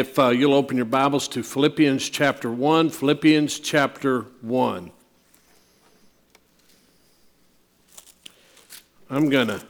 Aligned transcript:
If 0.00 0.18
uh, 0.18 0.30
you'll 0.30 0.54
open 0.54 0.78
your 0.78 0.86
Bibles 0.86 1.28
to 1.28 1.42
Philippians 1.42 2.08
chapter 2.08 2.50
1, 2.50 2.88
Philippians 2.88 3.60
chapter 3.60 4.22
1. 4.40 4.90
I'm 9.10 9.28
going 9.28 9.48
to 9.48 9.62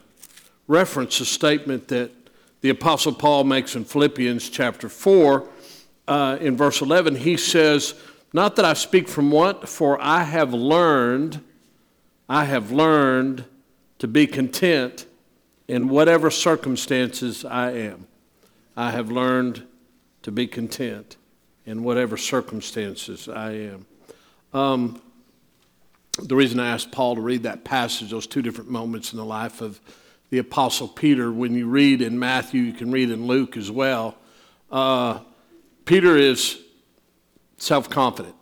reference 0.68 1.18
a 1.18 1.24
statement 1.24 1.88
that 1.88 2.12
the 2.60 2.68
Apostle 2.68 3.12
Paul 3.12 3.42
makes 3.42 3.74
in 3.74 3.84
Philippians 3.84 4.48
chapter 4.50 4.88
4. 4.88 5.48
Uh, 6.06 6.38
in 6.40 6.56
verse 6.56 6.80
11, 6.80 7.16
he 7.16 7.36
says, 7.36 7.94
Not 8.32 8.54
that 8.54 8.64
I 8.64 8.74
speak 8.74 9.08
from 9.08 9.32
want, 9.32 9.68
for 9.68 10.00
I 10.00 10.22
have 10.22 10.54
learned, 10.54 11.40
I 12.28 12.44
have 12.44 12.70
learned 12.70 13.46
to 13.98 14.06
be 14.06 14.28
content 14.28 15.06
in 15.66 15.88
whatever 15.88 16.30
circumstances 16.30 17.44
I 17.44 17.72
am. 17.72 18.06
I 18.76 18.92
have 18.92 19.10
learned 19.10 19.66
to 20.22 20.30
be 20.30 20.46
content 20.46 21.16
in 21.64 21.82
whatever 21.82 22.16
circumstances 22.16 23.28
I 23.28 23.52
am. 23.52 23.86
Um, 24.52 25.00
the 26.22 26.36
reason 26.36 26.58
I 26.60 26.70
asked 26.70 26.90
Paul 26.90 27.14
to 27.14 27.20
read 27.20 27.44
that 27.44 27.64
passage, 27.64 28.10
those 28.10 28.26
two 28.26 28.42
different 28.42 28.70
moments 28.70 29.12
in 29.12 29.18
the 29.18 29.24
life 29.24 29.60
of 29.60 29.80
the 30.30 30.38
Apostle 30.38 30.88
Peter, 30.88 31.32
when 31.32 31.54
you 31.54 31.66
read 31.66 32.02
in 32.02 32.18
Matthew, 32.18 32.62
you 32.62 32.72
can 32.72 32.90
read 32.90 33.10
in 33.10 33.26
Luke 33.26 33.56
as 33.56 33.70
well. 33.70 34.16
Uh, 34.70 35.20
Peter 35.84 36.16
is 36.16 36.60
self 37.56 37.90
confident, 37.90 38.34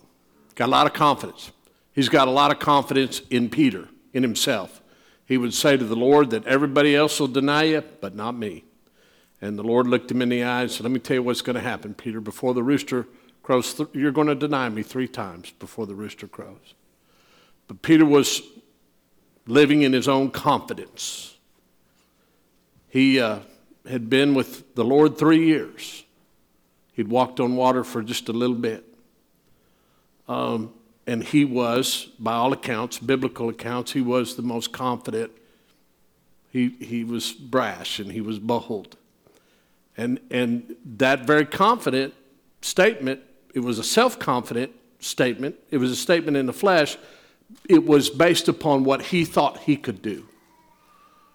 got 0.55 0.67
a 0.67 0.71
lot 0.71 0.87
of 0.87 0.93
confidence. 0.93 1.51
He's 1.93 2.09
got 2.09 2.29
a 2.29 2.31
lot 2.31 2.53
of 2.53 2.59
confidence 2.59 3.21
in 3.31 3.49
Peter, 3.49 3.89
in 4.13 4.23
himself. 4.23 4.83
He 5.27 5.37
would 5.37 5.53
say 5.53 5.77
to 5.77 5.85
the 5.85 5.97
Lord 5.97 6.31
that 6.31 6.47
everybody 6.47 6.95
else 6.95 7.19
will 7.21 7.29
deny 7.29 7.65
you, 7.65 7.83
but 8.01 8.15
not 8.15 8.37
me. 8.37 8.65
And 9.41 9.59
the 9.59 9.63
Lord 9.63 9.87
looked 9.87 10.11
him 10.11 10.21
in 10.21 10.31
the 10.31 10.43
eye 10.43 10.63
and 10.63 10.71
said, 10.71 10.83
Let 10.83 10.93
me 10.93 10.99
tell 10.99 11.15
you 11.15 11.23
what's 11.23 11.43
going 11.43 11.55
to 11.55 11.63
happen, 11.63 11.95
Peter. 11.95 12.21
Before 12.21 12.55
the 12.55 12.63
rooster 12.63 13.07
crows, 13.43 13.75
th- 13.75 13.89
you're 13.93 14.13
going 14.13 14.27
to 14.27 14.35
deny 14.35 14.69
me 14.69 14.83
three 14.83 15.09
times 15.09 15.53
before 15.59 15.87
the 15.87 15.95
rooster 15.95 16.27
crows. 16.27 16.75
But 17.69 17.83
Peter 17.83 18.05
was 18.05 18.43
living 19.47 19.83
in 19.83 19.93
his 19.93 20.09
own 20.09 20.31
confidence. 20.31 21.37
He 22.89 23.21
uh, 23.21 23.41
had 23.89 24.11
been 24.11 24.35
with 24.35 24.75
the 24.75 24.85
Lord 24.85 25.19
three 25.19 25.47
years. 25.47 26.05
He'd 26.93 27.09
walked 27.09 27.39
on 27.39 27.55
water 27.55 27.85
for 27.85 28.03
just 28.03 28.29
a 28.29 28.33
little 28.33 28.57
bit. 28.57 28.85
Um, 30.27 30.73
and 31.07 31.23
he 31.23 31.45
was, 31.45 32.09
by 32.19 32.35
all 32.35 32.53
accounts, 32.53 32.99
biblical 32.99 33.49
accounts, 33.49 33.93
he 33.93 34.01
was 34.01 34.37
the 34.37 34.43
most 34.43 34.73
confident. 34.73 35.33
He, 36.51 36.71
he 36.81 37.05
was 37.05 37.33
brash 37.33 37.99
and 37.99 38.13
he 38.13 38.21
was 38.21 38.39
bold. 38.39 38.97
And, 39.99 40.21
and 40.31 40.77
that 40.97 41.27
very 41.27 41.45
confident 41.45 42.15
statement, 42.63 43.21
it 43.53 43.61
was 43.61 43.81
a 43.81 43.85
self 43.85 44.19
confident 44.19 44.73
statement, 45.01 45.57
it 45.71 45.79
was 45.79 45.91
a 45.91 45.97
statement 45.97 46.37
in 46.37 46.47
the 46.47 46.53
flesh, 46.53 46.97
it 47.69 47.85
was 47.85 48.09
based 48.09 48.49
upon 48.49 48.85
what 48.85 49.03
he 49.03 49.25
thought 49.25 49.59
he 49.59 49.77
could 49.77 50.01
do. 50.01 50.27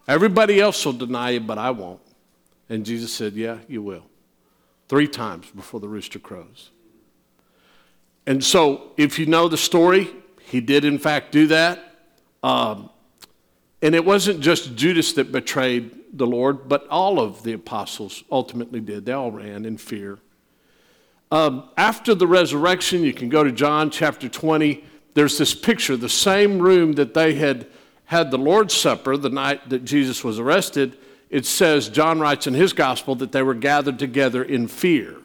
Everybody 0.07 0.61
else 0.61 0.85
will 0.85 0.93
deny 0.93 1.31
you, 1.31 1.41
but 1.41 1.57
I 1.57 1.71
won't. 1.71 1.99
And 2.69 2.85
Jesus 2.85 3.11
said, 3.13 3.33
Yeah, 3.33 3.59
you 3.67 3.81
will. 3.81 4.05
Three 4.87 5.07
times 5.07 5.49
before 5.51 5.79
the 5.79 5.87
rooster 5.89 6.19
crows. 6.19 6.71
And 8.25 8.43
so, 8.43 8.91
if 8.95 9.19
you 9.19 9.25
know 9.25 9.49
the 9.49 9.57
story, 9.57 10.09
he 10.39 10.61
did 10.61 10.85
in 10.85 10.99
fact 10.99 11.33
do 11.33 11.47
that. 11.47 11.79
Um, 12.41 12.89
and 13.81 13.93
it 13.95 14.05
wasn't 14.05 14.39
just 14.39 14.75
Judas 14.75 15.11
that 15.13 15.31
betrayed 15.31 15.91
the 16.13 16.27
Lord, 16.27 16.69
but 16.69 16.87
all 16.87 17.19
of 17.19 17.43
the 17.43 17.53
apostles 17.53 18.23
ultimately 18.31 18.79
did. 18.79 19.05
They 19.05 19.11
all 19.11 19.31
ran 19.31 19.65
in 19.65 19.77
fear. 19.77 20.19
Um, 21.31 21.69
after 21.77 22.13
the 22.13 22.27
resurrection, 22.27 23.03
you 23.03 23.13
can 23.13 23.27
go 23.27 23.43
to 23.43 23.51
John 23.51 23.89
chapter 23.89 24.29
20. 24.29 24.83
There's 25.15 25.37
this 25.37 25.55
picture, 25.55 25.97
the 25.97 26.07
same 26.07 26.59
room 26.59 26.93
that 26.93 27.15
they 27.15 27.33
had 27.33 27.67
had 28.05 28.29
the 28.29 28.37
Lord's 28.37 28.75
Supper 28.75 29.17
the 29.17 29.29
night 29.29 29.69
that 29.69 29.83
Jesus 29.83 30.23
was 30.23 30.37
arrested. 30.37 30.97
It 31.31 31.47
says, 31.47 31.89
John 31.89 32.19
writes 32.19 32.45
in 32.45 32.53
his 32.53 32.73
gospel, 32.73 33.15
that 33.15 33.31
they 33.31 33.41
were 33.41 33.55
gathered 33.55 33.97
together 33.97 34.43
in 34.43 34.67
fear. 34.67 35.17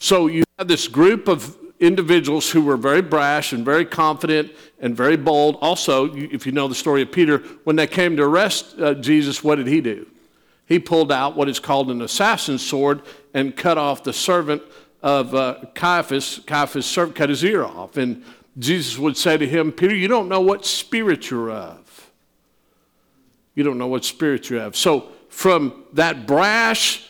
So 0.00 0.26
you 0.26 0.42
have 0.58 0.66
this 0.66 0.88
group 0.88 1.28
of 1.28 1.56
individuals 1.80 2.50
who 2.50 2.62
were 2.62 2.76
very 2.76 3.02
brash 3.02 3.52
and 3.52 3.64
very 3.64 3.84
confident 3.84 4.52
and 4.80 4.94
very 4.94 5.16
bold. 5.16 5.56
Also, 5.60 6.14
if 6.14 6.46
you 6.46 6.52
know 6.52 6.68
the 6.68 6.74
story 6.74 7.02
of 7.02 7.10
Peter, 7.10 7.38
when 7.64 7.76
they 7.76 7.86
came 7.86 8.16
to 8.16 8.22
arrest 8.22 8.78
uh, 8.78 8.94
Jesus, 8.94 9.42
what 9.42 9.56
did 9.56 9.66
he 9.66 9.80
do? 9.80 10.06
He 10.66 10.78
pulled 10.78 11.10
out 11.10 11.36
what 11.36 11.48
is 11.48 11.58
called 11.58 11.90
an 11.90 12.02
assassin's 12.02 12.64
sword 12.64 13.02
and 13.34 13.56
cut 13.56 13.78
off 13.78 14.04
the 14.04 14.12
servant 14.12 14.62
of 15.02 15.34
uh, 15.34 15.64
Caiaphas. 15.74 16.40
Caiaphas' 16.46 16.86
servant 16.86 17.16
cut 17.16 17.30
his 17.30 17.42
ear 17.42 17.64
off. 17.64 17.96
And 17.96 18.22
Jesus 18.58 18.98
would 18.98 19.16
say 19.16 19.36
to 19.36 19.48
him, 19.48 19.72
Peter, 19.72 19.94
you 19.94 20.06
don't 20.06 20.28
know 20.28 20.40
what 20.40 20.64
spirit 20.66 21.30
you're 21.30 21.50
of. 21.50 22.10
You 23.54 23.64
don't 23.64 23.78
know 23.78 23.88
what 23.88 24.04
spirit 24.04 24.48
you 24.50 24.58
have. 24.58 24.76
So, 24.76 25.08
from 25.28 25.84
that 25.94 26.26
brash, 26.26 27.09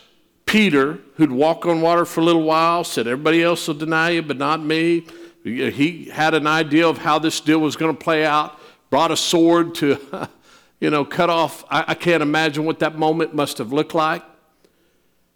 Peter, 0.51 0.99
who'd 1.15 1.31
walk 1.31 1.65
on 1.65 1.79
water 1.79 2.03
for 2.03 2.19
a 2.19 2.23
little 2.25 2.43
while, 2.43 2.83
said, 2.83 3.07
Everybody 3.07 3.41
else 3.41 3.69
will 3.69 3.75
deny 3.75 4.09
you, 4.09 4.21
but 4.21 4.37
not 4.37 4.61
me. 4.61 5.05
He 5.45 6.09
had 6.11 6.33
an 6.33 6.45
idea 6.45 6.85
of 6.85 6.97
how 6.97 7.19
this 7.19 7.39
deal 7.39 7.59
was 7.59 7.77
going 7.77 7.95
to 7.95 8.03
play 8.03 8.25
out, 8.25 8.59
brought 8.89 9.11
a 9.11 9.15
sword 9.15 9.73
to, 9.75 10.27
you 10.81 10.89
know, 10.89 11.05
cut 11.05 11.29
off. 11.29 11.63
I, 11.69 11.85
I 11.87 11.93
can't 11.93 12.21
imagine 12.21 12.65
what 12.65 12.79
that 12.79 12.97
moment 12.97 13.33
must 13.33 13.59
have 13.59 13.71
looked 13.71 13.95
like. 13.95 14.23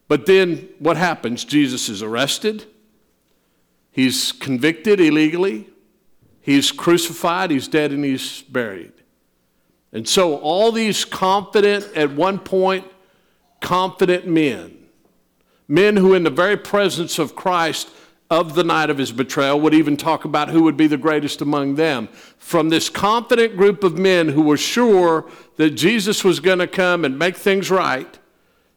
But 0.10 0.26
then 0.26 0.68
what 0.80 0.98
happens? 0.98 1.46
Jesus 1.46 1.88
is 1.88 2.04
arrested, 2.04 2.66
he's 3.92 4.34
convicted 4.34 5.00
illegally, 5.00 5.70
he's 6.42 6.74
crucified, 6.74 7.52
he's 7.52 7.70
dead, 7.70 7.94
and 7.94 8.04
he's 8.04 8.42
buried. 8.42 8.92
And 9.94 10.10
so 10.10 10.36
all 10.40 10.74
these 10.74 11.06
confident, 11.06 11.86
at 11.96 12.12
one 12.12 12.38
point, 12.38 12.84
confident 13.62 14.28
men 14.28 14.82
Men 15.68 15.98
who, 15.98 16.14
in 16.14 16.24
the 16.24 16.30
very 16.30 16.58
presence 16.58 17.18
of 17.20 17.36
Christ 17.36 17.90
of 18.30 18.56
the 18.56 18.64
night 18.64 18.90
of 18.90 18.98
his 18.98 19.12
betrayal, 19.12 19.60
would 19.60 19.74
even 19.74 19.98
talk 19.98 20.26
about 20.26 20.50
who 20.50 20.64
would 20.64 20.78
be 20.78 20.88
the 20.88 20.98
greatest 20.98 21.42
among 21.42 21.76
them. 21.76 22.08
From 22.38 22.70
this 22.70 22.90
confident 22.90 23.56
group 23.56 23.84
of 23.84 23.98
men 23.98 24.30
who 24.30 24.42
were 24.42 24.58
sure 24.58 25.30
that 25.58 25.72
Jesus 25.72 26.24
was 26.24 26.40
going 26.40 26.60
to 26.60 26.68
come 26.68 27.06
and 27.06 27.20
make 27.20 27.36
things 27.36 27.70
right, 27.70 28.20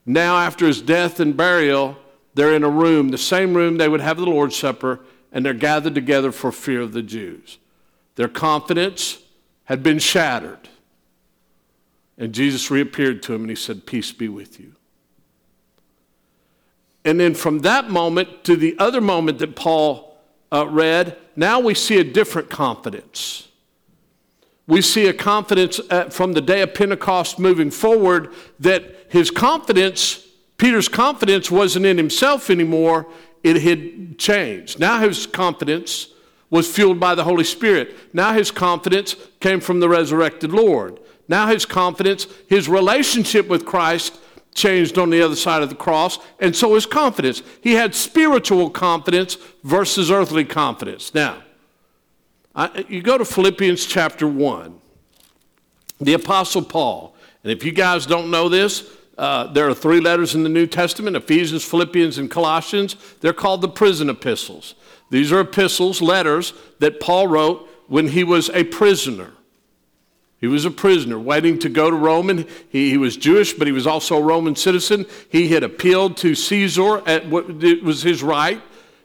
now 0.05 0.37
after 0.37 0.67
his 0.67 0.81
death 0.81 1.21
and 1.21 1.37
burial, 1.37 1.97
they're 2.35 2.55
in 2.55 2.65
a 2.65 2.71
room, 2.71 3.09
the 3.09 3.19
same 3.19 3.55
room 3.55 3.77
they 3.77 3.89
would 3.89 4.01
have 4.01 4.17
the 4.17 4.27
Lord's 4.27 4.57
Supper, 4.57 5.01
and 5.33 5.45
they're 5.45 5.55
gathered 5.55 5.95
together 5.95 6.33
for 6.33 6.53
fear 6.53 6.81
of 6.81 6.93
the 6.93 7.03
Jews. 7.03 7.59
Their 8.17 8.29
confidence 8.29 9.19
had 9.65 9.83
been 9.83 9.99
shattered. 9.99 10.69
And 12.17 12.33
Jesus 12.33 12.71
reappeared 12.71 13.23
to 13.25 13.35
him 13.35 13.43
and 13.43 13.51
he 13.51 13.57
said, 13.57 13.87
Peace 13.87 14.13
be 14.13 14.29
with 14.29 14.59
you. 14.59 14.75
And 17.09 17.19
then 17.19 17.33
from 17.33 17.61
that 17.61 17.89
moment 17.89 18.45
to 18.45 18.55
the 18.55 18.77
other 18.79 19.01
moment 19.01 19.39
that 19.39 19.57
Paul 19.57 20.15
uh, 20.53 20.67
read, 20.69 21.17
now 21.37 21.59
we 21.59 21.73
see 21.73 21.99
a 21.99 22.05
different 22.05 22.51
confidence. 22.51 23.49
We 24.67 24.83
see 24.83 25.07
a 25.07 25.15
confidence 25.15 25.81
at, 25.89 26.13
from 26.13 26.35
the 26.35 26.43
day 26.43 26.61
of 26.61 26.75
Pentecost 26.75 27.39
moving 27.39 27.71
forward 27.71 28.35
that 28.61 29.07
his 29.09 29.31
confidence, 29.31 30.23
Peter's 30.59 30.89
confidence, 30.89 31.51
wasn't 31.51 31.87
in 31.87 31.97
himself 31.97 32.51
anymore, 32.51 33.07
it 33.43 33.63
had 33.63 34.19
changed. 34.19 34.79
Now 34.79 35.01
his 35.01 35.27
confidence 35.27 36.09
was 36.51 36.71
fueled 36.71 37.01
by 37.01 37.15
the 37.15 37.25
Holy 37.25 37.45
Spirit. 37.45 37.97
Now 38.13 38.35
his 38.35 38.51
confidence 38.51 39.17
came 39.41 39.61
from 39.61 39.81
the 39.81 39.89
resurrected 39.89 40.53
Lord. 40.53 41.01
Now 41.27 41.47
his 41.47 41.65
confidence, 41.65 42.27
his 42.49 42.69
relationship 42.69 43.49
with 43.49 43.65
Christ, 43.65 44.19
changed 44.59 44.99
on 44.99 45.11
the 45.11 45.23
other 45.23 45.37
side 45.37 45.63
of 45.63 45.69
the 45.69 45.75
cross, 45.75 46.19
and 46.41 46.55
so 46.55 46.75
his 46.75 46.87
confidence. 46.87 47.43
He 47.63 47.75
had 47.75 47.95
spiritual 47.95 48.71
confidence 48.71 49.37
versus 49.63 50.11
earthly 50.11 50.45
confidence. 50.45 51.15
Now, 51.15 51.43
I, 52.55 52.85
you 52.89 53.03
go 53.03 53.17
to 53.17 53.25
Philippians 53.25 53.87
chapter 53.87 54.27
1, 54.27 54.79
the 56.01 56.15
Apostle 56.15 56.63
Paul, 56.63 57.15
and 57.43 57.53
if 57.53 57.65
you 57.65 57.73
guys 57.73 58.05
don't 58.05 58.31
know 58.31 58.49
this, 58.49 58.85
uh, 59.17 59.53
there 59.53 59.69
are 59.69 59.75
three 59.75 60.01
letters 60.01 60.35
in 60.35 60.43
the 60.43 60.49
New 60.49 60.67
Testament 60.67 61.17
Ephesians, 61.17 61.65
Philippians, 61.65 62.19
and 62.19 62.31
Colossians. 62.31 62.97
They're 63.21 63.33
called 63.33 63.63
the 63.63 63.69
prison 63.69 64.09
epistles. 64.09 64.75
These 65.11 65.33
are 65.33 65.41
epistles, 65.41 66.01
letters 66.01 66.53
that 66.79 67.01
Paul 67.01 67.27
wrote 67.27 67.69
when 67.89 68.09
he 68.09 68.23
was 68.23 68.51
a 68.51 68.65
prisoner. 68.65 69.33
He 70.41 70.47
was 70.47 70.65
a 70.65 70.71
prisoner 70.71 71.19
waiting 71.19 71.59
to 71.61 71.69
go 71.69 71.91
to 71.91 71.97
Rome. 71.97 72.31
And 72.31 72.47
he, 72.69 72.91
he 72.91 72.99
was 72.99 73.17
Jewish, 73.17 73.53
but 73.55 73.67
he 73.67 73.73
was 73.73 73.87
also 73.87 74.17
a 74.17 74.23
Roman 74.23 74.57
citizen. 74.57 75.07
He 75.29 75.49
had 75.49 75.65
appealed 75.65 76.17
to 76.19 76.35
Caesar 76.35 77.03
at 77.09 77.29
what 77.29 77.63
it 77.63 77.83
was 77.83 78.03
his 78.03 78.23
right 78.23 78.63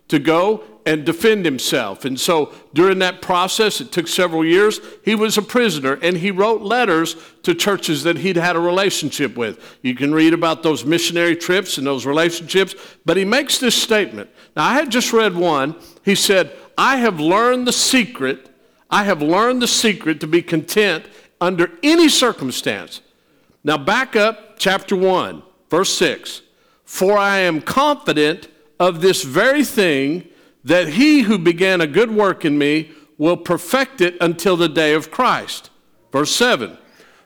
to 0.09 0.19
go 0.19 0.63
and 0.85 1.05
defend 1.05 1.45
himself. 1.45 2.05
And 2.05 2.19
so 2.19 2.51
during 2.73 2.99
that 2.99 3.21
process, 3.21 3.79
it 3.79 3.91
took 3.91 4.07
several 4.07 4.43
years, 4.43 4.79
he 5.03 5.15
was 5.15 5.37
a 5.37 5.41
prisoner 5.41 5.93
and 6.01 6.17
he 6.17 6.29
wrote 6.29 6.61
letters 6.61 7.15
to 7.43 7.55
churches 7.55 8.03
that 8.03 8.17
he'd 8.17 8.35
had 8.35 8.55
a 8.55 8.59
relationship 8.59 9.37
with. 9.37 9.77
You 9.81 9.95
can 9.95 10.13
read 10.13 10.33
about 10.33 10.61
those 10.61 10.83
missionary 10.83 11.35
trips 11.35 11.77
and 11.77 11.87
those 11.87 12.05
relationships, 12.05 12.75
but 13.05 13.17
he 13.17 13.25
makes 13.25 13.59
this 13.59 13.81
statement. 13.81 14.29
Now, 14.55 14.65
I 14.65 14.73
had 14.73 14.91
just 14.91 15.13
read 15.13 15.35
one. 15.35 15.75
He 16.03 16.15
said, 16.15 16.51
I 16.77 16.97
have 16.97 17.19
learned 17.19 17.65
the 17.65 17.73
secret, 17.73 18.49
I 18.89 19.05
have 19.05 19.21
learned 19.21 19.61
the 19.61 19.67
secret 19.67 20.19
to 20.19 20.27
be 20.27 20.41
content 20.41 21.05
under 21.43 21.69
any 21.83 22.09
circumstance. 22.09 23.01
Now, 23.63 23.77
back 23.77 24.15
up 24.15 24.57
chapter 24.57 24.95
1, 24.95 25.43
verse 25.69 25.95
6. 25.97 26.41
For 26.85 27.17
I 27.17 27.39
am 27.39 27.61
confident 27.61 28.47
of 28.79 29.01
this 29.01 29.23
very 29.23 29.63
thing 29.63 30.27
that 30.63 30.89
he 30.89 31.21
who 31.21 31.37
began 31.37 31.81
a 31.81 31.87
good 31.87 32.11
work 32.11 32.45
in 32.45 32.57
me 32.57 32.91
will 33.17 33.37
perfect 33.37 34.01
it 34.01 34.15
until 34.21 34.55
the 34.57 34.69
day 34.69 34.93
of 34.93 35.11
Christ. 35.11 35.69
Verse 36.11 36.31
7 36.35 36.77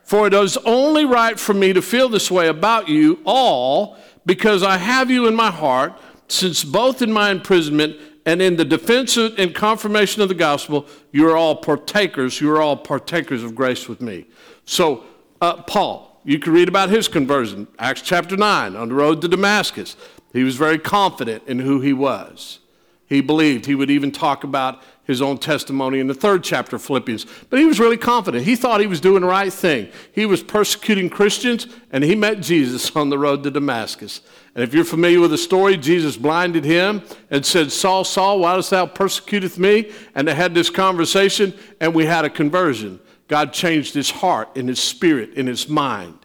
For 0.04 0.28
it 0.28 0.34
is 0.34 0.58
only 0.58 1.06
right 1.06 1.40
for 1.40 1.54
me 1.54 1.74
to 1.74 1.82
feel 1.82 2.10
this 2.10 2.32
way 2.32 2.48
about 2.48 2.90
you 2.90 3.20
all 3.26 3.98
because 4.26 4.64
I 4.64 4.78
have 4.78 5.10
you 5.10 5.28
in 5.28 5.36
my 5.36 5.52
heart, 5.52 5.94
since 6.28 6.64
both 6.64 7.02
in 7.02 7.12
my 7.12 7.30
imprisonment 7.32 7.98
and 8.28 8.42
in 8.42 8.58
the 8.58 8.66
defense 8.66 9.16
and 9.16 9.56
confirmation 9.56 10.22
of 10.22 10.28
the 10.28 10.36
gospel, 10.36 10.86
you 11.14 11.30
are 11.30 11.38
all 11.38 11.56
partakers. 11.56 12.42
You 12.42 12.52
are 12.52 12.62
all 12.62 12.76
partakers 12.76 13.42
of 13.42 13.56
grace 13.56 13.88
with 13.88 14.02
me. 14.02 14.26
So, 14.66 15.06
uh, 15.40 15.64
Paul, 15.64 16.20
you 16.26 16.38
can 16.38 16.52
read 16.52 16.68
about 16.68 16.90
his 16.90 17.08
conversion, 17.08 17.70
Acts 17.80 18.02
chapter 18.02 18.36
9, 18.36 18.76
on 18.76 18.90
the 18.90 18.96
road 18.96 19.22
to 19.22 19.30
Damascus. 19.30 19.96
He 20.34 20.44
was 20.44 20.58
very 20.58 20.78
confident 20.78 21.44
in 21.48 21.60
who 21.60 21.80
he 21.80 21.94
was. 21.94 22.60
He 23.06 23.22
believed. 23.22 23.66
He 23.66 23.76
would 23.76 23.90
even 23.90 24.12
talk 24.12 24.44
about 24.44 24.84
his 25.08 25.22
own 25.22 25.38
testimony 25.38 26.00
in 26.00 26.08
the 26.08 26.14
third 26.14 26.44
chapter 26.44 26.76
of 26.76 26.82
Philippians. 26.82 27.26
But 27.50 27.60
he 27.60 27.66
was 27.66 27.80
really 27.80 27.98
confident. 27.98 28.44
He 28.44 28.58
thought 28.58 28.82
he 28.82 28.88
was 28.88 29.00
doing 29.00 29.22
the 29.22 29.28
right 29.28 29.52
thing. 29.52 29.90
He 30.12 30.26
was 30.26 30.44
persecuting 30.44 31.10
Christians, 31.10 31.66
and 31.92 32.04
he 32.04 32.14
met 32.14 32.42
Jesus 32.42 32.92
on 32.96 33.10
the 33.10 33.18
road 33.18 33.42
to 33.44 33.52
Damascus. 33.52 34.22
And 34.54 34.64
if 34.64 34.74
you're 34.74 34.84
familiar 34.84 35.22
with 35.22 35.32
the 35.32 35.38
story, 35.38 35.78
Jesus 35.78 36.18
blinded 36.18 36.66
him 36.66 37.02
and 37.32 37.46
said, 37.46 37.72
Saul, 37.72 38.04
Saul, 38.04 38.40
why 38.40 38.56
dost 38.56 38.72
thou 38.72 38.86
persecuteth 38.86 39.58
me? 39.58 39.92
And 40.14 40.28
they 40.28 40.36
had 40.36 40.54
this 40.54 40.70
conversation, 40.70 41.54
and 41.80 41.96
we 41.96 42.06
had 42.06 42.26
a 42.26 42.30
conversion. 42.30 43.00
God 43.30 43.54
changed 43.54 43.94
his 43.94 44.12
heart 44.12 44.50
and 44.56 44.68
his 44.68 44.80
spirit 44.80 45.38
and 45.38 45.48
his 45.48 45.70
mind. 45.70 46.18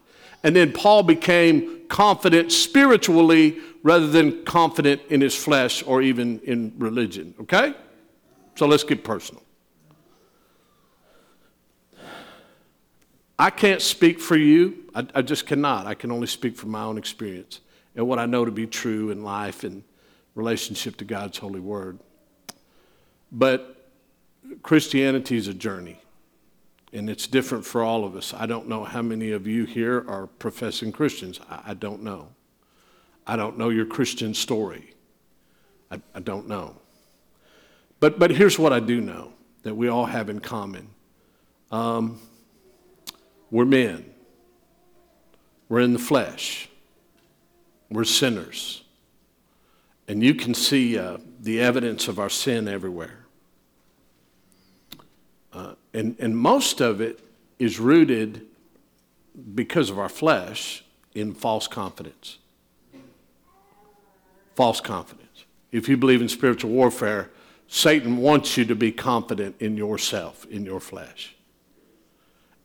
And 0.43 0.56
then 0.56 0.73
Paul 0.73 1.05
became 1.05 1.87
confident 1.88 2.50
spiritually 2.50 3.58
rather 3.84 4.08
than 4.08 4.44
confident 4.44 5.02
in 5.08 5.20
his 5.20 5.37
flesh 5.37 5.84
or 5.87 6.02
even 6.02 6.40
in 6.40 6.73
religion. 6.79 7.34
Okay? 7.43 7.75
So 8.54 8.66
let's 8.66 8.84
get 8.84 9.02
personal. 9.04 9.43
I 13.38 13.50
can't 13.50 13.82
speak 13.82 14.20
for 14.20 14.37
you. 14.37 14.84
I, 14.94 15.06
I, 15.16 15.22
just 15.22 15.46
cannot. 15.46 15.87
I 15.87 15.94
can 15.94 16.12
only 16.12 16.26
speak 16.26 16.56
from 16.56 16.70
my 16.70 16.82
own 16.82 16.96
experience 16.99 17.60
and 17.96 18.06
what 18.06 18.19
I 18.19 18.26
know 18.26 18.44
to 18.44 18.50
be 18.50 18.66
true 18.66 19.10
in 19.10 19.25
life 19.25 19.64
and 19.64 19.82
relationship 20.34 20.96
to 20.99 21.04
God's 21.04 21.38
holy 21.38 21.60
word. 21.60 21.99
But 23.32 23.88
Christianity 24.62 25.37
is 25.37 25.48
a 25.48 25.55
journey, 25.55 26.00
and 26.93 27.08
it's 27.08 27.26
different 27.26 27.64
for 27.64 27.82
all 27.82 28.05
of 28.05 28.14
us. 28.14 28.34
I 28.34 28.46
don't 28.46 28.69
know 28.69 28.84
how 28.84 29.02
many 29.02 29.32
of 29.32 29.46
you 29.46 29.64
here 29.64 30.05
are 30.08 30.26
professing 30.26 30.93
Christians. 30.93 31.40
I, 31.50 31.62
I 31.69 31.75
don't 31.75 32.02
know. 32.02 32.28
I 33.26 33.37
don't 33.37 33.56
know 33.56 33.70
your 33.70 33.87
Christian 33.87 34.34
story. 34.34 34.94
I, 35.90 36.00
I 36.14 36.20
don't 36.20 36.48
know. 36.48 36.76
But, 38.02 38.19
but 38.19 38.32
here's 38.32 38.58
what 38.58 38.72
I 38.72 38.81
do 38.81 39.00
know 39.00 39.32
that 39.62 39.76
we 39.76 39.87
all 39.87 40.06
have 40.06 40.28
in 40.28 40.40
common 40.40 40.88
um, 41.70 42.19
we're 43.49 43.64
men, 43.64 44.04
we're 45.69 45.78
in 45.78 45.93
the 45.93 46.00
flesh, 46.00 46.69
we're 47.88 48.02
sinners. 48.02 48.82
And 50.08 50.20
you 50.20 50.34
can 50.34 50.52
see 50.52 50.99
uh, 50.99 51.19
the 51.38 51.60
evidence 51.60 52.08
of 52.08 52.19
our 52.19 52.28
sin 52.28 52.66
everywhere. 52.66 53.25
Uh, 55.52 55.75
and, 55.94 56.16
and 56.19 56.37
most 56.37 56.81
of 56.81 57.00
it 57.00 57.20
is 57.60 57.78
rooted 57.78 58.46
because 59.55 59.90
of 59.90 59.98
our 60.00 60.08
flesh 60.08 60.84
in 61.14 61.34
false 61.34 61.69
confidence 61.69 62.38
false 64.56 64.81
confidence. 64.81 65.44
If 65.70 65.88
you 65.88 65.96
believe 65.96 66.20
in 66.20 66.28
spiritual 66.28 66.70
warfare, 66.70 67.31
Satan 67.74 68.19
wants 68.19 68.58
you 68.58 68.66
to 68.66 68.74
be 68.74 68.92
confident 68.92 69.56
in 69.58 69.78
yourself, 69.78 70.44
in 70.50 70.62
your 70.62 70.78
flesh. 70.78 71.34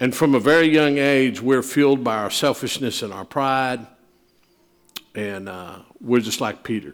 And 0.01 0.13
from 0.13 0.35
a 0.35 0.39
very 0.39 0.67
young 0.67 0.97
age, 0.97 1.41
we're 1.41 1.63
fueled 1.63 2.03
by 2.03 2.17
our 2.17 2.29
selfishness 2.29 3.01
and 3.01 3.13
our 3.13 3.23
pride. 3.23 3.87
And 5.15 5.47
uh, 5.47 5.77
we're 6.01 6.19
just 6.19 6.41
like 6.41 6.61
Peter. 6.61 6.93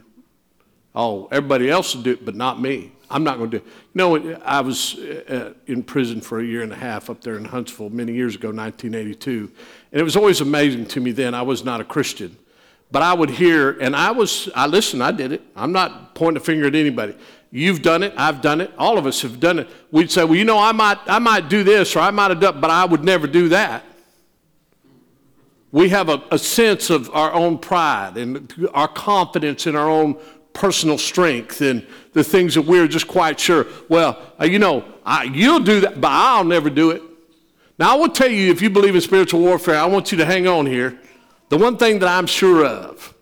Oh, 0.94 1.28
everybody 1.32 1.72
else 1.72 1.96
will 1.96 2.04
do 2.04 2.12
it, 2.12 2.24
but 2.24 2.36
not 2.36 2.62
me. 2.62 2.92
I'm 3.10 3.24
not 3.24 3.40
going 3.40 3.50
to 3.50 3.58
do 3.58 3.66
it. 3.66 3.72
You 3.96 4.30
know, 4.30 4.40
I 4.46 4.62
was 4.62 4.94
uh, 4.94 5.56
in 5.66 5.82
prison 5.82 6.22
for 6.22 6.40
a 6.40 6.46
year 6.46 6.62
and 6.62 6.72
a 6.72 6.76
half 6.76 7.10
up 7.10 7.20
there 7.22 7.36
in 7.36 7.46
Huntsville 7.46 7.90
many 7.90 8.14
years 8.14 8.36
ago, 8.36 8.50
1982. 8.50 9.52
And 9.92 10.00
it 10.00 10.04
was 10.04 10.16
always 10.16 10.40
amazing 10.40 10.86
to 10.86 11.00
me 11.00 11.14
then. 11.14 11.34
I 11.34 11.42
was 11.42 11.64
not 11.66 11.82
a 11.82 11.84
Christian. 11.84 12.38
But 12.92 13.02
I 13.02 13.12
would 13.12 13.32
hear, 13.32 13.72
and 13.80 13.96
I 13.96 14.12
was, 14.12 14.50
I 14.54 14.68
listened, 14.68 15.02
I 15.02 15.12
did 15.12 15.32
it. 15.32 15.42
I'm 15.56 15.72
not 15.72 16.14
pointing 16.14 16.40
a 16.40 16.46
finger 16.46 16.68
at 16.68 16.76
anybody. 16.76 17.16
You've 17.56 17.84
done 17.84 18.02
it, 18.02 18.16
I've 18.18 18.42
done 18.42 18.62
it, 18.62 18.74
all 18.80 18.98
of 18.98 19.06
us 19.06 19.22
have 19.22 19.40
done 19.40 19.60
it. 19.60 19.70
We'd 19.92 20.10
say, 20.10 20.24
well, 20.24 20.34
you 20.34 20.44
know, 20.44 20.58
I 20.58 20.72
might, 20.72 20.98
I 21.06 21.20
might 21.20 21.50
do 21.50 21.64
this 21.64 21.96
or 21.96 22.00
I 22.00 22.10
might 22.10 22.32
have 22.32 22.40
done, 22.40 22.60
but 22.60 22.72
I 22.72 22.84
would 22.84 23.04
never 23.04 23.28
do 23.28 23.50
that. 23.50 23.86
We 25.72 25.90
have 25.90 26.10
a, 26.10 26.24
a 26.32 26.40
sense 26.40 26.90
of 26.90 27.12
our 27.12 27.32
own 27.32 27.60
pride 27.60 28.18
and 28.18 28.52
our 28.74 28.88
confidence 28.88 29.68
in 29.68 29.76
our 29.76 29.88
own 29.88 30.18
personal 30.54 30.98
strength 30.98 31.62
and 31.62 31.86
the 32.14 32.24
things 32.24 32.56
that 32.56 32.64
we're 32.64 32.88
just 32.88 33.08
quite 33.08 33.40
sure. 33.40 33.68
Well, 33.88 34.20
uh, 34.42 34.46
you 34.46 34.58
know, 34.58 34.84
I, 35.06 35.26
you'll 35.26 35.60
do 35.60 35.80
that, 35.82 36.02
but 36.02 36.10
I'll 36.10 36.44
never 36.44 36.72
do 36.72 36.90
it. 36.90 37.04
Now, 37.78 37.96
I 37.96 38.00
will 38.00 38.10
tell 38.10 38.32
you, 38.32 38.52
if 38.52 38.64
you 38.64 38.72
believe 38.72 38.96
in 38.96 39.02
spiritual 39.02 39.42
warfare, 39.42 39.78
I 39.78 39.86
want 39.86 40.12
you 40.12 40.18
to 40.18 40.26
hang 40.26 40.48
on 40.48 40.66
here. 40.66 41.00
The 41.50 41.58
one 41.60 41.78
thing 41.78 42.00
that 42.00 42.10
I'm 42.10 42.26
sure 42.26 42.66
of 42.66 43.13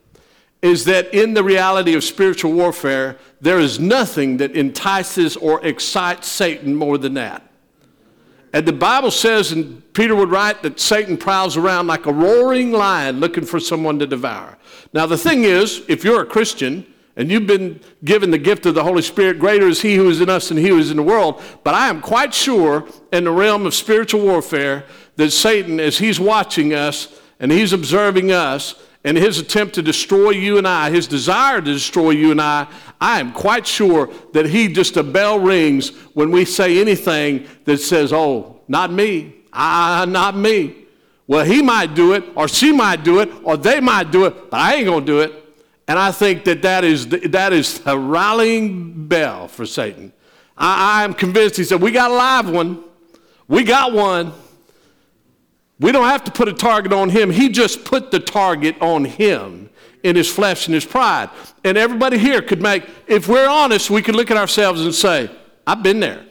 is 0.62 0.86
that 0.86 1.14
in 1.14 1.34
the 1.34 1.44
reality 1.44 1.96
of 1.96 2.04
spiritual 2.04 2.54
warfare, 2.54 3.18
there 3.40 3.60
is 3.60 3.80
nothing 3.80 4.38
that 4.38 4.56
entices 4.56 5.36
or 5.36 5.64
excites 5.66 6.28
Satan 6.28 6.76
more 6.76 6.98
than 6.98 7.16
that. 7.16 7.48
And 8.54 8.66
the 8.66 8.74
Bible 8.74 9.12
says, 9.12 9.52
and 9.52 9.82
Peter 9.94 10.16
would 10.16 10.30
write, 10.30 10.62
that 10.62 10.80
Satan 10.80 11.18
prowls 11.18 11.56
around 11.56 11.88
like 11.88 12.06
a 12.06 12.14
roaring 12.14 12.72
lion 12.72 13.20
looking 13.20 13.46
for 13.46 13.60
someone 13.60 13.98
to 14.00 14.06
devour. 14.06 14.58
Now, 14.94 15.06
the 15.06 15.18
thing 15.18 15.46
is, 15.46 15.84
if 15.88 16.04
you're 16.04 16.22
a 16.22 16.26
Christian 16.26 16.86
and 17.16 17.32
you've 17.32 17.48
been 17.48 17.80
given 18.04 18.30
the 18.30 18.38
gift 18.38 18.66
of 18.66 18.76
the 18.76 18.84
Holy 18.84 19.02
Spirit, 19.02 19.40
greater 19.40 19.68
is 19.68 19.82
He 19.82 19.96
who 19.96 20.10
is 20.10 20.20
in 20.20 20.30
us 20.30 20.50
than 20.50 20.58
He 20.58 20.68
who 20.68 20.78
is 20.78 20.92
in 20.92 20.98
the 20.98 21.04
world. 21.04 21.42
But 21.64 21.76
I 21.76 21.88
am 21.88 22.02
quite 22.02 22.34
sure 22.34 22.88
in 23.14 23.24
the 23.24 23.32
realm 23.32 23.66
of 23.66 23.74
spiritual 23.74 24.22
warfare 24.22 24.86
that 25.16 25.32
Satan, 25.32 25.80
as 25.80 25.98
he's 25.98 26.20
watching 26.20 26.74
us, 26.74 27.20
and 27.40 27.52
he's 27.52 27.74
observing 27.74 28.32
us 28.32 28.76
and 29.04 29.18
his 29.18 29.40
attempt 29.40 29.76
to 29.76 29.82
destroy 29.82 30.30
you 30.32 30.58
and 30.58 30.68
I, 30.68 30.92
his 30.92 31.08
desire 31.08 31.60
to 31.60 31.74
destroy 31.74 32.12
you 32.12 32.32
and 32.32 32.42
I, 32.42 32.68
I 33.00 33.20
am 33.20 33.32
quite 33.32 33.66
sure 33.66 34.10
that 34.34 34.46
he 34.46 34.68
just 34.68 34.98
a 34.98 35.04
bell 35.04 35.40
rings 35.40 35.90
when 36.14 36.32
we 36.32 36.46
say 36.46 36.80
anything 36.80 37.48
that 37.66 37.80
says, 37.80 38.14
oh, 38.14 38.62
not 38.68 38.92
me, 38.92 39.36
ah, 39.54 40.06
not 40.08 40.38
me. 40.38 40.86
Well, 41.28 41.46
he 41.46 41.62
might 41.62 41.96
do 41.96 42.14
it, 42.14 42.26
or 42.36 42.48
she 42.48 42.72
might 42.72 43.04
do 43.04 43.20
it, 43.20 43.30
or 43.44 43.58
they 43.58 43.80
might 43.80 44.12
do 44.12 44.26
it, 44.26 44.52
but 44.52 44.60
I 44.60 44.76
ain't 44.76 44.86
going 44.86 45.06
to 45.06 45.12
do 45.12 45.20
it. 45.22 45.34
And 45.88 45.98
I 45.98 46.12
think 46.12 46.44
that 46.46 46.62
that 46.62 46.84
is, 46.84 47.08
the, 47.08 47.20
that 47.30 47.54
is 47.54 47.82
a 47.86 47.98
rallying 47.98 49.08
bell 49.08 49.48
for 49.48 49.66
Satan. 49.66 50.14
I, 50.58 51.02
I 51.02 51.04
am 51.04 51.14
convinced, 51.14 51.58
he 51.58 51.64
said, 51.64 51.82
we 51.82 51.92
got 51.92 52.12
a 52.12 52.14
live 52.14 52.50
one. 52.50 52.84
We 53.48 53.64
got 53.64 53.94
one. 53.94 54.34
We 55.82 55.92
don't 55.92 56.06
have 56.06 56.24
to 56.26 56.32
put 56.32 56.48
a 56.48 56.54
target 56.54 56.94
on 56.94 57.10
him. 57.10 57.32
He 57.32 57.50
just 57.50 57.84
put 57.84 58.12
the 58.12 58.20
target 58.20 58.80
on 58.82 59.04
him 59.04 59.72
in 60.04 60.16
his 60.16 60.30
flesh 60.30 60.68
and 60.68 60.76
his 60.76 60.86
pride. 60.86 61.32
And 61.64 61.76
everybody 61.76 62.20
here 62.20 62.44
could 62.44 62.62
make, 62.62 62.88
if 63.08 63.28
we're 63.28 63.50
honest, 63.50 63.90
we 63.90 64.04
could 64.04 64.16
look 64.16 64.30
at 64.30 64.38
ourselves 64.38 64.82
and 64.82 64.94
say, 64.94 65.30
I've 65.66 65.82
been 65.82 66.00
there. 66.00 66.24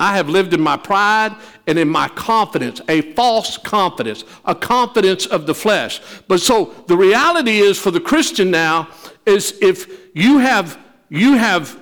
I 0.00 0.16
have 0.16 0.30
lived 0.30 0.54
in 0.54 0.62
my 0.62 0.78
pride 0.78 1.36
and 1.66 1.78
in 1.78 1.88
my 1.88 2.08
confidence, 2.08 2.80
a 2.88 3.12
false 3.12 3.58
confidence, 3.58 4.24
a 4.46 4.54
confidence 4.54 5.26
of 5.26 5.46
the 5.46 5.54
flesh. 5.54 6.00
But 6.26 6.40
so 6.40 6.74
the 6.86 6.96
reality 6.96 7.58
is 7.58 7.78
for 7.78 7.90
the 7.90 8.00
Christian 8.00 8.50
now 8.50 8.88
is 9.26 9.58
if 9.60 10.10
you 10.14 10.38
have 10.38 10.78
you 11.08 11.34
have 11.34 11.80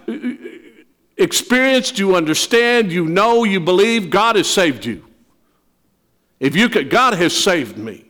experienced, 1.16 1.98
you 1.98 2.14
understand, 2.14 2.92
you 2.92 3.06
know, 3.06 3.44
you 3.44 3.58
believe 3.58 4.10
God 4.10 4.36
has 4.36 4.48
saved 4.48 4.84
you. 4.84 5.02
If 6.40 6.56
you 6.56 6.68
could, 6.68 6.90
God 6.90 7.14
has 7.14 7.36
saved 7.36 7.76
me. 7.76 8.04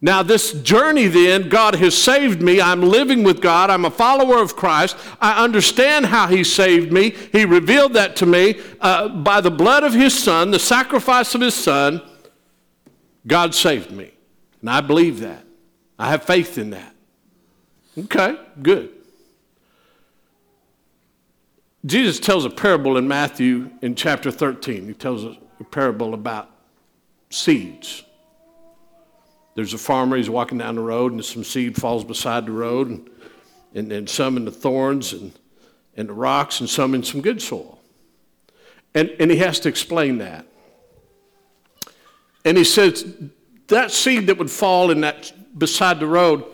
Now, 0.00 0.22
this 0.22 0.52
journey, 0.52 1.08
then, 1.08 1.48
God 1.48 1.74
has 1.74 1.96
saved 1.96 2.40
me. 2.40 2.60
I'm 2.60 2.82
living 2.82 3.24
with 3.24 3.40
God. 3.40 3.68
I'm 3.68 3.84
a 3.84 3.90
follower 3.90 4.40
of 4.40 4.54
Christ. 4.54 4.96
I 5.20 5.42
understand 5.42 6.06
how 6.06 6.28
He 6.28 6.44
saved 6.44 6.92
me. 6.92 7.10
He 7.32 7.44
revealed 7.44 7.94
that 7.94 8.14
to 8.16 8.26
me 8.26 8.60
uh, 8.80 9.08
by 9.08 9.40
the 9.40 9.50
blood 9.50 9.82
of 9.82 9.92
His 9.92 10.16
Son, 10.16 10.52
the 10.52 10.58
sacrifice 10.60 11.34
of 11.34 11.40
His 11.40 11.54
Son. 11.54 12.00
God 13.26 13.56
saved 13.56 13.90
me. 13.90 14.12
And 14.60 14.70
I 14.70 14.80
believe 14.80 15.20
that. 15.20 15.44
I 15.98 16.10
have 16.10 16.22
faith 16.22 16.58
in 16.58 16.70
that. 16.70 16.94
Okay, 17.98 18.36
good. 18.62 18.90
Jesus 21.84 22.20
tells 22.20 22.44
a 22.44 22.50
parable 22.50 22.96
in 22.96 23.08
Matthew 23.08 23.70
in 23.82 23.96
chapter 23.96 24.30
13. 24.30 24.86
He 24.86 24.94
tells 24.94 25.24
a 25.24 25.36
parable 25.70 26.14
about 26.14 26.50
seeds. 27.30 28.04
There's 29.54 29.74
a 29.74 29.78
farmer, 29.78 30.16
he's 30.16 30.30
walking 30.30 30.58
down 30.58 30.76
the 30.76 30.82
road, 30.82 31.12
and 31.12 31.24
some 31.24 31.44
seed 31.44 31.76
falls 31.76 32.04
beside 32.04 32.46
the 32.46 32.52
road, 32.52 32.88
and, 32.88 33.10
and, 33.74 33.90
and 33.90 34.08
some 34.08 34.36
in 34.36 34.44
the 34.44 34.52
thorns 34.52 35.12
and, 35.12 35.32
and 35.96 36.08
the 36.08 36.12
rocks, 36.12 36.60
and 36.60 36.70
some 36.70 36.94
in 36.94 37.02
some 37.02 37.20
good 37.20 37.42
soil. 37.42 37.80
And, 38.94 39.10
and 39.18 39.30
he 39.30 39.38
has 39.38 39.60
to 39.60 39.68
explain 39.68 40.18
that. 40.18 40.46
And 42.44 42.56
he 42.56 42.64
says, 42.64 43.14
that 43.66 43.90
seed 43.90 44.28
that 44.28 44.38
would 44.38 44.50
fall 44.50 44.90
in 44.90 45.00
that 45.02 45.32
beside 45.58 46.00
the 46.00 46.06
road, 46.06 46.44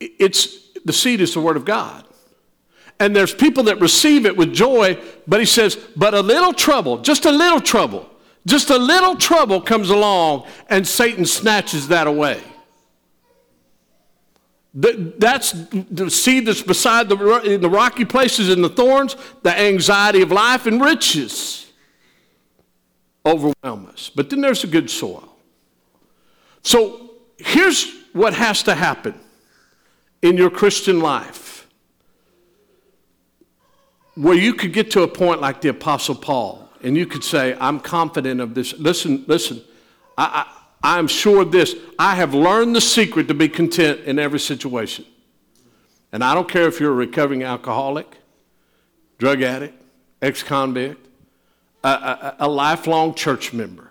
it's 0.00 0.70
the 0.84 0.92
seed 0.92 1.20
is 1.20 1.34
the 1.34 1.40
word 1.40 1.56
of 1.56 1.64
God. 1.64 2.04
And 2.98 3.14
there's 3.14 3.34
people 3.34 3.64
that 3.64 3.80
receive 3.80 4.24
it 4.24 4.36
with 4.36 4.54
joy, 4.54 5.02
but 5.26 5.40
he 5.40 5.46
says, 5.46 5.76
but 5.96 6.14
a 6.14 6.20
little 6.20 6.52
trouble, 6.52 6.98
just 6.98 7.26
a 7.26 7.32
little 7.32 7.60
trouble 7.60 8.08
just 8.46 8.70
a 8.70 8.78
little 8.78 9.16
trouble 9.16 9.60
comes 9.60 9.90
along 9.90 10.46
and 10.70 10.86
Satan 10.86 11.26
snatches 11.26 11.88
that 11.88 12.06
away. 12.06 12.40
That's 14.72 15.52
the 15.52 16.10
seed 16.10 16.46
that's 16.46 16.62
beside 16.62 17.08
the, 17.08 17.16
in 17.40 17.60
the 17.60 17.70
rocky 17.70 18.04
places 18.04 18.50
and 18.50 18.62
the 18.62 18.68
thorns, 18.68 19.16
the 19.42 19.58
anxiety 19.58 20.22
of 20.22 20.30
life 20.30 20.66
and 20.66 20.80
riches 20.80 21.66
overwhelm 23.24 23.86
us. 23.86 24.10
But 24.14 24.30
then 24.30 24.40
there's 24.40 24.64
a 24.64 24.68
good 24.68 24.90
soil. 24.90 25.34
So 26.62 27.10
here's 27.38 27.90
what 28.12 28.34
has 28.34 28.62
to 28.64 28.74
happen 28.74 29.14
in 30.22 30.36
your 30.36 30.50
Christian 30.50 31.00
life 31.00 31.66
where 34.14 34.36
you 34.36 34.54
could 34.54 34.72
get 34.72 34.90
to 34.92 35.02
a 35.02 35.08
point 35.08 35.40
like 35.40 35.60
the 35.60 35.68
Apostle 35.68 36.14
Paul 36.14 36.65
and 36.86 36.96
you 36.96 37.04
could 37.04 37.24
say, 37.24 37.56
I'm 37.60 37.80
confident 37.80 38.40
of 38.40 38.54
this. 38.54 38.72
Listen, 38.78 39.24
listen, 39.26 39.60
I, 40.16 40.46
I, 40.82 40.96
I'm 40.96 41.08
sure 41.08 41.42
of 41.42 41.50
this. 41.50 41.74
I 41.98 42.14
have 42.14 42.32
learned 42.32 42.76
the 42.76 42.80
secret 42.80 43.26
to 43.26 43.34
be 43.34 43.48
content 43.48 44.02
in 44.02 44.20
every 44.20 44.38
situation. 44.38 45.04
And 46.12 46.22
I 46.22 46.32
don't 46.32 46.48
care 46.48 46.68
if 46.68 46.78
you're 46.78 46.92
a 46.92 46.94
recovering 46.94 47.42
alcoholic, 47.42 48.18
drug 49.18 49.42
addict, 49.42 49.74
ex 50.22 50.44
convict, 50.44 51.08
a, 51.82 51.88
a, 51.88 52.36
a 52.38 52.48
lifelong 52.48 53.14
church 53.14 53.52
member. 53.52 53.90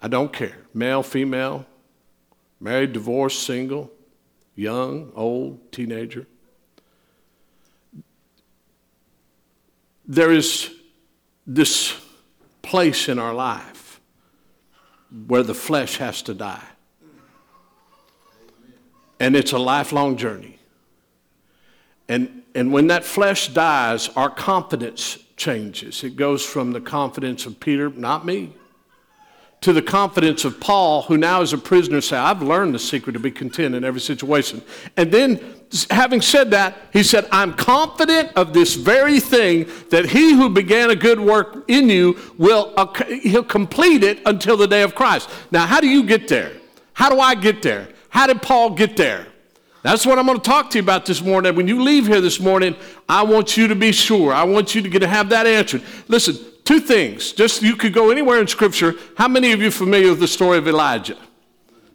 I 0.00 0.08
don't 0.08 0.32
care. 0.32 0.56
Male, 0.72 1.02
female, 1.02 1.66
married, 2.58 2.94
divorced, 2.94 3.42
single, 3.42 3.92
young, 4.54 5.12
old, 5.14 5.70
teenager. 5.72 6.26
There 10.06 10.32
is 10.32 10.74
this 11.54 12.00
place 12.62 13.08
in 13.08 13.18
our 13.18 13.34
life 13.34 14.00
where 15.26 15.42
the 15.42 15.54
flesh 15.54 15.96
has 15.96 16.22
to 16.22 16.32
die. 16.32 16.62
And 19.18 19.34
it's 19.34 19.50
a 19.50 19.58
lifelong 19.58 20.16
journey. 20.16 20.60
And, 22.08 22.42
and 22.54 22.72
when 22.72 22.86
that 22.86 23.04
flesh 23.04 23.48
dies, 23.48 24.08
our 24.10 24.30
confidence 24.30 25.18
changes. 25.36 26.04
It 26.04 26.14
goes 26.14 26.44
from 26.44 26.70
the 26.70 26.80
confidence 26.80 27.46
of 27.46 27.58
Peter, 27.58 27.90
not 27.90 28.24
me, 28.24 28.52
to 29.60 29.74
the 29.74 29.82
confidence 29.82 30.44
of 30.46 30.58
Paul, 30.58 31.02
who 31.02 31.18
now 31.18 31.42
is 31.42 31.52
a 31.52 31.58
prisoner, 31.58 32.00
say, 32.00 32.16
I've 32.16 32.40
learned 32.40 32.74
the 32.74 32.78
secret 32.78 33.12
to 33.12 33.18
be 33.18 33.30
content 33.30 33.74
in 33.74 33.84
every 33.84 34.00
situation. 34.00 34.62
And 34.96 35.12
then, 35.12 35.38
having 35.90 36.22
said 36.22 36.50
that, 36.52 36.76
he 36.92 37.02
said, 37.02 37.28
I'm 37.30 37.52
confident 37.52 38.32
of 38.36 38.54
this 38.54 38.74
very 38.74 39.20
thing 39.20 39.68
that 39.90 40.06
he 40.06 40.32
who 40.32 40.48
began 40.48 40.90
a 40.90 40.96
good 40.96 41.20
work 41.20 41.64
in 41.68 41.90
you 41.90 42.18
will 42.38 42.74
he'll 43.22 43.44
complete 43.44 44.02
it 44.02 44.20
until 44.24 44.56
the 44.56 44.66
day 44.66 44.82
of 44.82 44.94
Christ. 44.94 45.28
Now, 45.50 45.66
how 45.66 45.80
do 45.80 45.88
you 45.88 46.04
get 46.04 46.26
there? 46.26 46.52
How 46.94 47.10
do 47.10 47.20
I 47.20 47.34
get 47.34 47.60
there? 47.60 47.88
How 48.08 48.26
did 48.26 48.40
Paul 48.40 48.70
get 48.70 48.96
there? 48.96 49.26
That's 49.82 50.04
what 50.04 50.18
I'm 50.18 50.26
going 50.26 50.38
to 50.38 50.44
talk 50.44 50.70
to 50.70 50.78
you 50.78 50.82
about 50.82 51.06
this 51.06 51.22
morning. 51.22 51.54
When 51.54 51.66
you 51.66 51.82
leave 51.82 52.06
here 52.06 52.20
this 52.20 52.38
morning, 52.40 52.76
I 53.08 53.22
want 53.22 53.56
you 53.56 53.66
to 53.68 53.74
be 53.74 53.92
sure. 53.92 54.32
I 54.32 54.44
want 54.44 54.74
you 54.74 54.82
to 54.82 54.88
get 54.88 54.98
to 54.98 55.08
have 55.08 55.30
that 55.30 55.46
answered. 55.46 55.82
Listen, 56.08 56.36
Two 56.70 56.78
things. 56.78 57.32
Just 57.32 57.62
you 57.62 57.74
could 57.74 57.92
go 57.92 58.12
anywhere 58.12 58.40
in 58.40 58.46
Scripture. 58.46 58.94
How 59.16 59.26
many 59.26 59.50
of 59.50 59.60
you 59.60 59.66
are 59.66 59.72
familiar 59.72 60.10
with 60.10 60.20
the 60.20 60.28
story 60.28 60.56
of 60.56 60.68
Elijah? 60.68 61.16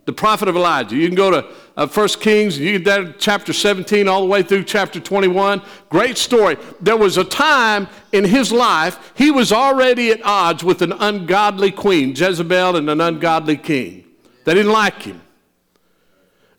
The 0.03 0.11
prophet 0.11 0.49
of 0.49 0.57
Elijah. 0.57 0.97
You 0.97 1.07
can 1.07 1.15
go 1.15 1.31
to 1.31 1.47
uh, 1.77 1.87
1 1.87 2.07
Kings, 2.19 2.59
you 2.59 2.77
get 2.77 2.83
that 2.83 3.17
chapter 3.17 3.53
17 3.53 4.09
all 4.09 4.19
the 4.19 4.27
way 4.27 4.43
through 4.43 4.65
chapter 4.65 4.99
21. 4.99 5.61
Great 5.87 6.17
story. 6.17 6.57
There 6.81 6.97
was 6.97 7.15
a 7.15 7.23
time 7.23 7.87
in 8.11 8.25
his 8.25 8.51
life, 8.51 9.13
he 9.15 9.31
was 9.31 9.53
already 9.53 10.11
at 10.11 10.19
odds 10.25 10.61
with 10.61 10.81
an 10.81 10.91
ungodly 10.91 11.71
queen, 11.71 12.09
Jezebel, 12.13 12.75
and 12.75 12.89
an 12.89 12.99
ungodly 12.99 13.55
king. 13.55 14.03
They 14.43 14.55
didn't 14.55 14.73
like 14.73 15.03
him. 15.03 15.21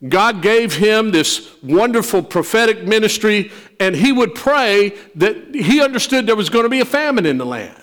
God 0.08 0.40
gave 0.40 0.72
him 0.72 1.10
this 1.10 1.54
wonderful 1.62 2.22
prophetic 2.22 2.82
ministry, 2.82 3.52
and 3.78 3.94
he 3.94 4.10
would 4.10 4.34
pray 4.34 4.96
that 5.16 5.54
he 5.54 5.82
understood 5.82 6.26
there 6.26 6.34
was 6.34 6.48
going 6.48 6.64
to 6.64 6.70
be 6.70 6.80
a 6.80 6.86
famine 6.86 7.26
in 7.26 7.36
the 7.36 7.44
land 7.44 7.82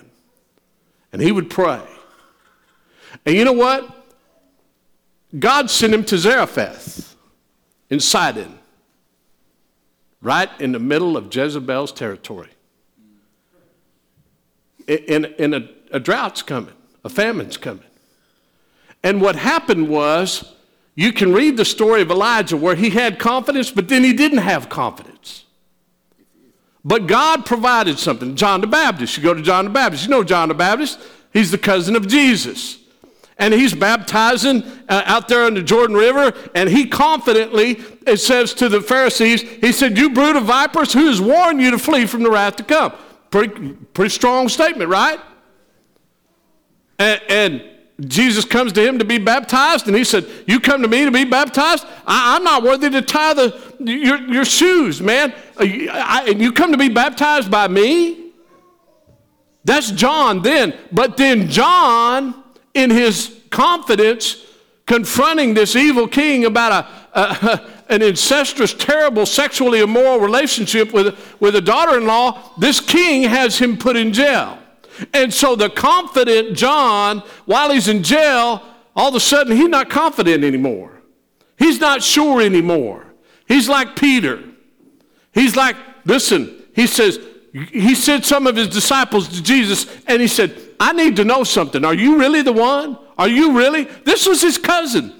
and 1.14 1.22
he 1.22 1.30
would 1.30 1.48
pray. 1.48 1.80
And 3.24 3.36
you 3.36 3.44
know 3.44 3.52
what? 3.52 3.88
God 5.38 5.70
sent 5.70 5.94
him 5.94 6.02
to 6.06 6.18
Zarephath 6.18 7.14
in 7.88 8.00
Sidon, 8.00 8.58
right 10.20 10.50
in 10.60 10.72
the 10.72 10.80
middle 10.80 11.16
of 11.16 11.32
Jezebel's 11.32 11.92
territory. 11.92 12.48
And, 14.88 15.26
and 15.38 15.54
a, 15.54 15.68
a 15.92 16.00
drought's 16.00 16.42
coming, 16.42 16.74
a 17.04 17.08
famine's 17.08 17.56
coming. 17.56 17.86
And 19.04 19.22
what 19.22 19.36
happened 19.36 19.88
was, 19.88 20.52
you 20.96 21.12
can 21.12 21.32
read 21.32 21.56
the 21.56 21.64
story 21.64 22.02
of 22.02 22.10
Elijah 22.10 22.56
where 22.56 22.74
he 22.74 22.90
had 22.90 23.20
confidence, 23.20 23.70
but 23.70 23.86
then 23.86 24.02
he 24.02 24.12
didn't 24.12 24.38
have 24.38 24.68
confidence. 24.68 25.43
But 26.84 27.06
God 27.06 27.46
provided 27.46 27.98
something. 27.98 28.36
John 28.36 28.60
the 28.60 28.66
Baptist. 28.66 29.16
You 29.16 29.22
go 29.22 29.34
to 29.34 29.42
John 29.42 29.64
the 29.64 29.70
Baptist. 29.70 30.04
You 30.04 30.10
know 30.10 30.22
John 30.22 30.48
the 30.48 30.54
Baptist. 30.54 31.00
He's 31.32 31.50
the 31.50 31.58
cousin 31.58 31.96
of 31.96 32.06
Jesus. 32.06 32.78
And 33.38 33.52
he's 33.52 33.74
baptizing 33.74 34.62
uh, 34.88 35.02
out 35.06 35.26
there 35.26 35.48
in 35.48 35.54
the 35.54 35.62
Jordan 35.62 35.96
River, 35.96 36.32
and 36.54 36.68
he 36.68 36.86
confidently, 36.86 37.82
it 38.06 38.18
says 38.18 38.54
to 38.54 38.68
the 38.68 38.80
Pharisees, 38.80 39.42
he 39.42 39.72
said, 39.72 39.98
You 39.98 40.10
brood 40.10 40.36
of 40.36 40.44
vipers, 40.44 40.92
who 40.92 41.06
has 41.06 41.20
warned 41.20 41.60
you 41.60 41.72
to 41.72 41.78
flee 41.78 42.06
from 42.06 42.22
the 42.22 42.30
wrath 42.30 42.56
to 42.56 42.62
come? 42.62 42.92
Pretty, 43.30 43.72
pretty 43.92 44.10
strong 44.10 44.48
statement, 44.48 44.88
right? 44.88 45.18
And, 47.00 47.20
and 47.28 47.73
Jesus 48.00 48.44
comes 48.44 48.72
to 48.72 48.86
him 48.86 48.98
to 48.98 49.04
be 49.04 49.18
baptized, 49.18 49.86
and 49.86 49.96
he 49.96 50.02
said, 50.02 50.26
You 50.46 50.58
come 50.58 50.82
to 50.82 50.88
me 50.88 51.04
to 51.04 51.12
be 51.12 51.24
baptized? 51.24 51.86
I, 52.06 52.36
am 52.36 52.42
not 52.42 52.62
worthy 52.62 52.90
to 52.90 53.02
tie 53.02 53.34
the, 53.34 53.56
your, 53.78 54.18
your 54.18 54.44
shoes, 54.44 55.00
man. 55.00 55.32
Uh, 55.56 55.64
I, 55.92 56.26
and 56.28 56.40
you 56.40 56.50
come 56.52 56.72
to 56.72 56.78
be 56.78 56.88
baptized 56.88 57.50
by 57.50 57.68
me? 57.68 58.32
That's 59.64 59.92
John 59.92 60.42
then. 60.42 60.74
But 60.90 61.16
then 61.16 61.48
John, 61.48 62.42
in 62.74 62.90
his 62.90 63.40
confidence, 63.50 64.44
confronting 64.86 65.54
this 65.54 65.76
evil 65.76 66.08
king 66.08 66.44
about 66.44 66.86
a, 67.14 67.20
a 67.20 67.70
an 67.88 68.02
incestuous, 68.02 68.72
terrible, 68.72 69.26
sexually 69.26 69.80
immoral 69.80 70.18
relationship 70.18 70.92
with, 70.92 71.36
with 71.40 71.54
a 71.54 71.60
daughter 71.60 71.98
in 71.98 72.06
law, 72.06 72.50
this 72.58 72.80
king 72.80 73.22
has 73.22 73.58
him 73.58 73.76
put 73.76 73.96
in 73.96 74.12
jail. 74.12 74.58
And 75.12 75.32
so 75.32 75.56
the 75.56 75.70
confident 75.70 76.56
John, 76.56 77.22
while 77.46 77.70
he's 77.70 77.88
in 77.88 78.02
jail, 78.02 78.62
all 78.96 79.08
of 79.08 79.14
a 79.14 79.20
sudden 79.20 79.56
he's 79.56 79.68
not 79.68 79.90
confident 79.90 80.44
anymore. 80.44 81.02
He's 81.58 81.80
not 81.80 82.02
sure 82.02 82.40
anymore. 82.40 83.06
He's 83.46 83.68
like 83.68 83.96
Peter. 83.96 84.42
He's 85.32 85.56
like, 85.56 85.76
listen, 86.04 86.62
he 86.74 86.86
says, 86.86 87.18
he 87.52 87.94
sent 87.94 88.24
some 88.24 88.46
of 88.46 88.56
his 88.56 88.68
disciples 88.68 89.28
to 89.28 89.42
Jesus 89.42 89.86
and 90.06 90.20
he 90.20 90.28
said, 90.28 90.56
I 90.80 90.92
need 90.92 91.16
to 91.16 91.24
know 91.24 91.44
something. 91.44 91.84
Are 91.84 91.94
you 91.94 92.18
really 92.18 92.42
the 92.42 92.52
one? 92.52 92.98
Are 93.16 93.28
you 93.28 93.56
really? 93.56 93.84
This 94.04 94.26
was 94.26 94.42
his 94.42 94.58
cousin. 94.58 95.12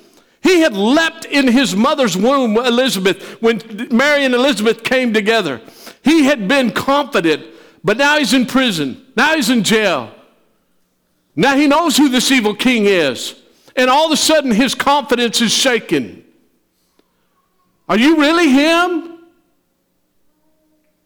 He 0.43 0.61
had 0.61 0.75
leapt 0.75 1.25
in 1.25 1.49
his 1.49 1.75
mother's 1.75 2.16
womb, 2.16 2.57
Elizabeth, 2.57 3.40
when 3.40 3.62
Mary 3.90 4.25
and 4.25 4.35
Elizabeth 4.35 4.83
came 4.83 5.14
together. 5.14 5.61
He 6.02 6.25
had 6.25 6.49
been 6.49 6.71
confident 6.71 7.47
but 7.85 7.99
now 7.99 8.19
he's 8.19 8.33
in 8.33 8.47
prison. 8.47 9.05
Now 9.14 9.37
he's 9.37 9.50
in 9.50 9.62
jail. 9.62 10.12
Now 11.37 11.55
he 11.57 11.67
knows 11.67 11.97
who 11.97 12.09
this 12.09 12.31
evil 12.31 12.55
king 12.55 12.87
is. 12.87 13.41
And 13.76 13.91
all 13.91 14.07
of 14.07 14.12
a 14.12 14.17
sudden, 14.17 14.50
his 14.50 14.75
confidence 14.75 15.41
is 15.41 15.53
shaken. 15.53 16.25
Are 17.88 17.99
you 17.99 18.17
really 18.17 18.49
him? 18.49 19.11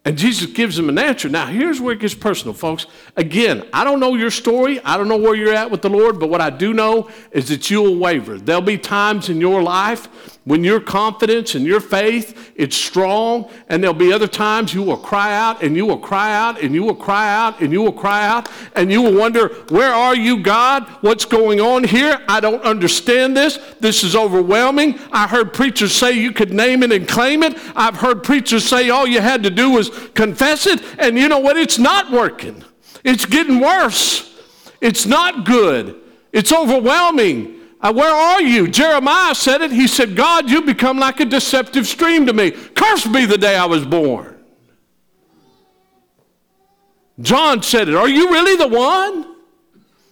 And 0.05 0.17
Jesus 0.17 0.51
gives 0.53 0.79
him 0.79 0.89
an 0.89 0.99
answer. 0.99 1.29
Now, 1.29 1.47
here's 1.47 1.81
where 1.81 1.93
it 1.93 2.01
gets 2.01 2.15
personal, 2.15 2.55
folks. 2.55 2.87
Again, 3.17 3.67
I 3.73 3.85
don't 3.85 4.01
know 4.01 4.15
your 4.15 4.31
story. 4.31 4.81
I 4.83 4.97
don't 4.97 5.09
know 5.09 5.17
where 5.17 5.35
you're 5.35 5.53
at 5.53 5.71
with 5.71 5.83
the 5.83 5.91
Lord, 5.91 6.19
but 6.19 6.31
what 6.31 6.41
I 6.41 6.49
do 6.49 6.73
know 6.73 7.11
is 7.31 7.49
that 7.49 7.69
you'll 7.71 7.97
waver. 7.97 8.39
There'll 8.39 8.63
be 8.63 8.79
times 8.79 9.29
in 9.29 9.41
your 9.41 9.63
life 9.63 10.38
when 10.49 10.65
your 10.65 10.81
confidence 10.81 11.55
and 11.55 11.67
your 11.67 11.79
faith 11.79 12.53
is 12.55 12.75
strong, 12.75 13.51
and 13.69 13.83
there'll 13.83 13.93
be 13.93 14.15
other 14.15 14.27
times 14.27 14.73
you 14.73 14.83
will 14.83 14.97
cry 14.97 15.35
out 15.35 15.63
and 15.63 15.77
you 15.77 15.85
will 15.85 15.99
cry 15.99 16.35
out 16.35 16.63
and 16.63 16.75
you 16.75 16.83
will 16.83 16.95
cry 16.95 17.31
out 17.31 17.61
and 17.61 17.71
you 17.71 17.83
will 17.83 17.93
cry 17.93 18.27
out 18.27 18.49
and 18.75 18.91
you 18.91 19.03
will 19.03 19.15
wonder, 19.15 19.49
Where 19.69 19.93
are 19.93 20.17
you, 20.17 20.43
God? 20.43 20.89
What's 21.03 21.27
going 21.27 21.61
on 21.61 21.85
here? 21.85 22.25
I 22.29 22.41
don't 22.41 22.63
understand 22.63 23.37
this. 23.37 23.59
This 23.79 24.03
is 24.03 24.17
overwhelming. 24.17 24.99
I 25.13 25.29
heard 25.29 25.53
preachers 25.53 25.93
say 25.93 26.13
you 26.13 26.33
could 26.33 26.55
name 26.55 26.83
it 26.83 26.93
and 26.93 27.07
claim 27.07 27.43
it. 27.43 27.55
I've 27.77 27.97
heard 27.97 28.23
preachers 28.23 28.65
say 28.65 28.89
all 28.89 29.07
you 29.07 29.21
had 29.21 29.43
to 29.43 29.51
do 29.51 29.69
was 29.69 29.91
confess 30.15 30.67
it, 30.67 30.83
and 30.99 31.19
you 31.19 31.29
know 31.29 31.41
what? 31.41 31.59
It's 31.59 31.79
not 31.79 32.11
working. 32.11 32.65
It's 33.05 33.27
getting 33.27 33.61
worse. 33.61 34.35
It's 34.81 35.05
not 35.05 35.45
good. 35.45 36.01
It's 36.33 36.55
overwhelming. 36.55 37.58
Uh, 37.81 37.93
where 37.93 38.13
are 38.13 38.43
you? 38.43 38.67
Jeremiah 38.67 39.35
said 39.35 39.61
it. 39.61 39.71
He 39.71 39.87
said, 39.87 40.17
God, 40.17 40.51
you 40.51 40.63
become 40.63 40.99
like 40.99 41.21
a 41.21 41.25
deceptive 41.25 41.87
stream 41.87 42.27
to 42.27 42.33
me. 42.33 42.51
Cursed 42.51 43.13
be 43.13 43.25
the 43.25 43.39
day 43.39 43.57
I 43.57 43.67
was 43.67 43.87
born. 43.87 44.37
John 47.21 47.63
said 47.63 47.89
it. 47.89 47.95
Are 47.95 48.09
you 48.09 48.31
really 48.31 48.57
the 48.57 48.69
one? 48.69 49.37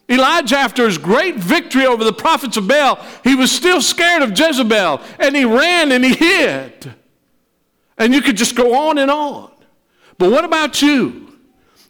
Elijah, 0.09 0.57
after 0.57 0.87
his 0.87 0.99
great 0.99 1.35
victory 1.35 1.85
over 1.85 2.05
the 2.05 2.13
prophets 2.13 2.57
of 2.57 2.69
Baal, 2.69 3.05
he 3.25 3.35
was 3.35 3.51
still 3.51 3.81
scared 3.81 4.23
of 4.23 4.39
Jezebel 4.39 5.01
and 5.19 5.35
he 5.35 5.45
ran 5.45 5.91
and 5.91 6.05
he 6.05 6.15
hid. 6.15 6.95
And 7.99 8.15
you 8.15 8.21
could 8.23 8.37
just 8.37 8.55
go 8.55 8.75
on 8.89 8.99
and 8.99 9.11
on. 9.11 9.51
But 10.19 10.31
what 10.31 10.45
about 10.45 10.81
you? 10.83 11.26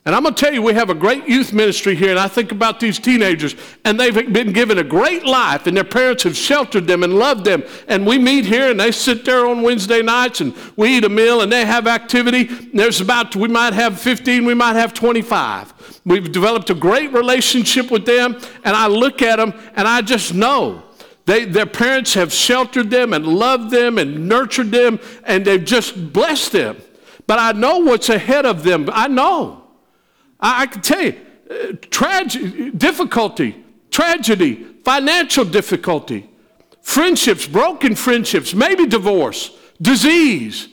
And 0.07 0.15
I'm 0.15 0.23
going 0.23 0.37
to 0.37 0.41
tell 0.41 0.55
you, 0.55 0.63
we 0.63 0.73
have 0.75 0.89
a 0.89 0.95
great 0.95 1.27
youth 1.27 1.53
ministry 1.53 1.97
here, 1.97 2.11
and 2.11 2.19
I 2.19 2.29
think 2.29 2.53
about 2.53 2.79
these 2.79 2.97
teenagers, 3.01 3.57
and 3.85 3.99
they've 3.99 4.15
been 4.33 4.53
given 4.53 4.79
a 4.79 4.85
great 4.85 5.27
life, 5.27 5.67
and 5.67 5.77
their 5.77 5.83
parents 5.83 6.23
have 6.23 6.37
sheltered 6.37 6.87
them 6.87 7.03
and 7.03 7.15
loved 7.15 7.45
them. 7.45 7.65
And 7.89 8.07
we 8.07 8.17
meet 8.17 8.45
here, 8.45 8.71
and 8.71 8.79
they 8.79 8.93
sit 8.93 9.25
there 9.25 9.49
on 9.49 9.63
Wednesday 9.63 10.03
nights, 10.03 10.41
and 10.41 10.55
we 10.77 10.97
eat 10.97 11.05
a 11.05 11.09
meal, 11.09 11.41
and 11.41 11.51
they 11.51 11.65
have 11.65 11.89
activity. 11.89 12.45
There's 12.45 13.01
about, 13.01 13.35
we 13.35 13.49
might 13.49 13.73
have 13.73 14.01
15, 14.01 14.45
we 14.45 14.55
might 14.55 14.77
have 14.77 14.95
25. 14.95 16.01
We've 16.05 16.31
developed 16.31 16.71
a 16.71 16.75
great 16.75 17.13
relationship 17.13 17.91
with 17.91 18.07
them, 18.07 18.39
and 18.63 18.77
I 18.77 18.87
look 18.87 19.23
at 19.23 19.37
them, 19.37 19.55
and 19.75 19.89
I 19.89 20.03
just 20.03 20.33
know 20.33 20.85
they, 21.25 21.47
their 21.47 21.67
parents 21.67 22.15
have 22.15 22.33
sheltered 22.33 22.91
them 22.91 23.13
and 23.13 23.27
loved 23.27 23.73
them 23.73 23.99
and 23.99 24.29
nurtured 24.29 24.71
them, 24.71 25.01
and 25.25 25.45
they've 25.45 25.65
just 25.65 26.13
blessed 26.13 26.53
them. 26.53 26.77
But 27.27 27.41
I 27.41 27.51
know 27.59 27.81
what's 27.81 28.09
ahead 28.09 28.47
of 28.47 28.63
them. 28.63 28.89
I 28.93 29.09
know. 29.09 29.66
I, 30.41 30.63
I 30.63 30.67
can 30.67 30.83
tell 30.83 31.03
you, 31.03 31.21
uh, 31.51 31.73
tragedy, 31.91 32.71
difficulty, 32.71 33.65
tragedy, 33.91 34.67
financial 34.85 35.45
difficulty, 35.45 36.29
friendships, 36.83 37.47
broken 37.47 37.95
friendships, 37.95 38.55
maybe 38.55 38.87
divorce, 38.87 39.51
disease. 39.81 40.69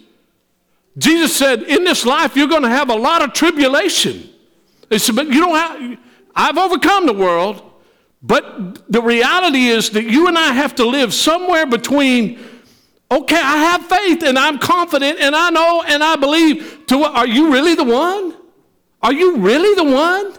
Jesus 0.97 1.35
said, 1.35 1.63
in 1.63 1.83
this 1.83 2.05
life, 2.05 2.35
you're 2.35 2.47
going 2.47 2.63
to 2.63 2.69
have 2.69 2.89
a 2.89 2.95
lot 2.95 3.21
of 3.23 3.33
tribulation. 3.33 4.29
He 4.89 4.99
said, 4.99 5.15
but 5.15 5.27
you 5.27 5.39
don't 5.39 5.55
have, 5.55 5.99
I've 6.35 6.57
overcome 6.57 7.05
the 7.05 7.13
world, 7.13 7.63
but 8.21 8.89
the 8.91 9.01
reality 9.01 9.67
is 9.67 9.89
that 9.91 10.03
you 10.03 10.27
and 10.27 10.37
I 10.37 10.53
have 10.53 10.75
to 10.75 10.85
live 10.85 11.13
somewhere 11.13 11.65
between, 11.65 12.39
okay, 13.11 13.35
I 13.35 13.57
have 13.57 13.85
faith 13.85 14.23
and 14.23 14.37
I'm 14.37 14.59
confident 14.59 15.19
and 15.19 15.35
I 15.35 15.49
know 15.49 15.83
and 15.85 16.03
I 16.03 16.15
believe, 16.15 16.83
to 16.87 17.03
are 17.03 17.27
you 17.27 17.51
really 17.51 17.75
the 17.75 17.83
one? 17.83 18.32
Are 19.03 19.13
you 19.13 19.37
really 19.37 19.75
the 19.75 19.83
one? 19.83 20.33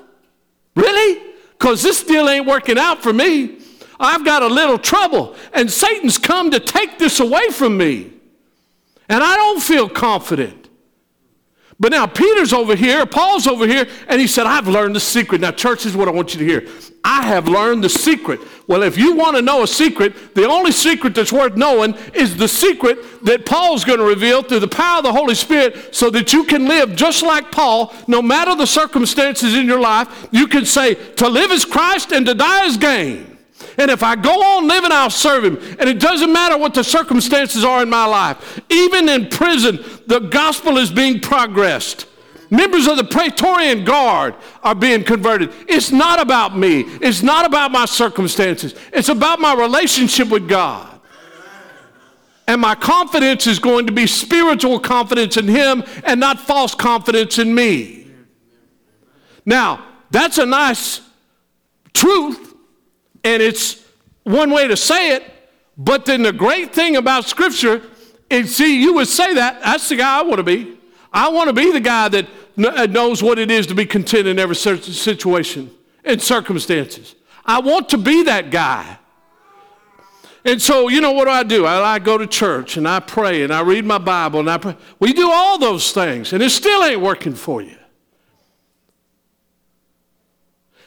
Really? 0.75 1.23
Because 1.53 1.83
this 1.83 2.03
deal 2.03 2.29
ain't 2.29 2.47
working 2.47 2.79
out 2.79 3.03
for 3.03 3.13
me. 3.13 3.59
I've 4.01 4.25
got 4.25 4.43
a 4.43 4.49
little 4.49 4.79
trouble, 4.79 5.37
and 5.53 5.71
Satan's 5.71 6.19
come 6.19 6.51
to 6.51 6.59
take 6.59 6.99
this 6.99 7.21
away 7.21 7.49
from 7.51 7.77
me. 7.77 8.11
And 9.09 9.23
I 9.23 9.37
don't 9.37 9.63
feel 9.63 9.89
confident. 9.89 10.64
But 11.81 11.91
now 11.91 12.07
Peter's 12.07 12.53
over 12.53 12.77
here, 12.77 13.05
Paul's 13.05 13.47
over 13.47 13.67
here, 13.67 13.87
and 14.07 14.21
he 14.21 14.27
said, 14.27 14.47
I've 14.47 14.69
learned 14.69 14.95
the 14.95 15.01
secret. 15.01 15.41
Now, 15.41 15.51
church, 15.51 15.87
is 15.87 15.97
what 15.97 16.07
I 16.07 16.13
want 16.13 16.35
you 16.35 16.39
to 16.41 16.47
hear. 16.47 16.73
I 17.03 17.23
have 17.23 17.49
learned 17.49 17.83
the 17.83 17.89
secret. 17.89 18.41
Well, 18.67 18.83
if 18.83 18.97
you 18.97 19.15
want 19.15 19.37
to 19.37 19.43
know 19.43 19.63
a 19.63 19.67
secret, 19.67 20.35
the 20.35 20.49
only 20.49 20.73
secret 20.73 21.15
that's 21.15 21.33
worth 21.33 21.57
knowing 21.57 21.95
is 22.15 22.37
the 22.37 22.49
secret 22.49 23.25
that 23.25 23.45
Paul's 23.45 23.85
going 23.85 23.99
to 23.99 24.05
reveal 24.05 24.43
through 24.43 24.61
the 24.61 24.69
power 24.69 24.99
of 24.99 25.05
the 25.05 25.13
Holy 25.13 25.35
Spirit 25.35 25.95
so 25.95 26.11
that 26.11 26.33
you 26.33 26.45
can 26.45 26.67
live 26.67 26.95
just 26.95 27.23
like 27.23 27.51
Paul, 27.51 27.93
no 28.07 28.23
matter 28.23 28.55
the 28.55 28.67
circumstances 28.67 29.55
in 29.55 29.67
your 29.67 29.81
life. 29.81 30.29
You 30.31 30.47
can 30.47 30.65
say, 30.65 30.95
to 30.95 31.29
live 31.29 31.51
is 31.51 31.65
Christ 31.65 32.13
and 32.13 32.25
to 32.27 32.35
die 32.35 32.67
is 32.67 32.77
gain. 32.77 33.34
And 33.79 33.91
if 33.91 34.03
I 34.03 34.17
go 34.17 34.31
on 34.31 34.69
living, 34.69 34.93
I'll 34.93 35.11
serve 35.11 35.45
him. 35.45 35.57
And 35.79 35.89
it 35.89 36.01
doesn't 36.01 36.33
matter 36.33 36.57
what 36.57 36.75
the 36.75 36.85
circumstances 36.85 37.65
are 37.65 37.83
in 37.83 37.91
my 37.91 38.07
life. 38.07 38.61
Even 38.71 39.09
in 39.09 39.29
prison, 39.29 39.85
the 40.07 40.21
gospel 40.21 40.79
is 40.79 40.91
being 40.91 41.21
progressed. 41.21 42.07
Members 42.51 42.87
of 42.87 42.97
the 42.97 43.05
Praetorian 43.05 43.85
Guard 43.85 44.35
are 44.63 44.75
being 44.75 45.03
converted. 45.03 45.53
It's 45.69 45.91
not 45.91 46.21
about 46.21 46.57
me, 46.57 46.83
it's 47.01 47.23
not 47.23 47.47
about 47.47 47.73
my 47.73 47.85
circumstances, 47.85 48.75
it's 48.93 49.09
about 49.09 49.41
my 49.41 49.55
relationship 49.55 50.29
with 50.29 50.49
God. 50.49 50.91
And 52.47 52.61
my 52.61 52.75
confidence 52.75 53.47
is 53.47 53.59
going 53.59 53.87
to 53.87 53.93
be 53.93 54.07
spiritual 54.07 54.79
confidence 54.79 55.37
in 55.37 55.49
Him 55.49 55.83
and 56.05 56.21
not 56.21 56.39
false 56.39 56.75
confidence 56.75 57.39
in 57.39 57.55
me. 57.55 58.07
Now, 59.47 59.85
that's 60.11 60.39
a 60.39 60.47
nice 60.47 61.01
truth 61.93 62.54
and 63.25 63.43
it's 63.43 63.83
one 64.23 64.51
way 64.51 64.69
to 64.69 64.77
say 64.77 65.17
it, 65.17 65.25
but 65.77 66.05
then 66.05 66.23
the 66.23 66.33
great 66.33 66.75
thing 66.75 66.97
about 66.97 67.25
Scripture 67.25 67.83
is 68.31 68.55
see, 68.55 68.81
you 68.81 68.95
would 68.95 69.09
say 69.09 69.35
that, 69.35 69.63
that's 69.63 69.89
the 69.89 69.97
guy 69.97 70.21
I 70.21 70.23
want 70.23 70.37
to 70.37 70.43
be. 70.43 70.79
I 71.13 71.29
want 71.29 71.49
to 71.49 71.53
be 71.53 71.73
the 71.73 71.81
guy 71.81 72.09
that 72.09 72.27
uh, 72.59 72.87
knows 72.87 73.23
what 73.23 73.39
it 73.39 73.51
is 73.51 73.67
to 73.69 73.75
be 73.75 73.87
content 73.87 74.27
in 74.27 74.39
every 74.39 74.57
situation 74.57 75.71
and 76.05 76.21
circumstances. 76.21 77.15
I 77.45 77.61
want 77.61 77.89
to 77.91 77.99
be 77.99 78.25
that 78.25 78.51
guy. 78.51 78.99
And 80.45 80.61
so, 80.61 80.89
you 80.89 81.01
know 81.01 81.13
what 81.13 81.25
do 81.25 81.31
I 81.31 81.43
do? 81.43 81.65
I, 81.65 81.95
I, 81.95 81.99
go 81.99 82.19
to 82.19 82.27
church 82.27 82.77
and 82.77 82.87
I 82.87 83.01
pray 83.01 83.45
and 83.45 83.53
I 83.53 83.63
read 83.63 83.87
my 83.87 83.97
Bible 83.97 84.41
and 84.41 84.51
I 84.51 84.59
pray. 84.59 84.77
We 85.01 85.15
do 85.15 85.31
all 85.31 85.59
those 85.59 85.93
things 85.93 86.35
and 86.35 86.43
it 86.43 86.51
still 86.51 86.85
ain't 86.85 87.01
working 87.01 87.35
for 87.35 87.63
you. 87.63 87.79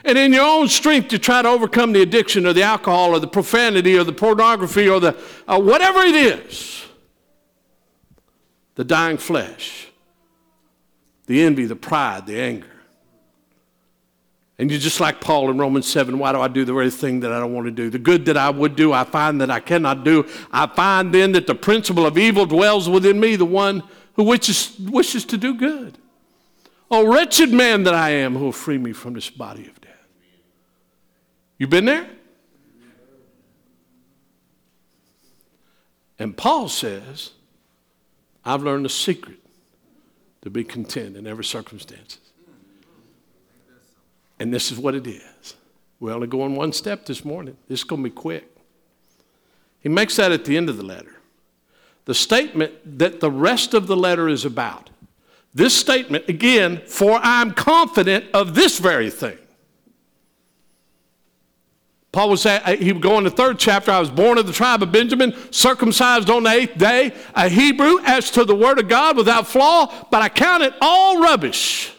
And 0.08 0.18
in 0.18 0.34
your 0.34 0.46
own 0.46 0.70
strength 0.70 1.10
to 1.10 1.20
try 1.20 1.42
to 1.42 1.50
overcome 1.50 1.92
the 1.92 2.02
addiction 2.02 2.48
or 2.48 2.54
the 2.54 2.64
alcohol 2.64 3.12
or 3.12 3.20
the 3.20 3.28
profanity 3.28 3.98
or 3.98 4.04
the 4.04 4.14
pornography 4.14 4.88
or 4.88 5.00
the 5.00 5.16
uh, 5.48 5.60
whatever 5.60 6.00
it 6.00 6.16
is 6.16 6.86
the 8.76 8.84
dying 8.84 9.18
flesh, 9.18 9.88
the 11.26 11.42
envy, 11.42 11.66
the 11.66 11.76
pride, 11.76 12.28
the 12.28 12.40
anger. 12.40 12.68
And 14.60 14.72
you're 14.72 14.80
just 14.80 15.00
like 15.00 15.20
Paul 15.20 15.50
in 15.50 15.58
Romans 15.58 15.88
7 15.88 16.18
why 16.18 16.32
do 16.32 16.40
I 16.40 16.48
do 16.48 16.64
the 16.64 16.74
very 16.74 16.90
thing 16.90 17.20
that 17.20 17.32
I 17.32 17.40
don't 17.40 17.54
want 17.54 17.66
to 17.66 17.72
do? 17.72 17.90
The 17.90 18.00
good 18.00 18.26
that 18.26 18.38
I 18.38 18.50
would 18.50 18.76
do, 18.76 18.94
I 18.94 19.04
find 19.04 19.42
that 19.42 19.52
I 19.52 19.60
cannot 19.60 20.04
do. 20.04 20.28
I 20.52 20.68
find 20.68 21.14
then 21.14 21.34
that 21.34 21.48
the 21.48 21.56
principle 21.56 22.06
of 22.06 22.18
evil 22.18 22.46
dwells 22.46 22.88
within 22.88 23.20
me, 23.20 23.36
the 23.36 23.46
one 23.46 23.84
who 24.14 24.24
wishes, 24.24 24.78
wishes 24.80 25.26
to 25.26 25.38
do 25.38 25.54
good. 25.54 25.98
Oh, 26.90 27.12
wretched 27.12 27.52
man 27.52 27.84
that 27.84 27.94
I 27.94 28.12
am, 28.12 28.36
who 28.36 28.46
will 28.46 28.52
free 28.52 28.78
me 28.78 28.94
from 28.94 29.14
this 29.14 29.30
body 29.30 29.68
of 29.68 29.77
you 31.58 31.68
been 31.68 31.86
there? 31.86 32.08
And 36.20 36.36
Paul 36.36 36.68
says, 36.68 37.32
I've 38.44 38.64
learned 38.64 38.86
the 38.86 38.90
secret 38.90 39.40
to 40.42 40.50
be 40.50 40.64
content 40.64 41.16
in 41.16 41.28
every 41.28 41.44
circumstance. 41.44 42.20
And 44.40 44.54
this 44.54 44.72
is 44.72 44.78
what 44.78 44.96
it 44.96 45.08
is. 45.08 45.56
We're 46.00 46.14
only 46.14 46.28
going 46.28 46.56
one 46.56 46.72
step 46.74 47.06
this 47.06 47.26
morning. 47.26 47.58
This 47.68 47.80
is 47.80 47.84
going 47.84 48.04
to 48.04 48.10
be 48.10 48.16
quick. 48.16 48.56
He 49.80 49.90
makes 49.90 50.16
that 50.18 50.32
at 50.32 50.46
the 50.46 50.58
end 50.58 50.70
of 50.70 50.78
the 50.78 50.84
letter. 50.84 51.16
The 52.06 52.14
statement 52.14 53.00
that 53.00 53.20
the 53.20 53.32
rest 53.32 53.74
of 53.74 53.88
the 53.88 53.98
letter 53.98 54.30
is 54.30 54.46
about. 54.46 54.90
This 55.54 55.76
statement, 55.76 56.30
again, 56.30 56.82
for 56.86 57.20
I'm 57.22 57.52
confident 57.52 58.26
of 58.34 58.54
this 58.54 58.80
very 58.80 59.10
thing. 59.10 59.38
Paul 62.18 62.30
was 62.32 62.42
saying, 62.42 62.64
uh, 62.66 62.76
he 62.76 62.92
would 62.92 63.04
go 63.04 63.20
in 63.20 63.26
the 63.26 63.30
third 63.30 63.60
chapter, 63.60 63.92
I 63.92 64.00
was 64.00 64.10
born 64.10 64.40
of 64.40 64.48
the 64.48 64.52
tribe 64.52 64.82
of 64.82 64.92
Benjamin, 64.92 65.36
circumcised 65.54 66.32
on 66.32 66.42
the 66.42 66.50
eighth 66.50 66.76
day, 66.76 67.14
a 67.36 67.48
Hebrew 67.48 68.00
as 68.06 68.32
to 68.32 68.44
the 68.44 68.56
word 68.56 68.80
of 68.80 68.88
God 68.88 69.18
without 69.18 69.46
flaw, 69.46 70.08
but 70.10 70.24
I 70.24 70.30
count 70.30 70.64
it 70.64 70.74
all 70.82 71.22
rubbish. 71.22 71.94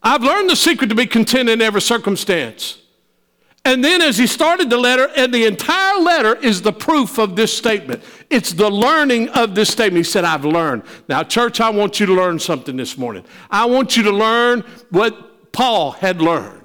I've 0.00 0.22
learned 0.22 0.48
the 0.48 0.54
secret 0.54 0.90
to 0.90 0.94
be 0.94 1.06
content 1.06 1.48
in 1.48 1.60
every 1.60 1.80
circumstance. 1.80 2.80
And 3.64 3.84
then 3.84 4.00
as 4.00 4.16
he 4.16 4.28
started 4.28 4.70
the 4.70 4.78
letter, 4.78 5.10
and 5.16 5.34
the 5.34 5.46
entire 5.46 5.98
letter 5.98 6.36
is 6.36 6.62
the 6.62 6.72
proof 6.72 7.18
of 7.18 7.34
this 7.34 7.52
statement. 7.52 8.04
It's 8.30 8.52
the 8.52 8.70
learning 8.70 9.30
of 9.30 9.56
this 9.56 9.70
statement. 9.70 10.06
He 10.06 10.08
said, 10.08 10.22
I've 10.22 10.44
learned. 10.44 10.84
Now, 11.08 11.24
church, 11.24 11.60
I 11.60 11.70
want 11.70 11.98
you 11.98 12.06
to 12.06 12.14
learn 12.14 12.38
something 12.38 12.76
this 12.76 12.96
morning. 12.96 13.24
I 13.50 13.64
want 13.64 13.96
you 13.96 14.04
to 14.04 14.12
learn 14.12 14.62
what 14.90 15.50
Paul 15.50 15.90
had 15.90 16.22
learned. 16.22 16.59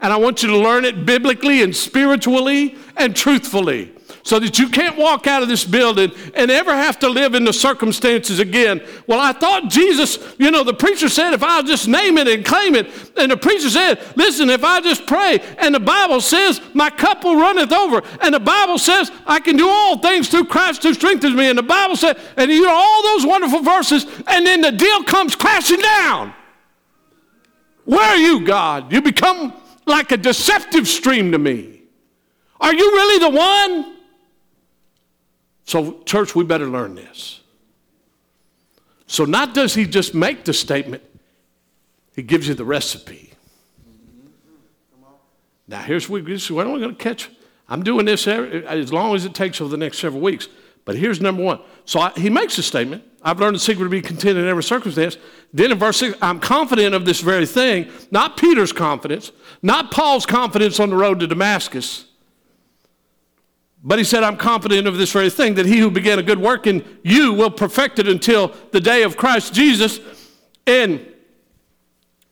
And 0.00 0.12
I 0.12 0.16
want 0.16 0.42
you 0.42 0.48
to 0.50 0.56
learn 0.56 0.84
it 0.84 1.04
biblically 1.04 1.62
and 1.62 1.74
spiritually 1.74 2.76
and 2.96 3.14
truthfully 3.16 3.92
so 4.28 4.38
that 4.38 4.58
you 4.58 4.68
can't 4.68 4.98
walk 4.98 5.26
out 5.26 5.42
of 5.42 5.48
this 5.48 5.64
building 5.64 6.12
and 6.34 6.50
ever 6.50 6.74
have 6.74 6.98
to 6.98 7.08
live 7.08 7.34
in 7.34 7.44
the 7.44 7.52
circumstances 7.52 8.38
again. 8.40 8.82
Well, 9.06 9.20
I 9.20 9.32
thought 9.32 9.70
Jesus, 9.70 10.18
you 10.38 10.50
know, 10.50 10.62
the 10.62 10.74
preacher 10.74 11.08
said 11.08 11.32
if 11.32 11.42
I'll 11.42 11.62
just 11.62 11.88
name 11.88 12.18
it 12.18 12.28
and 12.28 12.44
claim 12.44 12.74
it, 12.74 12.90
and 13.16 13.30
the 13.32 13.38
preacher 13.38 13.70
said, 13.70 13.98
listen, 14.16 14.50
if 14.50 14.64
I 14.64 14.82
just 14.82 15.06
pray, 15.06 15.40
and 15.56 15.74
the 15.74 15.80
Bible 15.80 16.20
says 16.20 16.60
my 16.74 16.90
cup 16.90 17.24
will 17.24 17.36
runneth 17.36 17.72
over, 17.72 18.02
and 18.20 18.34
the 18.34 18.40
Bible 18.40 18.76
says 18.76 19.10
I 19.26 19.40
can 19.40 19.56
do 19.56 19.66
all 19.66 19.98
things 19.98 20.28
through 20.28 20.44
Christ 20.44 20.82
who 20.82 20.92
strengthens 20.92 21.34
me, 21.34 21.48
and 21.48 21.56
the 21.56 21.62
Bible 21.62 21.96
said, 21.96 22.20
and 22.36 22.50
you 22.50 22.62
know, 22.62 22.74
all 22.74 23.02
those 23.02 23.24
wonderful 23.24 23.60
verses, 23.60 24.04
and 24.26 24.46
then 24.46 24.60
the 24.60 24.72
deal 24.72 25.04
comes 25.04 25.34
crashing 25.34 25.80
down. 25.80 26.34
Where 27.86 28.04
are 28.04 28.18
you, 28.18 28.44
God? 28.44 28.92
You 28.92 29.00
become 29.00 29.54
like 29.88 30.12
a 30.12 30.16
deceptive 30.16 30.86
stream 30.86 31.32
to 31.32 31.38
me. 31.38 31.82
Are 32.60 32.74
you 32.74 32.92
really 32.92 33.18
the 33.18 33.36
one? 33.36 33.96
So, 35.64 36.02
church, 36.04 36.34
we 36.34 36.44
better 36.44 36.66
learn 36.66 36.94
this. 36.94 37.40
So, 39.06 39.24
not 39.24 39.54
does 39.54 39.74
he 39.74 39.86
just 39.86 40.14
make 40.14 40.44
the 40.44 40.52
statement, 40.52 41.02
he 42.14 42.22
gives 42.22 42.48
you 42.48 42.54
the 42.54 42.64
recipe. 42.64 43.32
Now, 45.66 45.82
here's 45.82 46.08
what 46.08 46.24
we're 46.24 46.64
going 46.64 46.80
to 46.80 46.94
catch. 46.94 47.30
I'm 47.68 47.82
doing 47.82 48.06
this 48.06 48.26
as 48.26 48.92
long 48.92 49.14
as 49.14 49.26
it 49.26 49.34
takes 49.34 49.60
over 49.60 49.70
the 49.70 49.76
next 49.76 49.98
several 49.98 50.22
weeks. 50.22 50.48
But 50.88 50.96
here's 50.96 51.20
number 51.20 51.42
one. 51.42 51.60
So 51.84 52.00
I, 52.00 52.12
he 52.12 52.30
makes 52.30 52.56
a 52.56 52.62
statement. 52.62 53.04
I've 53.22 53.38
learned 53.38 53.56
the 53.56 53.60
secret 53.60 53.84
to 53.84 53.90
be 53.90 54.00
content 54.00 54.38
in 54.38 54.48
every 54.48 54.62
circumstance. 54.62 55.18
Then 55.52 55.70
in 55.70 55.78
verse 55.78 55.98
6, 55.98 56.16
I'm 56.22 56.40
confident 56.40 56.94
of 56.94 57.04
this 57.04 57.20
very 57.20 57.44
thing, 57.44 57.90
not 58.10 58.38
Peter's 58.38 58.72
confidence, 58.72 59.30
not 59.60 59.90
Paul's 59.90 60.24
confidence 60.24 60.80
on 60.80 60.88
the 60.88 60.96
road 60.96 61.20
to 61.20 61.26
Damascus, 61.26 62.06
but 63.84 63.98
he 63.98 64.04
said, 64.06 64.22
I'm 64.22 64.38
confident 64.38 64.86
of 64.86 64.96
this 64.96 65.12
very 65.12 65.28
thing, 65.28 65.56
that 65.56 65.66
he 65.66 65.76
who 65.76 65.90
began 65.90 66.18
a 66.18 66.22
good 66.22 66.38
work 66.38 66.66
in 66.66 66.82
you 67.02 67.34
will 67.34 67.50
perfect 67.50 67.98
it 67.98 68.08
until 68.08 68.54
the 68.70 68.80
day 68.80 69.02
of 69.02 69.18
Christ 69.18 69.52
Jesus. 69.52 70.00
And, 70.66 71.06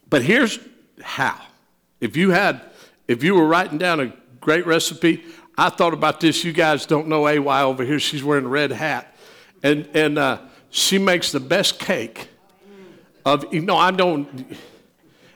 but 0.09 0.23
here's 0.23 0.59
how. 1.03 1.39
If 2.01 2.17
you 2.17 2.31
had, 2.31 2.63
if 3.07 3.23
you 3.23 3.35
were 3.35 3.47
writing 3.47 3.77
down 3.77 4.01
a 4.01 4.15
great 4.41 4.65
recipe, 4.65 5.25
I 5.59 5.71
thought 5.71 5.95
about 5.95 6.21
this. 6.21 6.45
You 6.45 6.53
guys 6.53 6.87
don't 6.87 7.09
know 7.09 7.27
AY 7.27 7.63
over 7.63 7.85
here. 7.85 7.99
She's 7.99 8.23
wearing 8.23 8.45
a 8.45 8.49
red 8.49 8.73
hat. 8.73 9.15
And, 9.63 9.89
and 9.95 10.19
uh, 10.19 10.39
she 10.71 10.99
makes 10.99 11.33
the 11.33 11.41
best 11.41 11.79
cake 11.79 12.29
of, 13.25 13.53
you 13.53 13.63
know, 13.63 13.77
I 13.77 13.91
don't, 13.91 14.29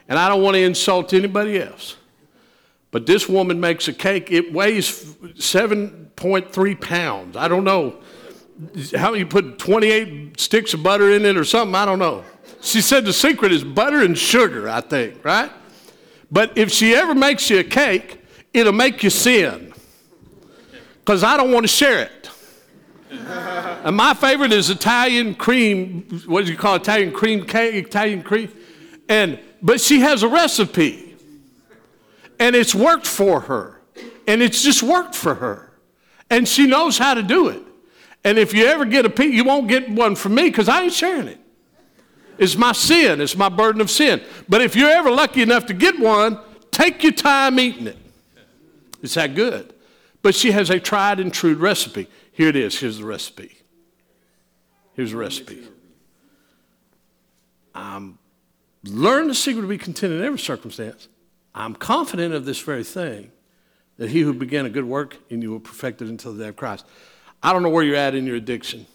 and 0.07 0.19
I 0.19 0.29
don't 0.29 0.43
want 0.43 0.55
to 0.55 0.61
insult 0.61 1.13
anybody 1.13 1.61
else. 1.61 1.97
But 2.91 3.05
this 3.05 3.27
woman 3.27 3.59
makes 3.59 3.87
a 3.87 3.93
cake. 3.93 4.31
It 4.31 4.53
weighs 4.53 5.03
7.3 5.15 6.81
pounds. 6.81 7.37
I 7.37 7.47
don't 7.47 7.63
know. 7.63 7.97
How 8.95 9.13
you 9.13 9.25
put 9.25 9.57
28 9.57 10.39
sticks 10.39 10.73
of 10.73 10.83
butter 10.83 11.09
in 11.11 11.25
it 11.25 11.35
or 11.35 11.45
something? 11.45 11.73
I 11.73 11.85
don't 11.85 11.99
know. 11.99 12.23
She 12.61 12.81
said 12.81 13.05
the 13.05 13.13
secret 13.13 13.51
is 13.51 13.63
butter 13.63 14.03
and 14.03 14.15
sugar, 14.15 14.69
I 14.69 14.81
think, 14.81 15.25
right? 15.25 15.51
But 16.29 16.57
if 16.57 16.71
she 16.71 16.93
ever 16.93 17.15
makes 17.15 17.49
you 17.49 17.59
a 17.59 17.63
cake, 17.63 18.21
it'll 18.53 18.71
make 18.71 19.01
you 19.01 19.09
sin. 19.09 19.70
Because 21.11 21.25
I 21.25 21.35
don't 21.35 21.51
want 21.51 21.65
to 21.65 21.67
share 21.67 22.03
it. 22.03 22.29
and 23.11 23.97
my 23.97 24.13
favorite 24.13 24.53
is 24.53 24.69
Italian 24.69 25.35
cream, 25.35 26.03
what 26.25 26.45
do 26.45 26.51
you 26.53 26.57
call 26.57 26.75
it? 26.75 26.83
Italian 26.83 27.11
cream 27.11 27.45
cake, 27.45 27.87
Italian 27.87 28.23
cream. 28.23 28.49
And 29.09 29.37
but 29.61 29.81
she 29.81 29.99
has 29.99 30.23
a 30.23 30.29
recipe. 30.29 31.17
And 32.39 32.55
it's 32.55 32.73
worked 32.73 33.05
for 33.05 33.41
her. 33.41 33.81
And 34.25 34.41
it's 34.41 34.63
just 34.63 34.83
worked 34.83 35.13
for 35.13 35.35
her. 35.35 35.73
And 36.29 36.47
she 36.47 36.65
knows 36.65 36.97
how 36.97 37.13
to 37.13 37.23
do 37.23 37.49
it. 37.49 37.61
And 38.23 38.37
if 38.37 38.53
you 38.53 38.67
ever 38.67 38.85
get 38.85 39.05
a 39.05 39.09
piece, 39.09 39.35
you 39.35 39.43
won't 39.43 39.67
get 39.67 39.89
one 39.89 40.15
from 40.15 40.35
me 40.35 40.43
because 40.43 40.69
I 40.69 40.83
ain't 40.83 40.93
sharing 40.93 41.27
it. 41.27 41.41
It's 42.37 42.55
my 42.55 42.71
sin, 42.71 43.19
it's 43.19 43.35
my 43.35 43.49
burden 43.49 43.81
of 43.81 43.91
sin. 43.91 44.21
But 44.47 44.61
if 44.61 44.77
you're 44.77 44.89
ever 44.89 45.11
lucky 45.11 45.41
enough 45.41 45.65
to 45.65 45.73
get 45.73 45.99
one, 45.99 46.39
take 46.71 47.03
your 47.03 47.11
time 47.11 47.59
eating 47.59 47.87
it. 47.87 47.97
It's 49.01 49.15
that 49.15 49.35
good. 49.35 49.73
But 50.21 50.35
she 50.35 50.51
has 50.51 50.69
a 50.69 50.79
tried 50.79 51.19
and 51.19 51.33
true 51.33 51.55
recipe. 51.55 52.07
Here 52.31 52.49
it 52.49 52.55
is. 52.55 52.79
Here's 52.79 52.99
the 52.99 53.05
recipe. 53.05 53.57
Here's 54.93 55.11
the 55.11 55.17
recipe. 55.17 55.67
Um, 57.73 58.19
learn 58.83 59.27
the 59.27 59.35
secret 59.35 59.61
to 59.61 59.67
be 59.67 59.77
content 59.77 60.13
in 60.13 60.23
every 60.23 60.39
circumstance. 60.39 61.07
I'm 61.53 61.75
confident 61.75 62.33
of 62.33 62.45
this 62.45 62.59
very 62.59 62.83
thing, 62.83 63.31
that 63.97 64.09
he 64.09 64.21
who 64.21 64.33
began 64.33 64.65
a 64.65 64.69
good 64.69 64.85
work 64.85 65.17
in 65.29 65.41
you 65.41 65.51
will 65.51 65.59
perfect 65.59 66.01
it 66.01 66.07
until 66.07 66.33
the 66.33 66.43
day 66.43 66.49
of 66.49 66.55
Christ. 66.55 66.85
I 67.43 67.53
don't 67.53 67.63
know 67.63 67.69
where 67.69 67.83
you're 67.83 67.95
at 67.95 68.15
in 68.15 68.25
your 68.25 68.35
addiction. 68.35 68.85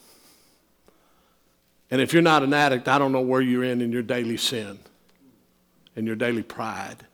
And 1.90 2.00
if 2.00 2.12
you're 2.12 2.22
not 2.22 2.42
an 2.42 2.52
addict, 2.52 2.88
I 2.88 2.98
don't 2.98 3.12
know 3.12 3.20
where 3.20 3.40
you're 3.40 3.64
in 3.64 3.80
in 3.80 3.92
your 3.92 4.02
daily 4.02 4.36
sin 4.36 4.78
and 5.94 6.06
your 6.06 6.16
daily 6.16 6.42
pride. 6.42 7.06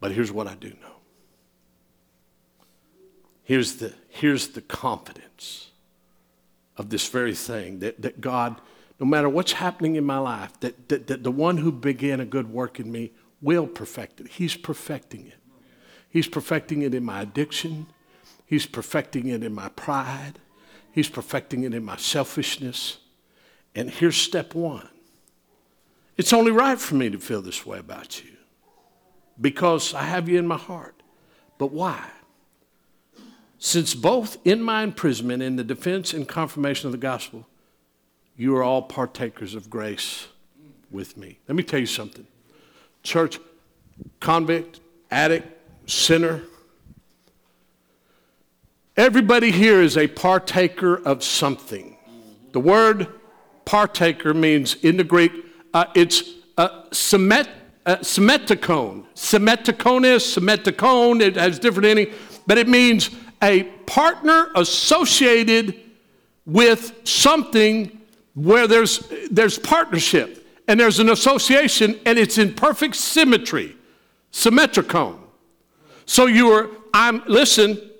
But 0.00 0.12
here's 0.12 0.32
what 0.32 0.46
I 0.46 0.54
do 0.54 0.68
know. 0.68 0.89
Here's 3.50 3.78
the, 3.78 3.92
here's 4.10 4.46
the 4.50 4.60
confidence 4.60 5.70
of 6.76 6.88
this 6.88 7.08
very 7.08 7.34
thing 7.34 7.80
that, 7.80 8.00
that 8.00 8.20
God, 8.20 8.60
no 9.00 9.06
matter 9.06 9.28
what's 9.28 9.54
happening 9.54 9.96
in 9.96 10.04
my 10.04 10.18
life, 10.18 10.52
that, 10.60 10.88
that, 10.88 11.08
that 11.08 11.24
the 11.24 11.32
one 11.32 11.56
who 11.56 11.72
began 11.72 12.20
a 12.20 12.24
good 12.24 12.52
work 12.52 12.78
in 12.78 12.92
me 12.92 13.10
will 13.42 13.66
perfect 13.66 14.20
it. 14.20 14.28
He's 14.28 14.54
perfecting 14.54 15.26
it. 15.26 15.40
He's 16.08 16.28
perfecting 16.28 16.82
it 16.82 16.94
in 16.94 17.04
my 17.04 17.22
addiction. 17.22 17.88
He's 18.46 18.66
perfecting 18.66 19.26
it 19.26 19.42
in 19.42 19.52
my 19.52 19.70
pride. 19.70 20.34
He's 20.92 21.08
perfecting 21.08 21.64
it 21.64 21.74
in 21.74 21.84
my 21.84 21.96
selfishness. 21.96 22.98
And 23.74 23.90
here's 23.90 24.16
step 24.16 24.54
one 24.54 24.88
it's 26.16 26.32
only 26.32 26.52
right 26.52 26.78
for 26.78 26.94
me 26.94 27.10
to 27.10 27.18
feel 27.18 27.42
this 27.42 27.66
way 27.66 27.80
about 27.80 28.22
you 28.24 28.30
because 29.40 29.92
I 29.92 30.04
have 30.04 30.28
you 30.28 30.38
in 30.38 30.46
my 30.46 30.56
heart. 30.56 31.02
But 31.58 31.72
why? 31.72 32.10
Since 33.62 33.94
both 33.94 34.38
in 34.42 34.62
my 34.62 34.82
imprisonment 34.82 35.42
and 35.42 35.58
the 35.58 35.62
defense 35.62 36.14
and 36.14 36.26
confirmation 36.26 36.86
of 36.86 36.92
the 36.92 36.98
gospel, 36.98 37.46
you 38.34 38.56
are 38.56 38.62
all 38.62 38.80
partakers 38.80 39.54
of 39.54 39.68
grace 39.68 40.28
with 40.90 41.18
me. 41.18 41.38
Let 41.46 41.54
me 41.56 41.62
tell 41.62 41.78
you 41.78 41.86
something 41.86 42.26
church 43.02 43.38
convict, 44.18 44.80
addict, 45.10 45.46
sinner. 45.88 46.42
Everybody 48.96 49.50
here 49.50 49.82
is 49.82 49.96
a 49.96 50.06
partaker 50.06 50.96
of 50.96 51.22
something. 51.22 51.98
The 52.52 52.60
word 52.60 53.08
partaker 53.66 54.32
means 54.32 54.74
in 54.76 54.96
the 54.96 55.04
Greek, 55.04 55.32
uh, 55.74 55.84
it's 55.94 56.24
uh, 56.56 56.84
semet, 56.92 57.48
uh, 57.84 57.96
semeticone. 57.96 59.04
Is 59.14 60.22
semeticone, 60.22 61.20
it 61.20 61.36
has 61.36 61.58
different 61.58 61.88
meaning, 61.88 62.14
but 62.46 62.56
it 62.56 62.66
means 62.66 63.10
a 63.42 63.64
partner 63.86 64.50
associated 64.54 65.80
with 66.46 67.06
something 67.08 68.00
where 68.34 68.66
there's, 68.66 69.10
there's 69.30 69.58
partnership 69.58 70.46
and 70.68 70.78
there's 70.78 71.00
an 71.00 71.08
association, 71.08 71.98
and 72.06 72.16
it's 72.18 72.38
in 72.38 72.54
perfect 72.54 72.94
symmetry, 72.94 73.76
symmetricone. 74.32 75.18
So 76.06 76.26
you 76.26 76.50
are, 76.52 76.70
I'm, 76.94 77.22
listen, 77.26 77.90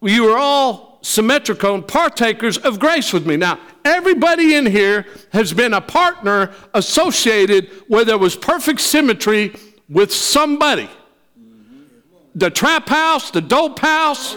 you 0.00 0.28
are 0.28 0.38
all 0.38 1.00
symmetricone 1.02 1.86
partakers 1.86 2.58
of 2.58 2.78
grace 2.78 3.12
with 3.12 3.26
me. 3.26 3.36
Now, 3.36 3.58
everybody 3.84 4.54
in 4.54 4.66
here 4.66 5.06
has 5.32 5.52
been 5.52 5.74
a 5.74 5.80
partner 5.80 6.52
associated 6.74 7.70
where 7.88 8.04
there 8.04 8.18
was 8.18 8.36
perfect 8.36 8.80
symmetry 8.80 9.54
with 9.88 10.12
somebody. 10.12 10.88
The 12.38 12.50
trap 12.50 12.88
house, 12.88 13.32
the 13.32 13.40
dope 13.40 13.80
house, 13.80 14.36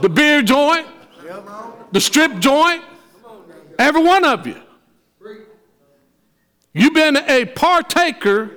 the 0.00 0.08
beer 0.08 0.40
joint, 0.40 0.86
the 1.92 2.00
strip 2.00 2.38
joint, 2.38 2.82
every 3.78 4.02
one 4.02 4.24
of 4.24 4.46
you. 4.46 4.58
You've 6.72 6.94
been 6.94 7.18
a 7.18 7.44
partaker, 7.44 8.52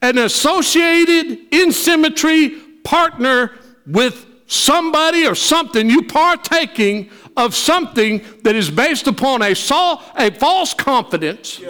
an 0.00 0.16
associated 0.16 1.40
in 1.50 1.72
symmetry 1.72 2.50
partner 2.84 3.52
with 3.86 4.24
somebody 4.46 5.26
or 5.26 5.34
something. 5.34 5.90
You 5.90 6.04
partaking 6.04 7.10
of 7.36 7.54
something 7.54 8.24
that 8.44 8.54
is 8.54 8.70
based 8.70 9.08
upon 9.08 9.42
a, 9.42 9.50
a 9.52 10.30
false 10.30 10.72
confidence, 10.72 11.60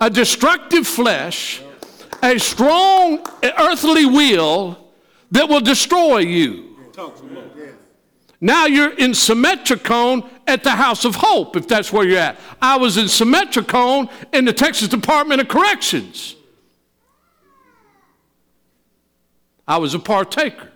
a 0.00 0.10
destructive 0.10 0.86
flesh, 0.86 1.62
a 2.22 2.38
strong 2.38 3.26
earthly 3.42 4.06
will 4.06 4.78
that 5.30 5.48
will 5.48 5.60
destroy 5.60 6.18
you. 6.18 6.76
Now 8.40 8.66
you're 8.66 8.94
in 8.94 9.12
Symmetricon 9.12 10.28
at 10.46 10.62
the 10.62 10.70
House 10.70 11.04
of 11.04 11.16
Hope, 11.16 11.56
if 11.56 11.66
that's 11.66 11.92
where 11.92 12.06
you're 12.06 12.18
at. 12.18 12.38
I 12.62 12.76
was 12.76 12.96
in 12.96 13.06
Symmetricon 13.06 14.10
in 14.32 14.44
the 14.44 14.52
Texas 14.52 14.88
Department 14.88 15.40
of 15.40 15.48
Corrections. 15.48 16.36
I 19.66 19.76
was 19.76 19.94
a 19.94 19.98
partaker. 19.98 20.72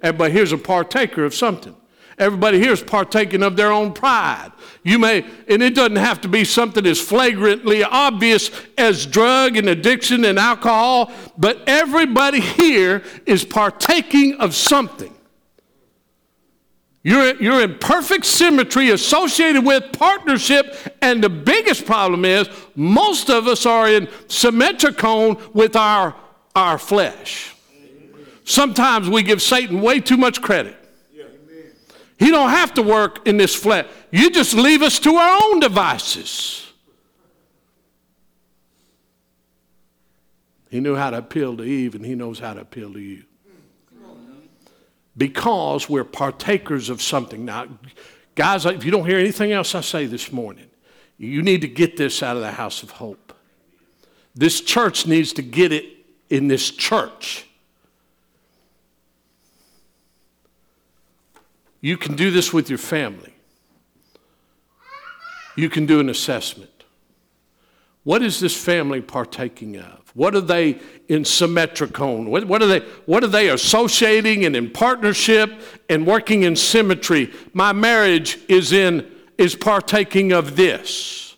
but 0.00 0.32
here's 0.32 0.52
a 0.52 0.58
partaker 0.58 1.24
of 1.24 1.34
something. 1.34 1.74
Everybody 2.22 2.60
here 2.60 2.72
is 2.72 2.82
partaking 2.82 3.42
of 3.42 3.56
their 3.56 3.72
own 3.72 3.92
pride. 3.92 4.52
You 4.84 4.98
may, 5.00 5.26
and 5.48 5.60
it 5.60 5.74
doesn't 5.74 5.96
have 5.96 6.20
to 6.20 6.28
be 6.28 6.44
something 6.44 6.86
as 6.86 7.00
flagrantly 7.00 7.82
obvious 7.82 8.50
as 8.78 9.06
drug 9.06 9.56
and 9.56 9.68
addiction 9.68 10.24
and 10.24 10.38
alcohol, 10.38 11.10
but 11.36 11.62
everybody 11.66 12.40
here 12.40 13.02
is 13.26 13.44
partaking 13.44 14.36
of 14.36 14.54
something. 14.54 15.12
You're, 17.02 17.34
you're 17.42 17.60
in 17.60 17.78
perfect 17.80 18.24
symmetry 18.24 18.90
associated 18.90 19.64
with 19.64 19.92
partnership, 19.92 20.76
and 21.02 21.22
the 21.24 21.28
biggest 21.28 21.84
problem 21.84 22.24
is 22.24 22.48
most 22.76 23.30
of 23.30 23.48
us 23.48 23.66
are 23.66 23.88
in 23.88 24.06
symmetricone 24.28 25.52
with 25.52 25.74
our, 25.74 26.14
our 26.54 26.78
flesh. 26.78 27.56
Sometimes 28.44 29.10
we 29.10 29.24
give 29.24 29.42
Satan 29.42 29.80
way 29.80 29.98
too 29.98 30.16
much 30.16 30.40
credit. 30.40 30.76
He 32.22 32.30
don't 32.30 32.50
have 32.50 32.72
to 32.74 32.82
work 32.82 33.26
in 33.26 33.36
this 33.36 33.52
flesh. 33.52 33.86
You 34.12 34.30
just 34.30 34.54
leave 34.54 34.80
us 34.80 35.00
to 35.00 35.16
our 35.16 35.42
own 35.42 35.58
devices. 35.58 36.72
He 40.70 40.78
knew 40.78 40.94
how 40.94 41.10
to 41.10 41.18
appeal 41.18 41.56
to 41.56 41.64
Eve, 41.64 41.96
and 41.96 42.06
he 42.06 42.14
knows 42.14 42.38
how 42.38 42.54
to 42.54 42.60
appeal 42.60 42.92
to 42.92 43.00
you 43.00 43.24
because 45.16 45.88
we're 45.88 46.04
partakers 46.04 46.90
of 46.90 47.02
something. 47.02 47.44
Now, 47.44 47.66
guys, 48.36 48.66
if 48.66 48.84
you 48.84 48.92
don't 48.92 49.04
hear 49.04 49.18
anything 49.18 49.50
else 49.50 49.74
I 49.74 49.80
say 49.80 50.06
this 50.06 50.30
morning, 50.30 50.70
you 51.18 51.42
need 51.42 51.60
to 51.62 51.68
get 51.68 51.96
this 51.96 52.22
out 52.22 52.36
of 52.36 52.42
the 52.42 52.52
house 52.52 52.84
of 52.84 52.90
hope. 52.92 53.34
This 54.32 54.60
church 54.60 55.08
needs 55.08 55.32
to 55.32 55.42
get 55.42 55.72
it 55.72 55.86
in 56.30 56.46
this 56.46 56.70
church. 56.70 57.46
You 61.82 61.98
can 61.98 62.16
do 62.16 62.30
this 62.30 62.52
with 62.52 62.70
your 62.70 62.78
family. 62.78 63.34
You 65.56 65.68
can 65.68 65.84
do 65.84 66.00
an 66.00 66.08
assessment. 66.08 66.70
What 68.04 68.22
is 68.22 68.40
this 68.40 68.56
family 68.56 69.02
partaking 69.02 69.76
of? 69.76 70.10
What 70.14 70.34
are 70.34 70.40
they 70.40 70.80
in 71.08 71.24
symmetricone? 71.24 72.28
What, 72.28 72.44
what, 72.46 72.62
are 72.62 72.66
they, 72.66 72.80
what 73.06 73.22
are 73.22 73.28
they 73.28 73.50
associating 73.50 74.44
and 74.44 74.56
in 74.56 74.70
partnership 74.70 75.60
and 75.88 76.06
working 76.06 76.42
in 76.42 76.56
symmetry? 76.56 77.32
My 77.52 77.72
marriage 77.72 78.38
is 78.48 78.72
in 78.72 79.10
is 79.38 79.54
partaking 79.54 80.32
of 80.32 80.56
this. 80.56 81.31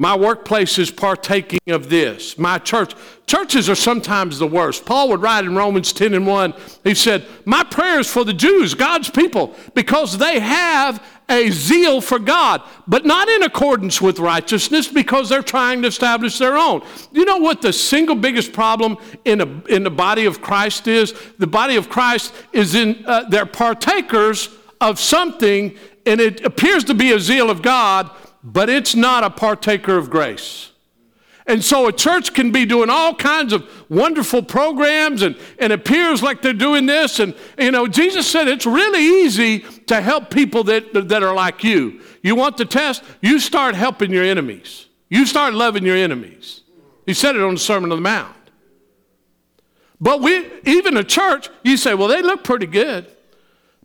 My 0.00 0.16
workplace 0.16 0.78
is 0.78 0.92
partaking 0.92 1.58
of 1.66 1.90
this. 1.90 2.38
My 2.38 2.58
church. 2.58 2.94
Churches 3.26 3.68
are 3.68 3.74
sometimes 3.74 4.38
the 4.38 4.46
worst. 4.46 4.86
Paul 4.86 5.08
would 5.08 5.20
write 5.20 5.44
in 5.44 5.56
Romans 5.56 5.92
10 5.92 6.14
and 6.14 6.26
1, 6.26 6.54
he 6.84 6.94
said, 6.94 7.26
My 7.44 7.64
prayers 7.64 8.08
for 8.08 8.24
the 8.24 8.32
Jews, 8.32 8.74
God's 8.74 9.10
people, 9.10 9.54
because 9.74 10.16
they 10.16 10.38
have 10.38 11.04
a 11.28 11.50
zeal 11.50 12.00
for 12.00 12.18
God, 12.18 12.62
but 12.86 13.04
not 13.04 13.28
in 13.28 13.42
accordance 13.42 14.00
with 14.00 14.18
righteousness 14.18 14.88
because 14.88 15.28
they're 15.28 15.42
trying 15.42 15.82
to 15.82 15.88
establish 15.88 16.38
their 16.38 16.56
own. 16.56 16.82
You 17.12 17.24
know 17.24 17.36
what 17.36 17.60
the 17.60 17.72
single 17.72 18.14
biggest 18.14 18.52
problem 18.52 18.96
in, 19.24 19.40
a, 19.40 19.46
in 19.66 19.82
the 19.82 19.90
body 19.90 20.24
of 20.24 20.40
Christ 20.40 20.86
is? 20.86 21.12
The 21.38 21.46
body 21.46 21.76
of 21.76 21.90
Christ 21.90 22.32
is 22.52 22.74
in, 22.74 23.04
uh, 23.04 23.28
they're 23.28 23.46
partakers 23.46 24.48
of 24.80 24.98
something, 24.98 25.76
and 26.06 26.20
it 26.20 26.44
appears 26.44 26.84
to 26.84 26.94
be 26.94 27.12
a 27.12 27.20
zeal 27.20 27.50
of 27.50 27.60
God, 27.60 28.10
but 28.42 28.68
it's 28.68 28.94
not 28.94 29.24
a 29.24 29.30
partaker 29.30 29.96
of 29.96 30.10
grace. 30.10 30.70
And 31.48 31.64
so 31.64 31.86
a 31.86 31.92
church 31.92 32.34
can 32.34 32.52
be 32.52 32.66
doing 32.66 32.90
all 32.90 33.14
kinds 33.14 33.54
of 33.54 33.66
wonderful 33.88 34.42
programs 34.42 35.22
and, 35.22 35.34
and 35.58 35.72
appears 35.72 36.22
like 36.22 36.42
they're 36.42 36.52
doing 36.52 36.84
this. 36.84 37.20
And, 37.20 37.34
you 37.58 37.70
know, 37.70 37.86
Jesus 37.86 38.30
said 38.30 38.48
it's 38.48 38.66
really 38.66 39.24
easy 39.24 39.60
to 39.86 40.02
help 40.02 40.28
people 40.28 40.62
that, 40.64 41.08
that 41.08 41.22
are 41.22 41.34
like 41.34 41.64
you. 41.64 42.02
You 42.22 42.34
want 42.34 42.58
the 42.58 42.66
test? 42.66 43.02
You 43.22 43.38
start 43.38 43.74
helping 43.74 44.10
your 44.10 44.24
enemies. 44.24 44.88
You 45.08 45.24
start 45.24 45.54
loving 45.54 45.86
your 45.86 45.96
enemies. 45.96 46.60
He 47.06 47.14
said 47.14 47.34
it 47.34 47.42
on 47.42 47.54
the 47.54 47.60
Sermon 47.60 47.90
on 47.92 47.96
the 47.96 48.02
Mount. 48.02 48.36
But 49.98 50.20
we, 50.20 50.46
even 50.64 50.98
a 50.98 51.04
church, 51.04 51.48
you 51.64 51.78
say, 51.78 51.94
well, 51.94 52.08
they 52.08 52.20
look 52.20 52.44
pretty 52.44 52.66
good. 52.66 53.10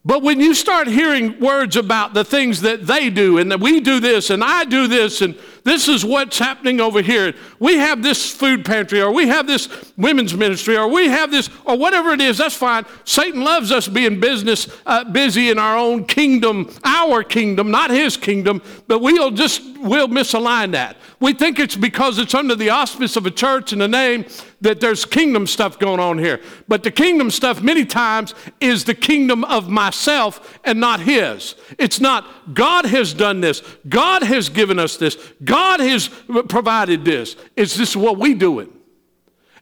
But 0.05 0.21
when 0.21 0.41
you 0.41 0.53
start 0.53 0.87
hearing 0.87 1.39
words 1.39 1.77
about 1.77 2.13
the 2.13 2.25
things 2.25 2.61
that 2.61 2.85
they 2.85 3.09
do 3.09 3.37
and 3.37 3.51
that 3.51 3.61
we 3.61 3.79
do 3.79 3.99
this 4.01 4.29
and 4.29 4.43
I 4.43 4.65
do 4.65 4.87
this 4.87 5.21
and 5.21 5.37
this 5.63 5.87
is 5.87 6.03
what's 6.03 6.37
happening 6.37 6.81
over 6.81 7.01
here. 7.01 7.33
We 7.59 7.77
have 7.77 8.03
this 8.03 8.31
food 8.31 8.65
pantry, 8.65 9.01
or 9.01 9.11
we 9.11 9.27
have 9.27 9.47
this 9.47 9.69
women's 9.97 10.33
ministry, 10.33 10.75
or 10.77 10.89
we 10.89 11.07
have 11.07 11.31
this, 11.31 11.49
or 11.65 11.77
whatever 11.77 12.11
it 12.11 12.19
is. 12.19 12.37
That's 12.37 12.55
fine. 12.55 12.85
Satan 13.05 13.43
loves 13.43 13.71
us 13.71 13.87
being 13.87 14.19
business 14.19 14.67
uh, 14.85 15.05
busy 15.05 15.49
in 15.49 15.57
our 15.57 15.77
own 15.77 16.05
kingdom, 16.05 16.69
our 16.83 17.23
kingdom, 17.23 17.71
not 17.71 17.91
his 17.91 18.17
kingdom. 18.17 18.61
But 18.87 18.99
we'll 18.99 19.31
just 19.31 19.61
we'll 19.79 20.09
misalign 20.09 20.73
that. 20.73 20.97
We 21.19 21.33
think 21.33 21.59
it's 21.59 21.77
because 21.77 22.19
it's 22.19 22.33
under 22.33 22.55
the 22.55 22.69
auspice 22.69 23.15
of 23.15 23.25
a 23.25 23.31
church 23.31 23.71
and 23.71 23.81
a 23.81 23.87
name 23.87 24.25
that 24.59 24.79
there's 24.79 25.05
kingdom 25.05 25.45
stuff 25.45 25.77
going 25.77 25.99
on 25.99 26.17
here. 26.17 26.39
But 26.67 26.83
the 26.83 26.91
kingdom 26.91 27.29
stuff, 27.29 27.61
many 27.61 27.85
times, 27.85 28.33
is 28.61 28.85
the 28.85 28.93
kingdom 28.93 29.43
of 29.43 29.69
myself 29.69 30.59
and 30.63 30.79
not 30.79 31.01
His. 31.01 31.55
It's 31.77 31.99
not, 31.99 32.53
God 32.53 32.85
has 32.85 33.13
done 33.13 33.41
this, 33.41 33.61
God 33.87 34.23
has 34.23 34.49
given 34.49 34.79
us 34.79 34.97
this, 34.97 35.17
God 35.43 35.52
has 35.79 36.09
provided 36.47 37.05
this. 37.05 37.35
It's 37.55 37.75
this 37.75 37.95
what 37.95 38.17
we 38.17 38.33
do 38.33 38.59
it? 38.59 38.69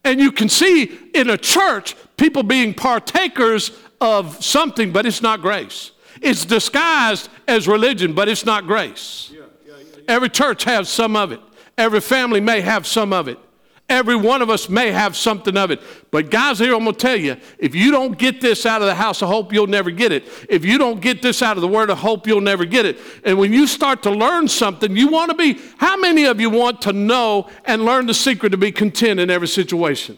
And 0.04 0.20
you 0.20 0.32
can 0.32 0.50
see 0.50 0.98
in 1.14 1.30
a 1.30 1.38
church 1.38 1.96
people 2.18 2.44
being 2.44 2.74
partakers 2.74 3.72
of 4.00 4.44
something, 4.44 4.92
but 4.92 5.06
it's 5.06 5.22
not 5.22 5.42
grace. 5.42 5.92
It's 6.22 6.46
disguised 6.46 7.30
as 7.48 7.68
religion, 7.68 8.14
but 8.14 8.28
it's 8.28 8.46
not 8.46 8.66
grace. 8.66 9.32
Yeah, 9.34 9.42
yeah, 9.66 9.74
yeah, 9.78 10.04
Every 10.08 10.30
church 10.30 10.64
has 10.64 10.90
some 10.90 11.16
of 11.16 11.32
it. 11.32 11.40
Every 11.78 12.02
family 12.02 12.42
may 12.42 12.62
have 12.62 12.86
some 12.86 13.14
of 13.14 13.28
it. 13.28 13.40
Every 13.92 14.16
one 14.16 14.42
of 14.42 14.50
us 14.50 14.70
may 14.70 14.90
have 14.90 15.18
something 15.18 15.58
of 15.58 15.70
it. 15.70 15.82
But, 16.12 16.32
guys, 16.32 16.60
here 16.60 16.74
I'm 16.74 16.86
going 16.86 16.96
to 16.96 16.98
tell 16.98 17.18
you 17.18 17.36
if 17.60 17.76
you 17.76 17.92
don't 17.92 18.18
get 18.18 18.40
this 18.40 18.66
out 18.66 18.82
of 18.82 18.88
the 18.88 18.96
house 18.96 19.22
of 19.22 19.28
hope, 19.28 19.52
you'll 19.52 19.68
never 19.68 19.92
get 19.92 20.14
it. 20.14 20.24
If 20.48 20.64
you 20.64 20.78
don't 20.78 21.02
get 21.02 21.22
this 21.22 21.42
out 21.42 21.58
of 21.58 21.62
the 21.62 21.68
word 21.68 21.90
of 21.90 21.98
hope, 21.98 22.26
you'll 22.26 22.40
never 22.40 22.64
get 22.64 22.86
it. 22.86 22.98
And 23.26 23.38
when 23.38 23.52
you 23.52 23.68
start 23.68 24.02
to 24.04 24.10
learn 24.10 24.48
something, 24.48 24.96
you 24.96 25.10
want 25.10 25.32
to 25.32 25.36
be, 25.36 25.60
how 25.76 25.98
many 25.98 26.24
of 26.24 26.40
you 26.40 26.50
want 26.50 26.82
to 26.84 26.94
know 26.94 27.50
and 27.66 27.84
learn 27.84 28.06
the 28.06 28.14
secret 28.14 28.52
to 28.52 28.58
be 28.58 28.72
content 28.72 29.20
in 29.20 29.30
every 29.30 29.50
situation? 29.50 30.18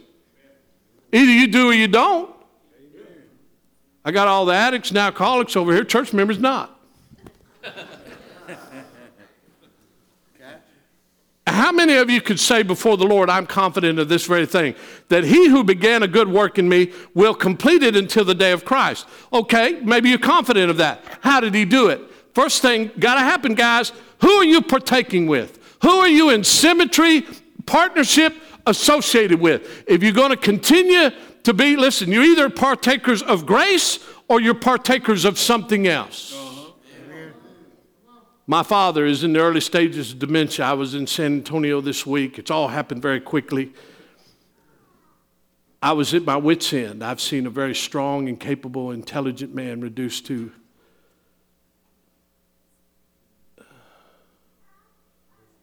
Either 1.12 1.32
you 1.32 1.48
do 1.48 1.72
or 1.72 1.74
you 1.74 1.88
don't. 1.88 2.32
I 4.06 4.12
got 4.12 4.28
all 4.28 4.46
the 4.46 4.54
addicts 4.54 4.90
and 4.90 5.00
alcoholics 5.00 5.56
over 5.56 5.74
here, 5.74 5.84
church 5.84 6.14
members 6.14 6.38
not. 6.38 6.80
How 11.64 11.72
many 11.72 11.96
of 11.96 12.10
you 12.10 12.20
could 12.20 12.42
say 12.42 12.62
before 12.62 12.98
the 12.98 13.06
Lord, 13.06 13.30
I'm 13.30 13.48
confident 13.48 13.98
of 13.98 14.10
this 14.10 14.26
very 14.26 14.46
thing, 14.46 14.76
that 15.08 15.24
he 15.24 15.48
who 15.48 15.64
began 15.64 16.04
a 16.04 16.10
good 16.10 16.28
work 16.28 16.60
in 16.60 16.68
me 16.68 16.92
will 17.14 17.34
complete 17.34 17.82
it 17.84 17.96
until 17.96 18.26
the 18.26 18.36
day 18.36 18.52
of 18.52 18.66
Christ? 18.66 19.08
Okay, 19.32 19.80
maybe 19.80 20.10
you're 20.10 20.18
confident 20.18 20.70
of 20.70 20.76
that. 20.76 21.06
How 21.22 21.40
did 21.40 21.56
he 21.56 21.64
do 21.64 21.88
it? 21.88 22.02
First 22.34 22.62
thing 22.62 22.92
got 23.00 23.16
to 23.16 23.22
happen, 23.22 23.54
guys. 23.56 23.94
Who 24.20 24.30
are 24.30 24.44
you 24.44 24.62
partaking 24.62 25.26
with? 25.26 25.58
Who 25.84 25.90
are 25.90 26.10
you 26.10 26.32
in 26.32 26.44
symmetry, 26.44 27.26
partnership 27.66 28.36
associated 28.68 29.40
with? 29.40 29.86
If 29.88 30.04
you're 30.04 30.12
going 30.12 30.32
to 30.32 30.36
continue 30.36 31.12
to 31.44 31.54
be, 31.54 31.78
listen, 31.78 32.12
you're 32.12 32.26
either 32.26 32.50
partakers 32.50 33.22
of 33.22 33.46
grace 33.46 34.00
or 34.28 34.42
you're 34.42 34.54
partakers 34.54 35.24
of 35.24 35.40
something 35.40 35.88
else. 35.88 36.43
My 38.46 38.62
father 38.62 39.06
is 39.06 39.24
in 39.24 39.34
the 39.34 39.40
early 39.40 39.62
stages 39.62 40.12
of 40.12 40.20
dementia. 40.20 40.66
I 40.66 40.74
was 40.74 40.94
in 40.96 41.08
San 41.08 41.34
Antonio 41.34 41.80
this 41.80 42.06
week. 42.06 42.38
It's 42.38 42.52
all 42.52 42.68
happened 42.68 43.02
very 43.02 43.22
quickly. 43.22 43.72
I 45.82 45.94
was 45.94 46.14
at 46.14 46.24
my 46.24 46.36
wits' 46.36 46.74
end. 46.74 47.04
I've 47.04 47.22
seen 47.22 47.46
a 47.46 47.50
very 47.50 47.76
strong 47.76 48.28
and 48.28 48.40
capable, 48.40 48.92
intelligent 48.92 49.56
man 49.56 49.80
reduced 49.80 50.26
to 50.28 50.52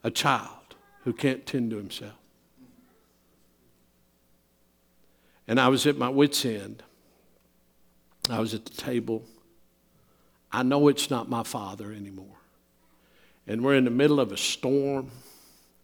a 0.03 0.09
child 0.09 0.75
who 1.03 1.13
can't 1.13 1.45
tend 1.45 1.69
to 1.71 1.77
himself. 1.77 2.13
And 5.47 5.59
I 5.59 5.67
was 5.67 5.85
at 5.85 5.97
my 5.97 6.09
wits' 6.09 6.45
end. 6.45 6.81
I 8.27 8.39
was 8.39 8.55
at 8.55 8.65
the 8.65 8.73
table. 8.73 9.23
I 10.51 10.63
know 10.63 10.87
it's 10.87 11.11
not 11.11 11.29
my 11.29 11.43
father 11.43 11.91
anymore 11.91 12.40
and 13.47 13.63
we're 13.63 13.75
in 13.75 13.85
the 13.85 13.91
middle 13.91 14.19
of 14.19 14.31
a 14.31 14.37
storm 14.37 15.11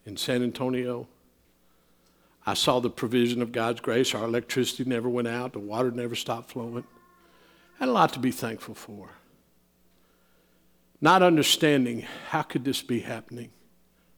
in 0.06 0.18
San 0.18 0.44
Antonio. 0.44 1.08
I 2.46 2.54
saw 2.54 2.80
the 2.80 2.90
provision 2.90 3.42
of 3.42 3.52
God's 3.52 3.82
grace. 3.82 4.16
Our 4.16 4.24
electricity 4.24 4.86
never 4.86 5.10
went 5.10 5.28
out, 5.28 5.54
the 5.54 5.60
water 5.60 5.92
never 5.92 6.16
stopped 6.16 6.52
flowing. 6.52 6.86
I 7.76 7.84
had 7.84 7.90
a 7.90 7.92
lot 7.92 8.14
to 8.14 8.20
be 8.20 8.32
thankful 8.32 8.74
for. 8.74 9.12
Not 11.00 11.22
understanding 11.22 12.06
how 12.30 12.42
could 12.42 12.66
this 12.66 12.82
be 12.82 13.02
happening. 13.02 13.52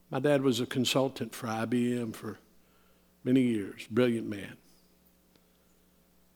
My 0.10 0.20
dad 0.20 0.42
was 0.42 0.60
a 0.60 0.66
consultant 0.66 1.36
for 1.36 1.48
IBM 1.48 2.16
for 2.16 2.40
many 3.24 3.42
years, 3.42 3.86
brilliant 3.92 4.28
man. 4.28 4.58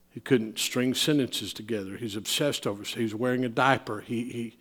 He 0.10 0.20
couldn't 0.20 0.60
string 0.60 0.94
sentences 0.94 1.54
together. 1.54 1.98
He's 1.98 2.16
obsessed 2.16 2.68
over. 2.68 2.84
He's 2.84 3.16
wearing 3.16 3.46
a 3.46 3.50
diaper. 3.50 4.02
He, 4.02 4.26
he, 4.26 4.58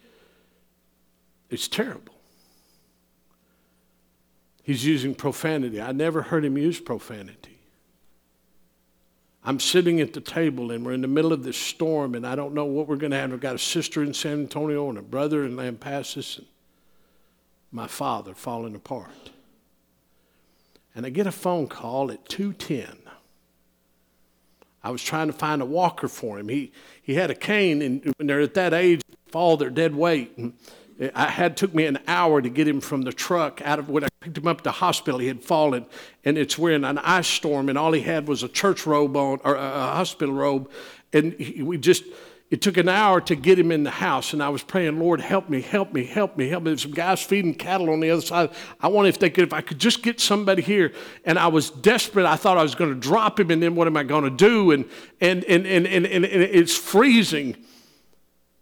it's 1.50 1.68
terrible. 1.68 2.14
He's 4.62 4.84
using 4.84 5.14
profanity. 5.14 5.80
I 5.80 5.92
never 5.92 6.22
heard 6.22 6.44
him 6.44 6.56
use 6.56 6.80
profanity. 6.80 7.58
I'm 9.44 9.58
sitting 9.58 10.00
at 10.00 10.12
the 10.12 10.20
table 10.20 10.70
and 10.70 10.86
we're 10.86 10.92
in 10.92 11.00
the 11.00 11.08
middle 11.08 11.32
of 11.32 11.42
this 11.42 11.56
storm 11.56 12.14
and 12.14 12.24
I 12.24 12.36
don't 12.36 12.54
know 12.54 12.64
what 12.64 12.86
we're 12.86 12.96
going 12.96 13.10
to 13.10 13.16
have. 13.16 13.32
I've 13.32 13.40
got 13.40 13.56
a 13.56 13.58
sister 13.58 14.02
in 14.02 14.14
San 14.14 14.34
Antonio 14.34 14.88
and 14.88 14.98
a 14.98 15.02
brother 15.02 15.44
in 15.44 15.56
Lampasas 15.56 16.38
and 16.38 16.46
my 17.72 17.88
father 17.88 18.34
falling 18.34 18.76
apart. 18.76 19.30
And 20.94 21.04
I 21.04 21.10
get 21.10 21.26
a 21.26 21.32
phone 21.32 21.66
call 21.66 22.12
at 22.12 22.28
210. 22.28 22.98
I 24.84 24.90
was 24.90 25.02
trying 25.02 25.26
to 25.26 25.32
find 25.32 25.60
a 25.60 25.66
walker 25.66 26.06
for 26.06 26.38
him. 26.38 26.48
He, 26.48 26.70
he 27.02 27.14
had 27.14 27.30
a 27.30 27.34
cane 27.34 27.82
and 27.82 28.12
when 28.18 28.28
they're 28.28 28.40
at 28.40 28.54
that 28.54 28.72
age, 28.72 29.00
fall 29.26 29.56
their 29.56 29.70
dead 29.70 29.96
weight. 29.96 30.36
And 30.36 30.52
I 31.14 31.28
had 31.28 31.56
took 31.56 31.74
me 31.74 31.86
an 31.86 31.98
hour 32.06 32.40
to 32.42 32.48
get 32.48 32.68
him 32.68 32.80
from 32.80 33.02
the 33.02 33.12
truck 33.12 33.60
out 33.64 33.78
of 33.78 33.88
when 33.88 34.04
I 34.04 34.08
picked 34.20 34.38
him 34.38 34.46
up 34.46 34.58
to 34.58 34.64
the 34.64 34.72
hospital. 34.72 35.18
He 35.18 35.28
had 35.28 35.42
fallen, 35.42 35.86
and 36.24 36.38
it's 36.38 36.58
wearing 36.58 36.84
an 36.84 36.98
ice 36.98 37.26
storm, 37.26 37.68
and 37.68 37.78
all 37.78 37.92
he 37.92 38.02
had 38.02 38.28
was 38.28 38.42
a 38.42 38.48
church 38.48 38.86
robe 38.86 39.16
on 39.16 39.40
or 39.44 39.54
a 39.56 39.60
hospital 39.60 40.34
robe, 40.34 40.70
and 41.12 41.32
he, 41.34 41.62
we 41.62 41.78
just. 41.78 42.04
It 42.50 42.60
took 42.60 42.76
an 42.76 42.86
hour 42.86 43.18
to 43.22 43.34
get 43.34 43.58
him 43.58 43.72
in 43.72 43.82
the 43.82 43.90
house, 43.90 44.34
and 44.34 44.42
I 44.42 44.50
was 44.50 44.62
praying, 44.62 44.98
Lord, 44.98 45.22
help 45.22 45.48
me, 45.48 45.62
help 45.62 45.94
me, 45.94 46.04
help 46.04 46.36
me, 46.36 46.50
help 46.50 46.64
me. 46.64 46.72
There's 46.72 46.82
some 46.82 46.90
guys 46.90 47.22
feeding 47.22 47.54
cattle 47.54 47.88
on 47.88 48.00
the 48.00 48.10
other 48.10 48.20
side. 48.20 48.50
I 48.78 48.88
wanted 48.88 49.08
if 49.08 49.18
they 49.18 49.30
could, 49.30 49.44
if 49.44 49.54
I 49.54 49.62
could 49.62 49.78
just 49.78 50.02
get 50.02 50.20
somebody 50.20 50.60
here. 50.60 50.92
And 51.24 51.38
I 51.38 51.46
was 51.46 51.70
desperate. 51.70 52.26
I 52.26 52.36
thought 52.36 52.58
I 52.58 52.62
was 52.62 52.74
going 52.74 52.92
to 52.92 53.00
drop 53.00 53.40
him, 53.40 53.50
and 53.50 53.62
then 53.62 53.74
what 53.74 53.86
am 53.86 53.96
I 53.96 54.02
going 54.02 54.24
to 54.24 54.30
do? 54.30 54.70
And 54.70 54.84
and 55.18 55.44
and 55.44 55.66
and 55.66 55.86
and, 55.86 56.06
and 56.06 56.26
it's 56.26 56.76
freezing. 56.76 57.56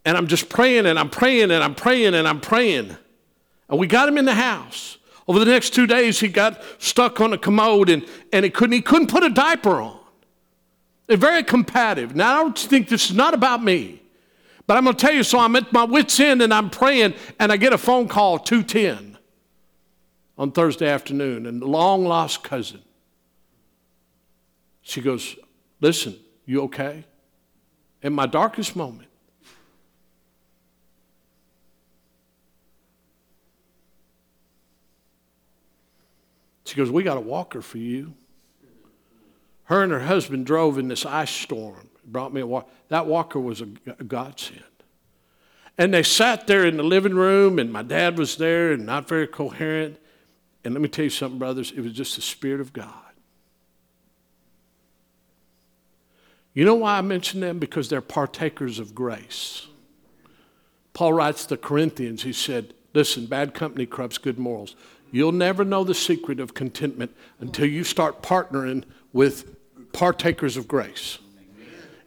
And 0.04 0.16
I'm 0.16 0.26
just 0.26 0.48
praying 0.48 0.86
and 0.86 0.98
I'm 0.98 1.10
praying 1.10 1.50
and 1.50 1.62
I'm 1.62 1.74
praying 1.74 2.14
and 2.14 2.26
I'm 2.26 2.40
praying. 2.40 2.96
And 3.68 3.78
we 3.78 3.86
got 3.86 4.08
him 4.08 4.18
in 4.18 4.24
the 4.24 4.34
house. 4.34 4.98
Over 5.28 5.38
the 5.38 5.44
next 5.44 5.70
two 5.70 5.86
days, 5.86 6.18
he 6.18 6.28
got 6.28 6.62
stuck 6.78 7.20
on 7.20 7.32
a 7.32 7.38
commode 7.38 7.90
and, 7.90 8.06
and 8.32 8.44
he, 8.44 8.50
couldn't, 8.50 8.72
he 8.72 8.82
couldn't 8.82 9.08
put 9.08 9.22
a 9.22 9.30
diaper 9.30 9.80
on. 9.80 9.98
They're 11.06 11.16
very 11.16 11.42
combative. 11.42 12.16
Now, 12.16 12.32
I 12.32 12.42
don't 12.42 12.58
think 12.58 12.88
this 12.88 13.10
is 13.10 13.16
not 13.16 13.34
about 13.34 13.62
me. 13.62 14.00
But 14.66 14.76
I'm 14.76 14.84
going 14.84 14.94
to 14.96 15.00
tell 15.00 15.12
you, 15.12 15.24
so 15.24 15.40
I'm 15.40 15.56
at 15.56 15.72
my 15.72 15.82
wits' 15.82 16.20
end 16.20 16.42
and 16.42 16.54
I'm 16.54 16.70
praying, 16.70 17.14
and 17.40 17.50
I 17.50 17.56
get 17.56 17.72
a 17.72 17.78
phone 17.78 18.06
call 18.06 18.38
210 18.38 19.18
on 20.38 20.52
Thursday 20.52 20.88
afternoon, 20.88 21.44
and 21.44 21.60
long 21.60 22.04
lost 22.04 22.44
cousin. 22.44 22.80
She 24.80 25.00
goes, 25.00 25.36
Listen, 25.80 26.16
you 26.46 26.62
okay? 26.62 27.04
In 28.02 28.12
my 28.12 28.26
darkest 28.26 28.76
moment, 28.76 29.09
She 36.70 36.76
goes, 36.76 36.88
We 36.88 37.02
got 37.02 37.16
a 37.16 37.20
walker 37.20 37.62
for 37.62 37.78
you. 37.78 38.14
Her 39.64 39.82
and 39.82 39.90
her 39.90 40.00
husband 40.00 40.46
drove 40.46 40.78
in 40.78 40.86
this 40.86 41.04
ice 41.04 41.32
storm. 41.32 41.88
Brought 42.04 42.32
me 42.32 42.42
a 42.42 42.46
walker. 42.46 42.70
That 42.88 43.06
walker 43.06 43.40
was 43.40 43.60
a, 43.60 43.66
a 43.98 44.04
godsend. 44.04 44.62
And 45.76 45.92
they 45.92 46.04
sat 46.04 46.46
there 46.46 46.64
in 46.64 46.76
the 46.76 46.84
living 46.84 47.14
room, 47.14 47.58
and 47.58 47.72
my 47.72 47.82
dad 47.82 48.18
was 48.18 48.36
there 48.36 48.70
and 48.70 48.86
not 48.86 49.08
very 49.08 49.26
coherent. 49.26 49.98
And 50.64 50.72
let 50.72 50.80
me 50.80 50.88
tell 50.88 51.04
you 51.04 51.10
something, 51.10 51.40
brothers, 51.40 51.72
it 51.72 51.80
was 51.80 51.92
just 51.92 52.14
the 52.14 52.22
Spirit 52.22 52.60
of 52.60 52.72
God. 52.72 52.94
You 56.54 56.64
know 56.64 56.76
why 56.76 56.98
I 56.98 57.00
mention 57.00 57.40
them? 57.40 57.58
Because 57.58 57.88
they're 57.88 58.00
partakers 58.00 58.78
of 58.78 58.94
grace. 58.94 59.66
Paul 60.92 61.14
writes 61.14 61.46
to 61.46 61.56
Corinthians, 61.56 62.22
he 62.22 62.32
said, 62.32 62.74
Listen, 62.94 63.26
bad 63.26 63.54
company 63.54 63.86
corrupts 63.86 64.18
good 64.18 64.38
morals. 64.38 64.76
You'll 65.10 65.32
never 65.32 65.64
know 65.64 65.84
the 65.84 65.94
secret 65.94 66.40
of 66.40 66.54
contentment 66.54 67.14
until 67.40 67.66
you 67.66 67.84
start 67.84 68.22
partnering 68.22 68.84
with 69.12 69.56
partakers 69.92 70.56
of 70.56 70.68
grace. 70.68 71.18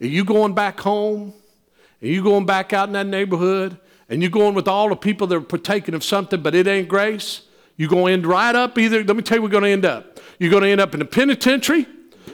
Are 0.01 0.07
you 0.07 0.23
going 0.25 0.53
back 0.53 0.79
home? 0.79 1.33
Are 2.01 2.07
you 2.07 2.23
going 2.23 2.45
back 2.45 2.73
out 2.73 2.89
in 2.89 2.93
that 2.93 3.07
neighborhood? 3.07 3.77
And 4.09 4.21
you're 4.21 4.31
going 4.31 4.53
with 4.53 4.67
all 4.67 4.89
the 4.89 4.95
people 4.95 5.27
that 5.27 5.35
are 5.35 5.41
partaking 5.41 5.95
of 5.95 6.03
something, 6.03 6.41
but 6.41 6.53
it 6.55 6.67
ain't 6.67 6.87
grace? 6.87 7.41
You're 7.77 7.89
going 7.89 8.05
to 8.05 8.11
end 8.13 8.25
right 8.25 8.55
up 8.55 8.77
either. 8.77 9.03
Let 9.03 9.15
me 9.15 9.23
tell 9.23 9.37
you, 9.37 9.43
we're 9.43 9.49
going 9.49 9.63
to 9.63 9.69
end 9.69 9.85
up. 9.85 10.19
You're 10.39 10.51
going 10.51 10.63
to 10.63 10.69
end 10.69 10.81
up 10.81 10.93
in 10.93 10.99
the 10.99 11.05
penitentiary, 11.05 11.87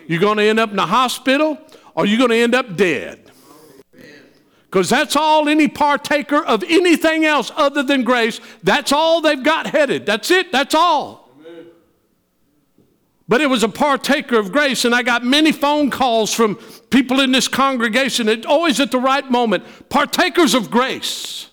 you're 0.08 0.20
going 0.20 0.38
to 0.38 0.44
end 0.44 0.60
up 0.60 0.72
in 0.72 0.76
the 0.76 0.86
hospital, 0.86 1.58
or 1.96 2.06
you're 2.06 2.18
going 2.18 2.32
to 2.32 2.38
end 2.38 2.56
up 2.56 2.76
dead. 2.76 3.29
Because 4.70 4.88
that's 4.88 5.16
all 5.16 5.50
any 5.50 5.68
partaker 5.68 6.46
of 6.46 6.64
anything 6.64 7.26
else 7.26 7.52
other 7.56 7.82
than 7.82 8.04
grace, 8.04 8.40
that's 8.62 8.92
all 8.92 9.20
they've 9.20 9.42
got 9.42 9.66
headed. 9.68 10.06
That's 10.06 10.30
it, 10.30 10.52
that's 10.52 10.76
all. 10.76 11.28
But 13.28 13.42
it 13.42 13.48
was 13.48 13.64
a 13.64 13.70
partaker 13.70 14.38
of 14.40 14.52
grace, 14.52 14.86
and 14.86 14.94
I 14.94 15.04
got 15.04 15.24
many 15.24 15.52
phone 15.52 15.90
calls 15.90 16.34
from 16.34 16.56
people 16.90 17.20
in 17.20 17.32
this 17.32 17.48
congregation, 17.48 18.28
at, 18.28 18.46
always 18.46 18.80
at 18.80 18.92
the 18.92 19.00
right 19.00 19.30
moment, 19.30 19.64
partakers 19.90 20.54
of 20.54 20.72
grace. 20.72 21.49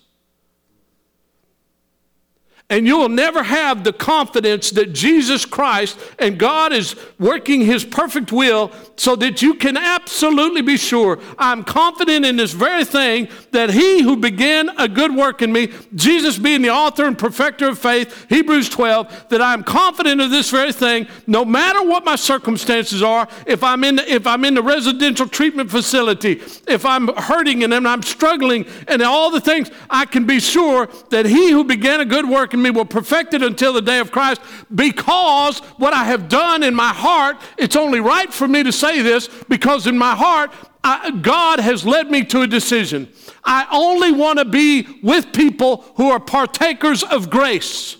And 2.69 2.85
you 2.85 2.97
will 2.97 3.07
never 3.07 3.43
have 3.43 3.85
the 3.85 3.93
confidence 3.93 4.71
that 4.71 4.91
Jesus 4.91 5.45
Christ 5.45 5.97
and 6.19 6.37
God 6.37 6.73
is 6.73 6.97
working 7.17 7.61
His 7.61 7.85
perfect 7.85 8.33
will 8.33 8.73
so 8.97 9.15
that 9.15 9.41
you 9.41 9.53
can 9.53 9.77
absolutely 9.77 10.61
be 10.61 10.75
sure. 10.75 11.17
I'm 11.39 11.63
confident 11.63 12.25
in 12.25 12.35
this 12.35 12.51
very 12.51 12.83
thing 12.83 13.29
that 13.51 13.69
He 13.69 14.01
who 14.01 14.17
began 14.17 14.69
a 14.77 14.89
good 14.89 15.15
work 15.15 15.41
in 15.41 15.53
me, 15.53 15.71
Jesus 15.95 16.37
being 16.37 16.61
the 16.61 16.69
author 16.69 17.05
and 17.05 17.17
perfecter 17.17 17.69
of 17.69 17.79
faith, 17.79 18.25
Hebrews 18.27 18.67
12, 18.67 19.29
that 19.29 19.41
I'm 19.41 19.63
confident 19.63 20.19
of 20.19 20.29
this 20.29 20.49
very 20.49 20.73
thing 20.73 21.07
no 21.25 21.45
matter 21.45 21.81
what 21.87 22.03
my 22.03 22.17
circumstances 22.17 23.01
are, 23.01 23.29
if 23.45 23.63
I'm 23.63 23.85
in 23.85 23.95
the, 23.95 24.13
if 24.13 24.27
I'm 24.27 24.43
in 24.43 24.55
the 24.55 24.61
residential 24.61 25.29
treatment 25.29 25.71
facility, 25.71 26.41
if 26.67 26.85
I'm 26.85 27.07
hurting 27.15 27.63
and 27.63 27.73
I'm 27.73 28.03
struggling 28.03 28.65
and 28.89 29.01
all 29.01 29.31
the 29.31 29.39
things, 29.39 29.71
I 29.89 30.05
can 30.05 30.25
be 30.25 30.41
sure 30.41 30.89
that 31.11 31.25
He 31.25 31.51
who 31.51 31.63
began 31.63 32.01
a 32.01 32.05
good 32.05 32.27
work 32.27 32.56
in 32.57 32.63
me 32.63 32.69
will 32.69 32.85
perfect 32.85 33.33
it 33.33 33.41
until 33.41 33.73
the 33.73 33.81
day 33.81 33.99
of 33.99 34.11
Christ 34.11 34.41
because 34.73 35.59
what 35.77 35.93
I 35.93 36.03
have 36.05 36.27
done 36.27 36.63
in 36.63 36.75
my 36.75 36.93
heart, 36.93 37.37
it's 37.57 37.75
only 37.75 37.99
right 37.99 38.31
for 38.31 38.47
me 38.47 38.63
to 38.63 38.71
say 38.71 39.01
this 39.01 39.29
because 39.47 39.87
in 39.87 39.97
my 39.97 40.15
heart, 40.15 40.51
I, 40.83 41.11
God 41.11 41.59
has 41.59 41.85
led 41.85 42.11
me 42.11 42.23
to 42.25 42.41
a 42.41 42.47
decision. 42.47 43.09
I 43.43 43.67
only 43.71 44.11
want 44.11 44.39
to 44.39 44.45
be 44.45 44.99
with 45.01 45.33
people 45.33 45.85
who 45.95 46.09
are 46.09 46.19
partakers 46.19 47.03
of 47.03 47.29
grace. 47.29 47.97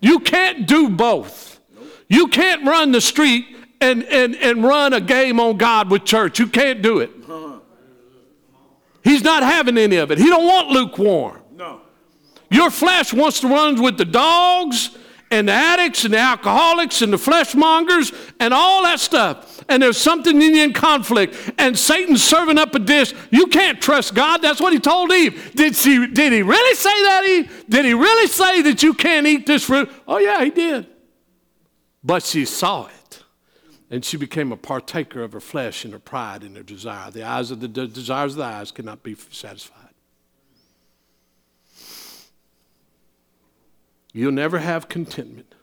You 0.00 0.20
can't 0.20 0.66
do 0.66 0.88
both. 0.88 1.60
You 2.08 2.28
can't 2.28 2.64
run 2.66 2.92
the 2.92 3.00
street 3.00 3.46
and, 3.80 4.04
and, 4.04 4.36
and 4.36 4.62
run 4.62 4.92
a 4.92 5.00
game 5.00 5.40
on 5.40 5.56
God 5.56 5.90
with 5.90 6.04
church. 6.04 6.38
You 6.38 6.46
can't 6.46 6.82
do 6.82 6.98
it. 7.00 7.10
He's 9.02 9.22
not 9.22 9.42
having 9.42 9.78
any 9.78 9.96
of 9.96 10.10
it. 10.10 10.18
He 10.18 10.26
don't 10.26 10.46
want 10.46 10.68
lukewarm. 10.68 11.40
Your 12.50 12.70
flesh 12.70 13.12
wants 13.12 13.40
to 13.40 13.48
run 13.48 13.80
with 13.82 13.98
the 13.98 14.04
dogs 14.04 14.96
and 15.30 15.48
the 15.48 15.52
addicts 15.52 16.04
and 16.04 16.14
the 16.14 16.18
alcoholics 16.18 17.02
and 17.02 17.12
the 17.12 17.16
fleshmongers 17.16 18.14
and 18.38 18.54
all 18.54 18.82
that 18.84 19.00
stuff. 19.00 19.64
And 19.68 19.82
there's 19.82 19.96
something 19.96 20.40
in 20.40 20.54
you 20.54 20.62
in 20.62 20.72
conflict. 20.72 21.52
And 21.58 21.76
Satan's 21.76 22.22
serving 22.22 22.58
up 22.58 22.74
a 22.74 22.78
dish. 22.78 23.12
You 23.30 23.46
can't 23.48 23.80
trust 23.80 24.14
God. 24.14 24.42
That's 24.42 24.60
what 24.60 24.72
he 24.72 24.78
told 24.78 25.12
Eve. 25.12 25.52
Did, 25.54 25.74
she, 25.74 26.06
did 26.06 26.32
he 26.32 26.42
really 26.42 26.74
say 26.76 27.02
that, 27.02 27.24
Eve? 27.24 27.64
Did 27.68 27.84
he 27.84 27.94
really 27.94 28.28
say 28.28 28.62
that 28.62 28.82
you 28.82 28.94
can't 28.94 29.26
eat 29.26 29.46
this 29.46 29.64
fruit? 29.64 29.90
Oh, 30.06 30.18
yeah, 30.18 30.44
he 30.44 30.50
did. 30.50 30.86
But 32.04 32.22
she 32.22 32.44
saw 32.44 32.86
it. 32.86 33.24
And 33.90 34.04
she 34.04 34.16
became 34.16 34.52
a 34.52 34.56
partaker 34.56 35.22
of 35.22 35.32
her 35.32 35.40
flesh 35.40 35.84
and 35.84 35.92
her 35.92 35.98
pride 35.98 36.42
and 36.42 36.56
her 36.56 36.62
desire. 36.62 37.10
The 37.10 37.24
eyes 37.24 37.50
of 37.50 37.60
the, 37.60 37.68
the 37.68 37.86
desires 37.86 38.32
of 38.32 38.38
the 38.38 38.44
eyes 38.44 38.70
cannot 38.70 39.02
be 39.02 39.16
satisfied. 39.30 39.85
You'll 44.16 44.32
never 44.32 44.60
have 44.60 44.88
contentment. 44.88 45.54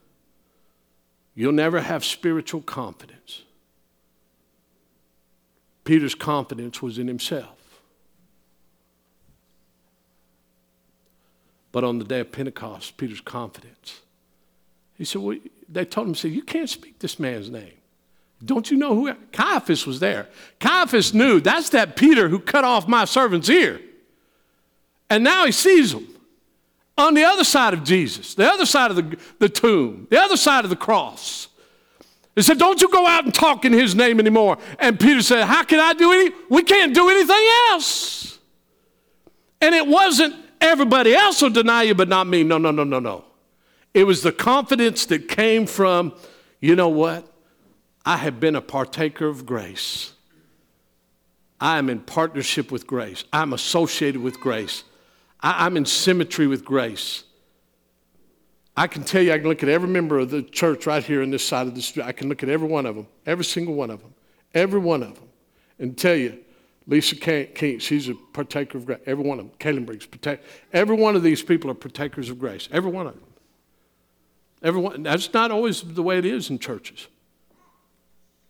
You'll 1.33 1.53
never 1.53 1.81
have 1.81 2.05
spiritual 2.05 2.61
confidence. 2.61 3.41
Peter's 5.83 6.13
confidence 6.13 6.79
was 6.79 6.99
in 6.99 7.07
himself. 7.07 7.81
But 11.71 11.83
on 11.83 11.97
the 11.97 12.05
day 12.05 12.19
of 12.19 12.31
Pentecost, 12.31 12.95
Peter's 12.95 13.21
confidence, 13.21 14.01
he 14.99 15.03
said, 15.03 15.23
well, 15.23 15.39
they 15.67 15.83
told 15.83 16.09
him, 16.09 16.13
said, 16.13 16.29
you 16.29 16.43
can't 16.43 16.69
speak 16.69 16.99
this 16.99 17.17
man's 17.17 17.49
name. 17.49 17.73
Don't 18.45 18.69
you 18.69 18.77
know 18.77 18.93
who? 18.93 19.11
Caiaphas 19.31 19.87
was 19.87 19.99
there. 19.99 20.27
Caiaphas 20.59 21.11
knew 21.11 21.39
that's 21.39 21.69
that 21.71 21.95
Peter 21.95 22.29
who 22.29 22.37
cut 22.37 22.63
off 22.63 22.87
my 22.87 23.05
servant's 23.05 23.49
ear. 23.49 23.81
And 25.09 25.23
now 25.23 25.43
he 25.47 25.51
sees 25.51 25.91
him 25.91 26.12
on 26.97 27.13
the 27.13 27.23
other 27.23 27.43
side 27.43 27.73
of 27.73 27.83
Jesus, 27.83 28.35
the 28.35 28.49
other 28.49 28.65
side 28.65 28.91
of 28.91 28.97
the, 28.97 29.17
the 29.39 29.49
tomb, 29.49 30.07
the 30.09 30.21
other 30.21 30.37
side 30.37 30.63
of 30.63 30.69
the 30.69 30.75
cross. 30.75 31.47
He 32.35 32.41
said, 32.41 32.57
Don't 32.57 32.81
you 32.81 32.89
go 32.89 33.05
out 33.05 33.25
and 33.25 33.33
talk 33.33 33.65
in 33.65 33.73
his 33.73 33.95
name 33.95 34.19
anymore. 34.19 34.57
And 34.79 34.99
Peter 34.99 35.21
said, 35.21 35.45
How 35.45 35.63
can 35.63 35.79
I 35.79 35.93
do 35.93 36.11
any? 36.11 36.31
We 36.49 36.63
can't 36.63 36.93
do 36.93 37.09
anything 37.09 37.47
else. 37.69 38.39
And 39.61 39.73
it 39.73 39.87
wasn't 39.87 40.35
everybody 40.59 41.13
else 41.13 41.41
will 41.41 41.49
deny 41.49 41.83
you, 41.83 41.95
but 41.95 42.09
not 42.09 42.27
me. 42.27 42.43
No, 42.43 42.57
no, 42.57 42.71
no, 42.71 42.83
no, 42.83 42.99
no. 42.99 43.25
It 43.93 44.05
was 44.05 44.23
the 44.23 44.31
confidence 44.31 45.05
that 45.07 45.27
came 45.27 45.67
from, 45.67 46.13
you 46.59 46.75
know 46.75 46.89
what? 46.89 47.27
I 48.05 48.17
have 48.17 48.39
been 48.39 48.55
a 48.55 48.61
partaker 48.61 49.27
of 49.27 49.45
grace. 49.45 50.13
I 51.61 51.77
am 51.77 51.89
in 51.89 51.99
partnership 51.99 52.71
with 52.71 52.85
grace. 52.87 53.23
I'm 53.31 53.53
associated 53.53 54.21
with 54.21 54.39
grace. 54.39 54.83
I, 55.43 55.65
am 55.65 55.75
in 55.75 55.85
symmetry 55.85 56.47
with 56.47 56.63
grace. 56.63 57.25
I 58.75 58.87
can 58.87 59.03
tell 59.03 59.21
you, 59.21 59.33
I 59.33 59.37
can 59.37 59.49
look 59.49 59.61
at 59.61 59.69
every 59.69 59.89
member 59.89 60.17
of 60.17 60.31
the 60.31 60.41
church 60.41 60.87
right 60.87 61.03
here 61.03 61.21
in 61.21 61.29
this 61.29 61.45
side 61.45 61.67
of 61.67 61.75
the 61.75 61.81
street. 61.81 62.05
I 62.05 62.13
can 62.13 62.29
look 62.29 62.41
at 62.41 62.49
every 62.49 62.67
one 62.67 62.85
of 62.85 62.95
them, 62.95 63.07
every 63.25 63.45
single 63.45 63.75
one 63.75 63.91
of 63.91 64.01
them, 64.01 64.13
every 64.53 64.79
one 64.79 65.03
of 65.03 65.15
them, 65.15 65.27
and 65.77 65.97
tell 65.97 66.15
you, 66.15 66.39
Lisa 66.87 67.15
King, 67.15 67.79
she's 67.79 68.09
a 68.09 68.15
partaker 68.33 68.77
of 68.77 68.85
grace. 68.85 68.99
Every 69.05 69.23
one 69.23 69.39
of 69.39 69.45
them. 69.45 69.55
Caitlin 69.59 69.85
Briggs, 69.85 70.05
protect. 70.05 70.45
Every 70.73 70.95
one 70.95 71.15
of 71.15 71.23
these 71.23 71.41
people 71.41 71.71
are 71.71 71.75
partakers 71.75 72.29
of 72.29 72.39
grace. 72.39 72.67
Every 72.71 72.91
one 72.91 73.07
of 73.07 73.13
them. 73.13 73.23
Everyone. 74.61 75.03
That's 75.03 75.31
not 75.33 75.51
always 75.51 75.81
the 75.81 76.03
way 76.03 76.17
it 76.17 76.25
is 76.25 76.49
in 76.49 76.59
churches. 76.59 77.07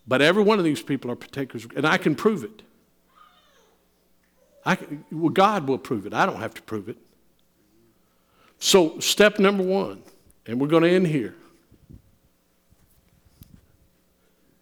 But 0.07 0.21
every 0.21 0.43
one 0.43 0.57
of 0.57 0.65
these 0.65 0.81
people 0.81 1.11
are 1.11 1.15
partakers, 1.15 1.67
and 1.75 1.85
I 1.85 1.97
can 1.97 2.15
prove 2.15 2.43
it. 2.43 2.63
I 4.65 4.77
well, 5.11 5.29
God 5.29 5.67
will 5.67 5.77
prove 5.77 6.05
it. 6.05 6.13
I 6.13 6.25
don't 6.25 6.39
have 6.39 6.53
to 6.55 6.61
prove 6.61 6.89
it. 6.89 6.97
So, 8.59 8.99
step 8.99 9.39
number 9.39 9.63
one, 9.63 10.03
and 10.45 10.59
we're 10.59 10.67
going 10.67 10.83
to 10.83 10.89
end 10.89 11.07
here. 11.07 11.35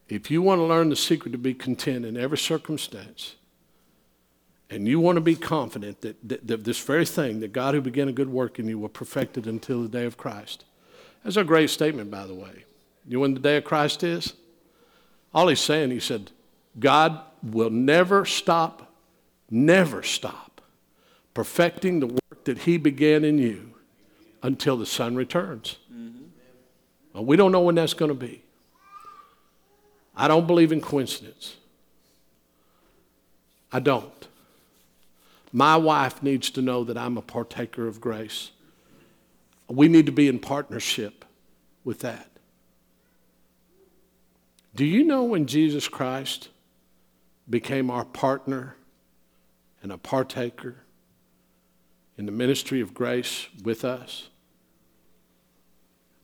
If 0.09 0.29
you 0.29 0.41
want 0.41 0.59
to 0.59 0.63
learn 0.63 0.89
the 0.89 0.95
secret 0.95 1.31
to 1.31 1.37
be 1.37 1.53
content 1.53 2.05
in 2.05 2.17
every 2.17 2.37
circumstance, 2.37 3.35
and 4.69 4.87
you 4.87 4.99
want 4.99 5.17
to 5.17 5.21
be 5.21 5.35
confident 5.35 6.01
that, 6.01 6.27
that, 6.27 6.47
that, 6.47 6.63
this 6.63 6.79
very 6.79 7.05
thing, 7.05 7.41
that 7.41 7.53
God 7.53 7.75
who 7.75 7.81
began 7.81 8.07
a 8.07 8.13
good 8.13 8.29
work 8.29 8.57
in 8.57 8.67
you 8.67 8.79
will 8.79 8.89
perfect 8.89 9.37
it 9.37 9.45
until 9.45 9.83
the 9.83 9.89
day 9.89 10.05
of 10.05 10.17
Christ. 10.17 10.65
That's 11.23 11.37
a 11.37 11.43
great 11.43 11.69
statement, 11.69 12.09
by 12.09 12.25
the 12.25 12.33
way. 12.33 12.65
You 13.07 13.17
know 13.17 13.19
when 13.21 13.33
the 13.33 13.39
day 13.39 13.57
of 13.57 13.63
Christ 13.63 14.03
is? 14.03 14.33
All 15.33 15.47
he's 15.47 15.59
saying, 15.59 15.91
he 15.91 15.99
said, 15.99 16.31
God 16.79 17.19
will 17.43 17.69
never 17.69 18.25
stop, 18.25 18.90
never 19.51 20.01
stop 20.01 20.61
perfecting 21.33 21.99
the 21.99 22.07
work 22.07 22.43
that 22.45 22.59
he 22.59 22.77
began 22.77 23.23
in 23.23 23.37
you 23.37 23.73
until 24.41 24.77
the 24.77 24.85
Son 24.85 25.15
returns. 25.15 25.77
Mm-hmm. 25.93 27.25
we 27.25 27.37
don't 27.37 27.51
know 27.51 27.61
when 27.61 27.75
that's 27.75 27.93
going 27.93 28.09
to 28.09 28.15
be. 28.15 28.41
I 30.15 30.27
don't 30.27 30.47
believe 30.47 30.71
in 30.71 30.81
coincidence. 30.81 31.57
I 33.71 33.79
don't. 33.79 34.27
My 35.53 35.75
wife 35.75 36.23
needs 36.23 36.49
to 36.51 36.61
know 36.61 36.83
that 36.83 36.97
I'm 36.97 37.17
a 37.17 37.21
partaker 37.21 37.87
of 37.87 38.01
grace. 38.01 38.51
We 39.67 39.87
need 39.87 40.05
to 40.05 40.11
be 40.11 40.27
in 40.27 40.39
partnership 40.39 41.25
with 41.83 41.99
that. 41.99 42.29
Do 44.75 44.85
you 44.85 45.03
know 45.03 45.23
when 45.23 45.45
Jesus 45.47 45.87
Christ 45.87 46.49
became 47.49 47.89
our 47.91 48.05
partner 48.05 48.75
and 49.81 49.91
a 49.91 49.97
partaker 49.97 50.75
in 52.17 52.25
the 52.25 52.31
ministry 52.31 52.81
of 52.81 52.93
grace 52.93 53.47
with 53.63 53.83
us? 53.83 54.29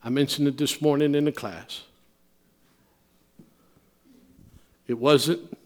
I 0.04 0.10
mentioned 0.10 0.48
it 0.48 0.58
this 0.58 0.82
morning 0.82 1.16
in 1.16 1.26
the 1.26 1.32
class. 1.32 1.84
It 4.88 4.98
wasn't 4.98 5.58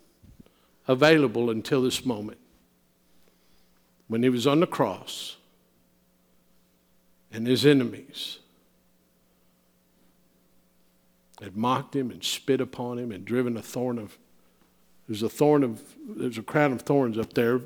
available 0.87 1.49
until 1.49 1.83
this 1.83 2.05
moment 2.05 2.39
when 4.07 4.23
he 4.23 4.29
was 4.29 4.47
on 4.47 4.59
the 4.59 4.67
cross 4.67 5.37
and 7.31 7.47
his 7.47 7.65
enemies 7.65 8.39
had 11.41 11.55
mocked 11.55 11.95
him 11.95 12.11
and 12.11 12.23
spit 12.23 12.61
upon 12.61 12.99
him 12.99 13.11
and 13.11 13.25
driven 13.25 13.57
a 13.57 13.61
thorn 13.61 13.97
of 13.97 14.17
there's 15.07 15.23
a 15.23 15.29
thorn 15.29 15.63
of 15.63 15.81
there's 16.07 16.37
a 16.37 16.43
crown 16.43 16.71
of 16.71 16.81
thorns 16.81 17.17
up 17.17 17.33
there. 17.33 17.55
A 17.55 17.61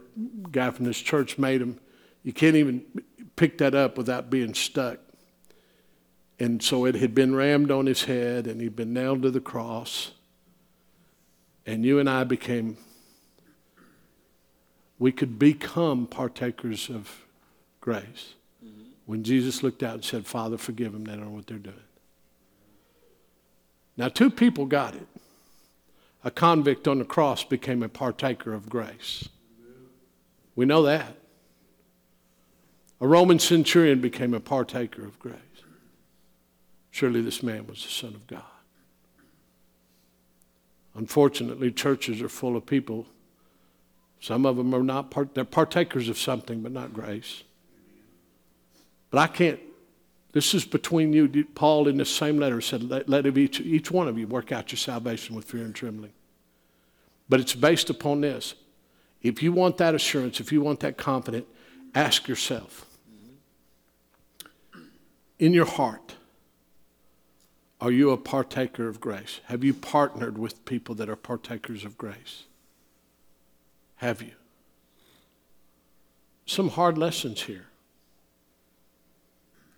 guy 0.51 0.71
from 0.71 0.85
this 0.85 0.99
church 0.99 1.37
made 1.37 1.61
him 1.61 1.79
you 2.23 2.33
can't 2.33 2.55
even 2.55 2.83
pick 3.35 3.57
that 3.59 3.75
up 3.75 3.97
without 3.97 4.29
being 4.29 4.53
stuck. 4.53 4.99
And 6.39 6.61
so 6.61 6.85
it 6.85 6.95
had 6.95 7.15
been 7.15 7.35
rammed 7.35 7.71
on 7.71 7.85
his 7.85 8.03
head 8.03 8.47
and 8.47 8.59
he'd 8.59 8.75
been 8.75 8.93
nailed 8.93 9.21
to 9.21 9.31
the 9.31 9.39
cross. 9.39 10.11
And 11.65 11.85
you 11.85 11.99
and 11.99 12.09
i 12.09 12.23
became 12.23 12.77
we 14.97 15.11
could 15.11 15.37
become 15.37 16.07
partakers 16.07 16.89
of 16.89 17.25
grace. 17.81 18.33
Mm-hmm. 18.63 18.83
when 19.05 19.23
jesus 19.23 19.61
looked 19.61 19.83
out 19.83 19.95
and 19.95 20.03
said 20.03 20.25
father 20.25 20.57
forgive 20.57 20.93
them 20.93 21.03
they 21.03 21.11
don't 21.11 21.25
know 21.25 21.31
what 21.31 21.47
they're 21.47 21.57
doing. 21.57 21.75
Now, 23.97 24.09
two 24.09 24.29
people 24.29 24.65
got 24.65 24.95
it. 24.95 25.07
A 26.25 26.31
convict 26.31 26.87
on 26.87 26.97
the 26.97 27.05
cross 27.05 27.43
became 27.43 27.83
a 27.83 27.87
partaker 27.87 28.51
of 28.51 28.67
grace. 28.67 29.29
We 30.55 30.65
know 30.65 30.81
that. 30.81 31.15
A 32.99 33.07
Roman 33.07 33.37
centurion 33.37 34.01
became 34.01 34.33
a 34.33 34.39
partaker 34.39 35.05
of 35.05 35.19
grace. 35.19 35.35
Surely 36.89 37.21
this 37.21 37.43
man 37.43 37.67
was 37.67 37.83
the 37.83 37.91
Son 37.91 38.15
of 38.15 38.25
God. 38.25 38.41
Unfortunately, 40.95 41.71
churches 41.71 42.21
are 42.21 42.29
full 42.29 42.57
of 42.57 42.65
people. 42.65 43.05
Some 44.19 44.47
of 44.47 44.55
them 44.55 44.73
are 44.73 44.81
not 44.81 45.11
part, 45.11 45.35
they're 45.35 45.45
partakers 45.45 46.09
of 46.09 46.17
something, 46.17 46.61
but 46.61 46.71
not 46.71 46.91
grace. 46.91 47.43
But 49.11 49.19
I 49.19 49.27
can't 49.27 49.59
this 50.35 50.53
is 50.53 50.65
between 50.65 51.13
you. 51.13 51.45
Paul, 51.55 51.87
in 51.87 51.95
the 51.95 52.03
same 52.03 52.37
letter, 52.37 52.59
said, 52.59 52.83
Let, 52.83 53.07
let 53.07 53.25
each, 53.25 53.61
each 53.61 53.89
one 53.89 54.09
of 54.09 54.17
you 54.17 54.27
work 54.27 54.51
out 54.51 54.69
your 54.69 54.77
salvation 54.77 55.33
with 55.33 55.45
fear 55.45 55.63
and 55.63 55.73
trembling. 55.73 56.11
But 57.29 57.39
it's 57.39 57.55
based 57.55 57.89
upon 57.89 58.19
this. 58.19 58.53
If 59.21 59.41
you 59.41 59.53
want 59.53 59.77
that 59.77 59.95
assurance, 59.95 60.41
if 60.41 60.51
you 60.51 60.59
want 60.59 60.81
that 60.81 60.97
confidence, 60.97 61.45
ask 61.95 62.27
yourself 62.27 62.85
in 65.39 65.53
your 65.53 65.65
heart, 65.65 66.15
are 67.79 67.91
you 67.91 68.11
a 68.11 68.17
partaker 68.17 68.89
of 68.89 68.99
grace? 68.99 69.39
Have 69.45 69.63
you 69.63 69.73
partnered 69.73 70.37
with 70.37 70.65
people 70.65 70.95
that 70.95 71.07
are 71.07 71.15
partakers 71.15 71.85
of 71.85 71.97
grace? 71.97 72.43
Have 73.95 74.21
you? 74.21 74.33
Some 76.45 76.71
hard 76.71 76.97
lessons 76.97 77.43
here. 77.43 77.67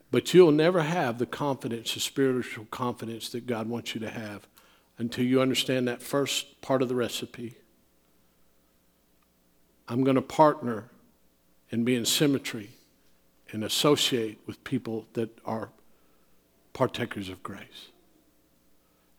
But 0.09 0.33
you'll 0.33 0.51
never 0.51 0.83
have 0.83 1.19
the 1.19 1.25
confidence, 1.25 1.93
the 1.93 1.99
spiritual 1.99 2.65
confidence 2.71 3.29
that 3.29 3.45
God 3.45 3.67
wants 3.67 3.93
you 3.93 4.01
to 4.01 4.09
have 4.09 4.47
until 4.97 5.25
you 5.25 5.41
understand 5.41 5.87
that 5.87 6.01
first 6.01 6.61
part 6.61 6.81
of 6.81 6.89
the 6.89 6.95
recipe. 6.95 7.55
I'm 9.87 10.03
going 10.03 10.15
to 10.15 10.21
partner 10.21 10.89
and 11.71 11.85
be 11.85 11.95
in 11.95 12.05
symmetry 12.05 12.71
and 13.51 13.63
associate 13.63 14.39
with 14.45 14.63
people 14.63 15.07
that 15.13 15.37
are 15.45 15.69
partakers 16.73 17.29
of 17.29 17.43
grace. 17.43 17.89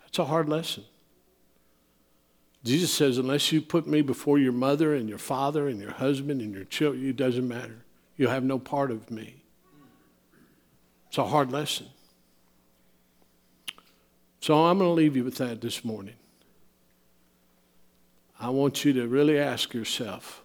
That's 0.01 0.18
a 0.18 0.24
hard 0.24 0.49
lesson. 0.49 0.84
Jesus 2.64 2.93
says, 2.93 3.18
unless 3.18 3.53
you 3.53 3.62
put 3.62 3.86
me 3.86 4.03
before 4.03 4.39
your 4.39 4.53
mother 4.53 4.95
and 4.95 5.09
your 5.09 5.18
father 5.18 5.68
and 5.68 5.80
your 5.80 5.93
husband 5.93 6.41
and 6.41 6.53
your 6.53 6.64
children, 6.64 7.09
it 7.09 7.16
doesn't 7.16 7.47
matter. 7.47 7.84
You'll 8.16 8.30
have 8.30 8.45
no 8.45 8.59
part 8.59 8.91
of 8.91 9.11
me. 9.11 9.45
It's 11.09 11.19
a 11.19 11.27
hard 11.27 11.51
lesson. 11.51 11.87
So 14.41 14.67
I'm 14.67 14.79
going 14.79 14.91
to 14.91 14.95
leave 14.95 15.17
you 15.17 15.25
with 15.25 15.37
that 15.37 15.61
this 15.61 15.85
morning. 15.85 16.15
I 18.41 18.51
want 18.51 18.85
you 18.85 18.93
to 18.95 19.09
really 19.09 19.39
ask 19.39 19.75
yourself 19.75 20.43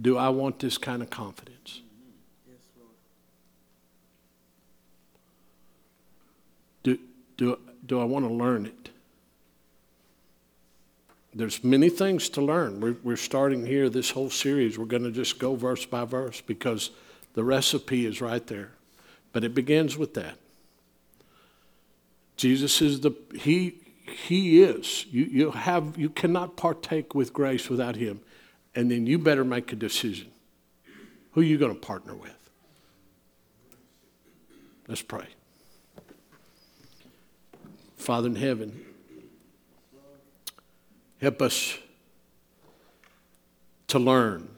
do 0.00 0.16
I 0.16 0.30
want 0.30 0.58
this 0.58 0.78
kind 0.78 1.02
of 1.02 1.10
confidence? 1.10 1.82
Do, 6.82 6.98
do, 7.36 7.58
do 7.84 8.00
I 8.00 8.04
want 8.04 8.24
to 8.26 8.32
learn 8.32 8.64
it? 8.64 8.88
There's 11.34 11.62
many 11.62 11.90
things 11.90 12.28
to 12.30 12.40
learn. 12.40 12.80
We're, 12.80 12.96
we're 13.02 13.16
starting 13.16 13.66
here 13.66 13.90
this 13.90 14.10
whole 14.10 14.30
series. 14.30 14.78
We're 14.78 14.86
going 14.86 15.04
to 15.04 15.10
just 15.10 15.38
go 15.38 15.56
verse 15.56 15.84
by 15.84 16.04
verse 16.04 16.40
because 16.40 16.90
the 17.34 17.44
recipe 17.44 18.06
is 18.06 18.20
right 18.22 18.46
there. 18.46 18.70
But 19.32 19.44
it 19.44 19.54
begins 19.54 19.96
with 19.96 20.14
that. 20.14 20.36
Jesus 22.36 22.82
is 22.82 23.00
the, 23.00 23.12
he, 23.34 23.78
He 24.26 24.62
is. 24.62 25.06
You, 25.10 25.24
you, 25.24 25.50
have, 25.50 25.96
you 25.98 26.10
cannot 26.10 26.56
partake 26.56 27.14
with 27.14 27.32
grace 27.32 27.68
without 27.68 27.96
Him. 27.96 28.20
And 28.74 28.90
then 28.90 29.06
you 29.06 29.18
better 29.18 29.44
make 29.44 29.72
a 29.72 29.76
decision. 29.76 30.28
Who 31.32 31.40
are 31.40 31.44
you 31.44 31.58
going 31.58 31.74
to 31.74 31.80
partner 31.80 32.14
with? 32.14 32.36
Let's 34.88 35.02
pray. 35.02 35.26
Father 37.96 38.28
in 38.28 38.34
heaven, 38.34 38.84
help 41.20 41.40
us 41.40 41.78
to 43.86 43.98
learn. 43.98 44.48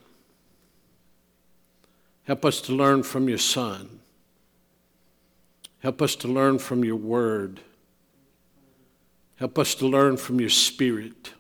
Help 2.25 2.45
us 2.45 2.63
to 2.63 2.73
learn 2.73 3.03
from 3.03 3.29
your 3.29 3.39
Son. 3.39 4.01
Help 5.85 6.01
us 6.01 6.17
to 6.17 6.29
learn 6.29 6.59
from 6.59 6.83
your 6.83 6.97
word. 6.97 7.61
Help 9.37 9.59
us 9.59 9.75
to 9.75 9.87
learn 9.87 10.17
from 10.17 10.41
your 10.41 10.49
spirit. 10.49 11.35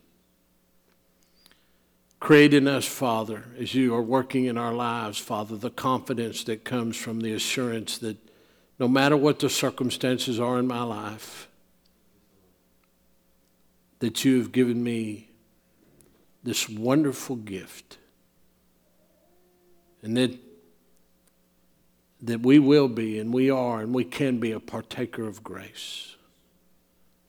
Create 2.20 2.53
in 2.53 2.68
us, 2.68 2.84
Father, 2.84 3.45
as 3.59 3.74
you 3.74 3.95
are 3.95 4.03
working 4.03 4.45
in 4.45 4.59
our 4.59 4.74
lives, 4.74 5.18
Father, 5.18 5.57
the 5.57 5.70
confidence 5.70 6.45
that 6.45 6.62
comes 6.62 6.95
from 6.95 7.20
the 7.20 7.32
assurance 7.32 7.97
that 7.97 8.18
no 8.78 8.86
matter 8.86 9.16
what 9.16 9.38
the 9.38 9.49
circumstances 9.49 10.38
are 10.38 10.59
in 10.59 10.66
my 10.66 10.82
life, 10.82 11.49
that 14.01 14.26
you 14.26 14.36
have 14.36 14.53
given 14.53 14.84
me 14.84 15.30
this 16.42 16.68
wonderful 16.68 17.36
gift. 17.36 17.97
And 20.03 20.14
that, 20.18 20.38
that 22.25 22.41
we 22.41 22.59
will 22.59 22.89
be, 22.89 23.18
and 23.18 23.33
we 23.33 23.51
are, 23.51 23.81
and 23.81 23.95
we 23.95 24.05
can 24.05 24.39
be 24.39 24.51
a 24.51 24.61
partaker 24.61 25.27
of 25.29 25.45
grace. 25.45 26.16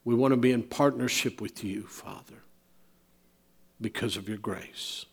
We 0.06 0.16
want 0.16 0.32
to 0.32 0.38
be 0.38 0.52
in 0.52 0.64
partnership 0.64 1.42
with 1.42 1.64
you, 1.64 1.84
Father, 1.84 2.44
because 3.82 4.16
of 4.16 4.30
your 4.30 4.38
grace. 4.38 5.06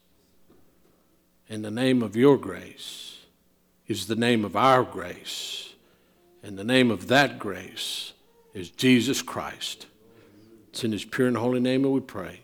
And 1.48 1.64
the 1.64 1.70
name 1.70 2.02
of 2.02 2.14
your 2.14 2.38
grace 2.38 3.18
is 3.88 4.06
the 4.06 4.16
name 4.16 4.44
of 4.44 4.54
our 4.54 4.84
grace. 4.84 5.74
And 6.42 6.56
the 6.56 6.64
name 6.64 6.90
of 6.90 7.08
that 7.08 7.38
grace 7.38 8.12
is 8.54 8.70
Jesus 8.70 9.20
Christ. 9.20 9.86
It's 10.68 10.84
in 10.84 10.92
his 10.92 11.04
pure 11.04 11.26
and 11.28 11.36
holy 11.36 11.60
name 11.60 11.82
that 11.82 11.90
we 11.90 12.00
pray. 12.00 12.40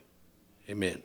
Amen. 0.68 1.02